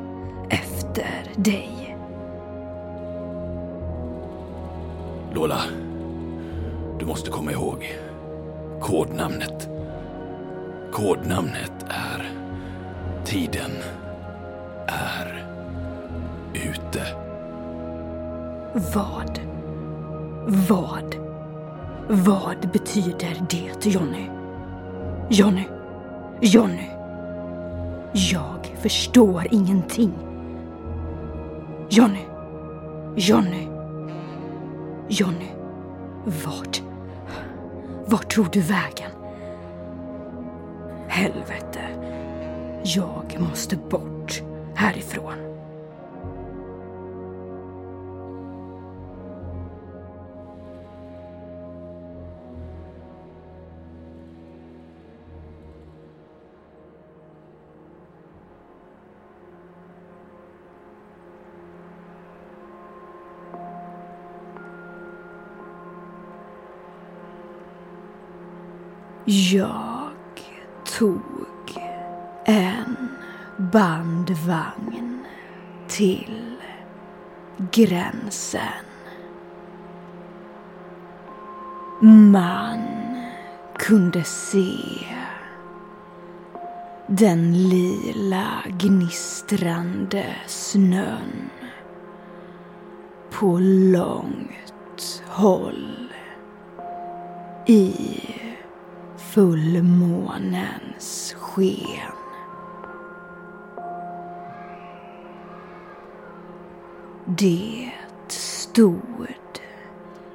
efter 0.50 1.32
dig. 1.36 1.96
Lola, 5.32 5.60
du 7.04 7.08
måste 7.08 7.30
komma 7.30 7.52
ihåg 7.52 7.94
kodnamnet. 8.80 9.68
Kodnamnet 10.92 11.86
är 11.88 12.30
Tiden 13.24 13.70
är 14.86 15.46
ute. 16.54 17.02
Vad? 18.94 19.40
Vad? 20.68 21.16
Vad 22.08 22.70
betyder 22.72 23.46
det, 23.50 23.86
Johnny? 23.86 24.30
Johnny? 25.30 25.64
Johnny? 26.40 26.90
Jag 28.12 28.76
förstår 28.78 29.46
ingenting. 29.50 30.12
Jonny! 31.90 32.26
Jonny! 33.16 33.68
Jonny! 35.08 35.50
Vart? 36.24 36.83
Vart 38.14 38.34
tog 38.34 38.50
du 38.50 38.60
vägen? 38.60 39.10
Helvete. 41.08 41.80
Jag 42.82 43.36
måste 43.38 43.76
bort 43.76 44.42
härifrån. 44.74 45.43
Bandvagn 74.24 75.24
till 75.88 76.56
gränsen. 77.72 78.60
Man 82.32 82.78
kunde 83.78 84.24
se 84.24 84.76
den 87.06 87.68
lila 87.68 88.48
gnistrande 88.68 90.26
snön 90.46 91.50
på 93.30 93.58
långt 93.92 95.22
håll 95.26 96.12
i 97.66 97.94
fullmånens 99.16 101.34
sken. 101.38 102.13
Det 107.26 107.90
stod 108.28 109.26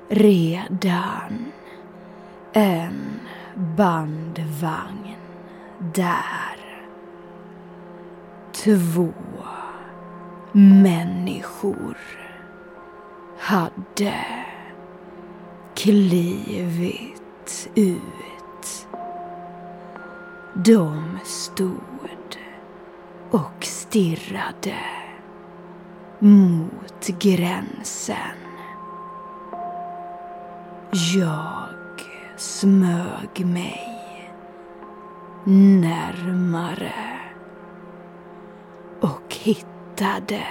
redan 0.07 1.51
en 2.53 3.19
bandvagn 3.55 5.15
där. 5.95 6.83
Två 8.51 9.13
människor 10.51 11.97
hade 13.39 14.25
klivit 15.75 17.69
ut. 17.75 18.87
De 20.53 21.19
stod 21.23 21.81
och 23.31 23.63
stirrade 23.65 24.98
mot 26.19 27.07
gränsen. 27.19 28.37
Jag 31.15 31.69
smög 32.37 33.45
mig 33.45 33.99
närmare 35.45 36.93
och 39.01 39.35
hittade 39.39 40.43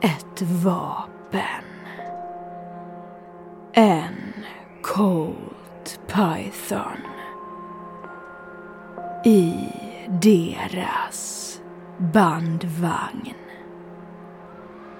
ett 0.00 0.42
vapen. 0.42 1.64
En 3.72 4.32
Colt 4.82 6.00
Python. 6.06 7.02
I 9.24 9.54
deras 10.08 11.60
bandvagn. 11.98 13.41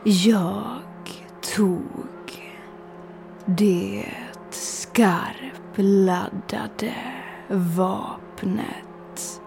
Jag 0.05 0.81
tog 1.57 2.53
det 3.47 4.07
skarpladdade 4.51 6.95
vapnet 7.49 9.41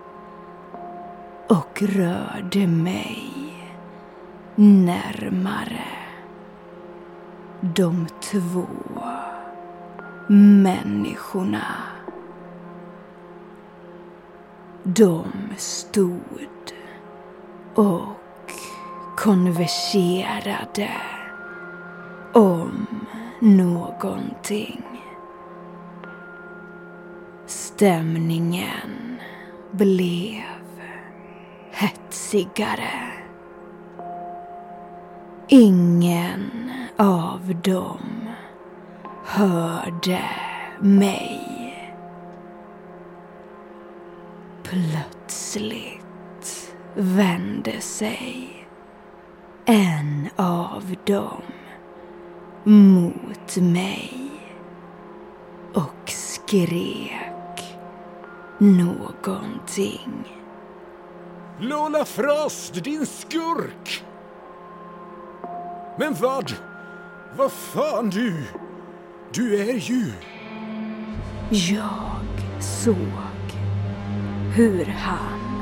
och 1.50 1.82
rörde 1.82 2.68
mig 2.68 3.34
närmare 4.56 5.88
de 7.62 8.08
två 8.22 8.68
människorna. 10.28 11.66
De 14.84 15.26
stod 15.58 16.74
och 17.76 18.25
konverserade 19.18 20.92
om 22.34 22.88
någonting. 23.40 24.84
Stämningen 27.46 29.20
blev 29.72 30.44
hetsigare. 31.72 33.12
Ingen 35.48 36.72
av 36.98 37.56
dem 37.64 38.30
hörde 39.26 40.22
mig. 40.80 41.42
Plötsligt 44.64 46.06
vände 46.96 47.82
sig 47.82 48.65
en 49.66 50.30
av 50.36 50.96
dem 51.06 51.42
mot 52.64 53.58
mig 53.58 54.32
och 55.74 56.10
skrek 56.10 57.78
någonting. 58.58 60.28
Lola 61.60 62.06
Frost, 62.06 62.84
din 62.84 63.06
skurk! 63.06 64.04
Men 65.98 66.14
vad? 66.14 66.54
Vad 67.38 67.52
fan 67.52 68.10
du? 68.10 68.44
Du 69.34 69.60
är 69.70 69.74
ju... 69.74 70.12
Jag 71.50 72.26
såg 72.60 72.96
hur 74.56 74.86
han 74.86 75.62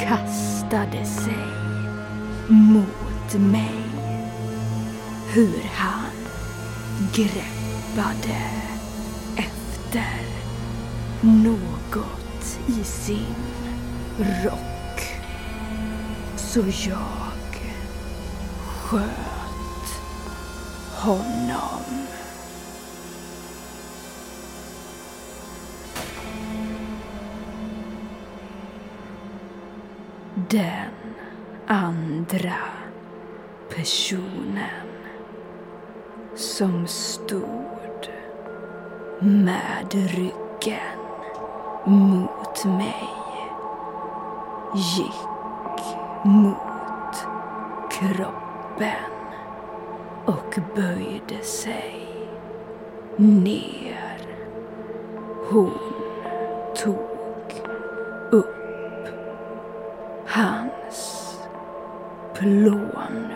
kastade 0.00 1.04
sig 1.04 1.46
mot 2.48 3.09
mig. 3.38 3.82
Hur 5.34 5.62
han 5.74 6.10
greppade 7.12 8.40
efter 9.36 10.20
något 11.20 12.58
i 12.66 12.84
sin 12.84 13.34
rock. 14.44 15.20
Så 16.36 16.60
jag 16.60 17.60
sköt 18.66 20.00
honom. 20.94 22.06
Den 30.48 30.90
andra 31.66 32.79
personen 33.76 34.88
som 36.34 36.86
stod 36.86 38.08
med 39.20 39.94
ryggen 39.94 40.98
mot 41.84 42.64
mig 42.64 43.08
gick 44.74 45.28
mot 46.24 47.26
kroppen 47.90 49.10
och 50.26 50.58
böjde 50.76 51.42
sig 51.42 52.06
ner. 53.16 54.20
Hon 55.50 55.78
tog 56.76 57.10
upp 58.30 59.08
hans 60.26 61.30
plån 62.34 63.29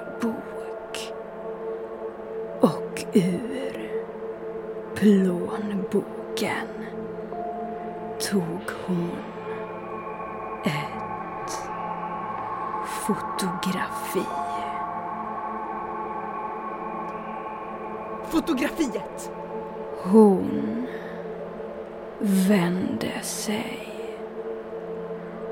sig 23.44 23.88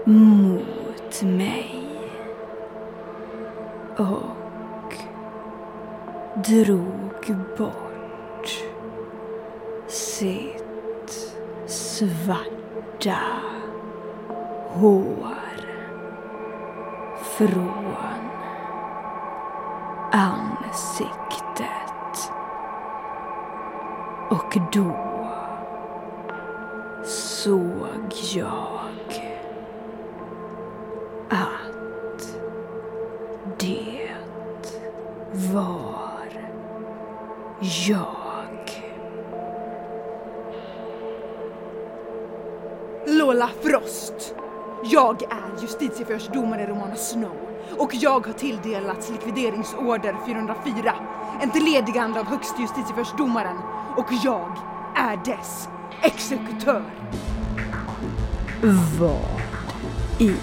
mot 0.05 1.23
mig. 1.23 1.89
Och 3.97 4.95
drog 6.45 6.82
Domare 46.35 46.67
Romana 46.67 46.97
Snow 46.97 47.37
och 47.79 47.95
jag 47.95 48.27
har 48.27 48.33
tilldelats 48.33 49.11
likvideringsorder 49.11 50.17
404, 50.27 50.95
entledigande 51.41 52.21
av 52.21 52.27
högste 52.27 52.63
justitieförhörsdomaren 52.63 53.57
och 53.97 54.07
jag 54.25 54.57
är 54.97 55.17
dess 55.17 55.69
exekutör. 56.03 56.83
Vad 58.99 59.41
i 60.19 60.35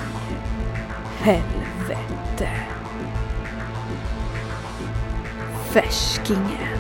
helvete? 1.20 2.50
Färskingen 5.72 6.80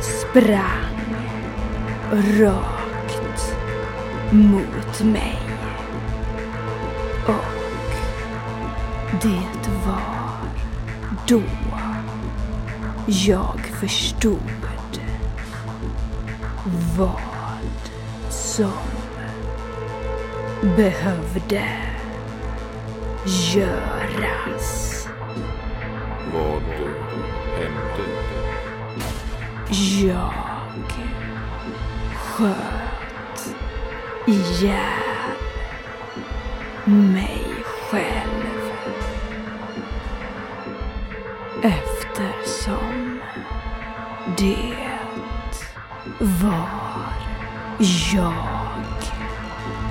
sprang 0.00 0.92
rakt 2.40 3.54
mot 4.30 5.00
mig. 5.02 5.38
Och 7.26 7.61
det 9.20 9.68
var 9.86 10.22
då 11.26 11.42
jag 13.06 13.60
förstod 13.80 14.40
vad 16.96 17.20
som 18.30 18.72
behövde 20.76 21.62
göras. 23.54 25.08
Vad 26.32 26.62
hände? 27.58 28.08
Jag 30.06 30.34
sköt 32.14 33.54
ihjäl 34.26 34.76
mig 36.84 37.44
själv. 37.90 38.21
Det 44.42 44.74
var 46.18 46.68
jag 48.12 48.32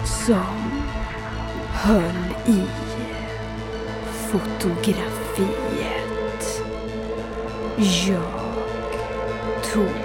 som 0.06 0.82
höll 1.74 2.36
i 2.46 2.64
fotografiet. 4.32 5.02
Jag 8.08 8.42
tog 9.74 9.96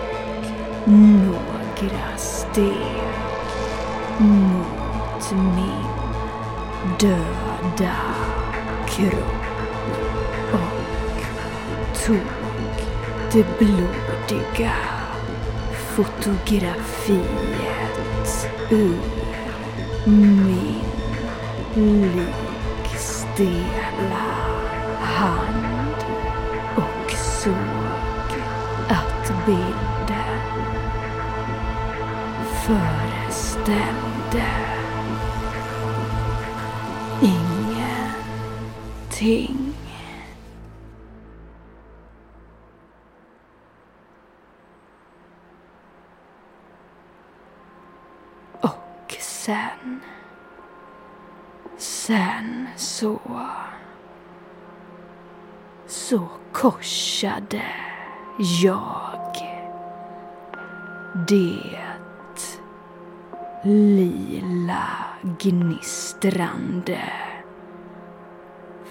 några 0.84 2.16
steg 2.16 3.02
mot 4.18 5.32
min 5.32 5.86
döda 6.98 7.96
kropp 8.86 9.36
och 10.52 11.22
tog 12.06 12.45
det 13.32 13.46
blodiga 13.58 14.72
fotografiet 15.96 18.48
ur 18.70 18.98
min 20.04 20.82
likstela 22.84 24.26
hand 25.00 25.96
och 26.76 27.10
såg 27.12 28.30
att 28.88 29.32
bilden 29.46 30.46
föreställde 32.66 34.46
ingenting. 37.22 39.55
Korsade 56.66 57.62
jag 58.62 59.36
det 61.28 61.78
lila 63.64 64.88
gnistrande 65.38 67.00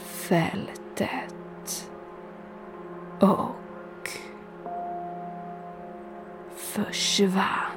fältet 0.05 1.89
och 3.19 4.09
försvann. 6.55 7.74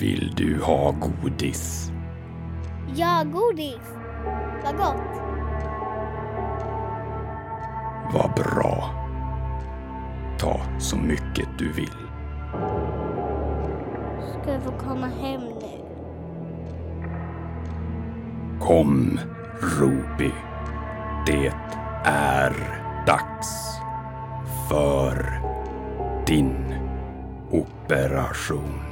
Vill 0.00 0.32
du 0.36 0.62
ha 0.62 0.90
godis? 0.90 1.92
Ja, 2.94 3.24
godis. 3.32 3.94
Vad 4.64 4.76
gott. 4.76 5.20
Vad 8.12 8.32
bra. 8.34 8.90
Ta 10.38 10.60
så 10.78 10.96
mycket 10.96 11.48
du 11.58 11.72
vill. 11.72 11.96
Ska 14.30 14.52
jag 14.52 14.62
få 14.62 14.72
komma 14.72 15.06
hem 15.06 15.40
nu? 15.40 15.84
Kom, 18.60 19.20
Ruby. 19.60 20.32
Det 21.26 21.52
är 22.04 22.52
dags 23.06 23.78
för 24.68 25.40
din 26.26 26.74
operation. 27.50 28.87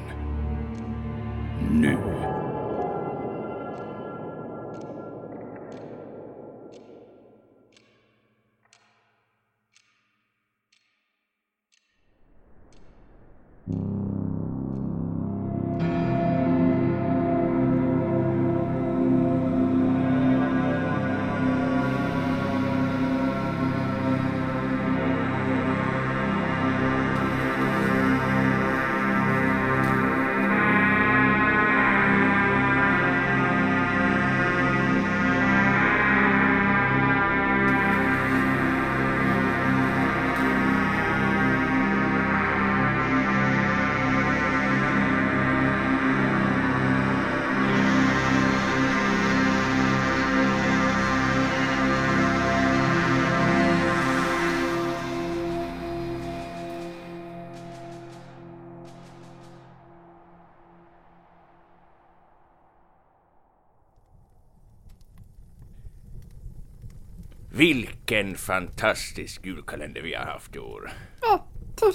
Vilken 67.56 68.34
fantastisk 68.34 69.46
julkalender 69.46 70.02
vi 70.02 70.14
har 70.14 70.24
haft 70.24 70.56
i 70.56 70.58
år. 70.58 70.90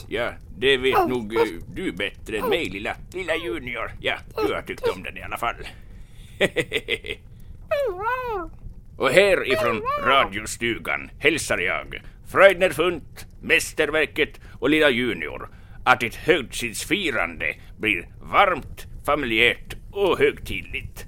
Ja, 0.07 0.33
det 0.57 0.77
vet 0.77 1.07
nog 1.07 1.35
eh, 1.35 1.41
du 1.75 1.91
bättre 1.91 2.38
än 2.38 2.49
mig, 2.49 2.69
lilla, 2.69 2.95
lilla 3.13 3.35
Junior. 3.35 3.91
Ja, 3.99 4.15
du 4.47 4.53
har 4.53 4.61
tyckt 4.61 4.88
om 4.88 5.03
den 5.03 5.17
i 5.17 5.21
alla 5.21 5.38
fall. 5.38 5.55
Och 8.97 9.09
härifrån 9.09 9.81
radiostugan 10.05 11.09
hälsar 11.19 11.57
jag 11.57 12.01
Freudner 12.27 12.69
Funt, 12.69 13.25
Mästerverket 13.41 14.39
och 14.59 14.69
Lilla 14.69 14.89
Junior 14.89 15.49
att 15.85 15.99
ditt 15.99 16.15
högtidsfirande 16.15 17.55
blir 17.77 18.07
varmt, 18.21 18.88
familjärt 19.05 19.75
och 19.91 20.19
högtidligt. 20.19 21.05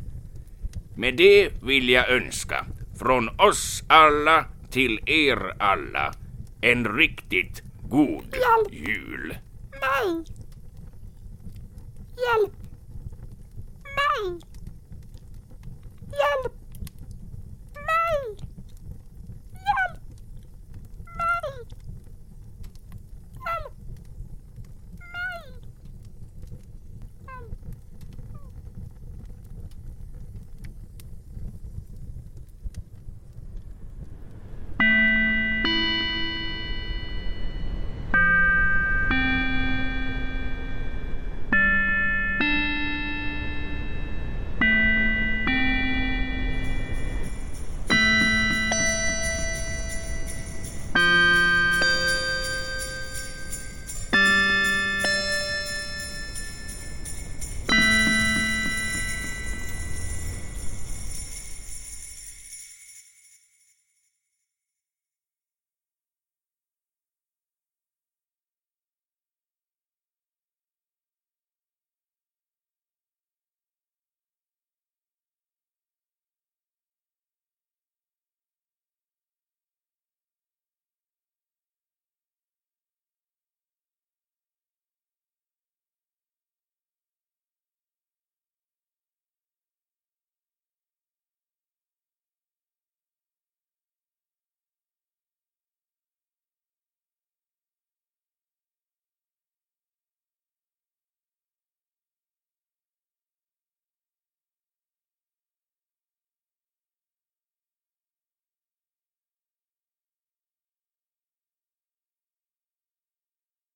Med 0.96 1.16
det 1.16 1.50
vill 1.64 1.90
jag 1.90 2.10
önska 2.10 2.66
från 3.04 3.30
oss 3.40 3.84
alla 3.88 4.46
till 4.70 5.00
er 5.06 5.54
alla. 5.60 6.14
En 6.62 6.98
riktigt 6.98 7.64
god 7.90 8.24
Hjälp. 8.24 8.72
jul. 8.88 9.38
Nej. 9.72 10.26
Hjälp. 12.18 12.54
Mig! 13.84 14.40
Hjälp. 16.12 16.54
Mig! 17.74 18.43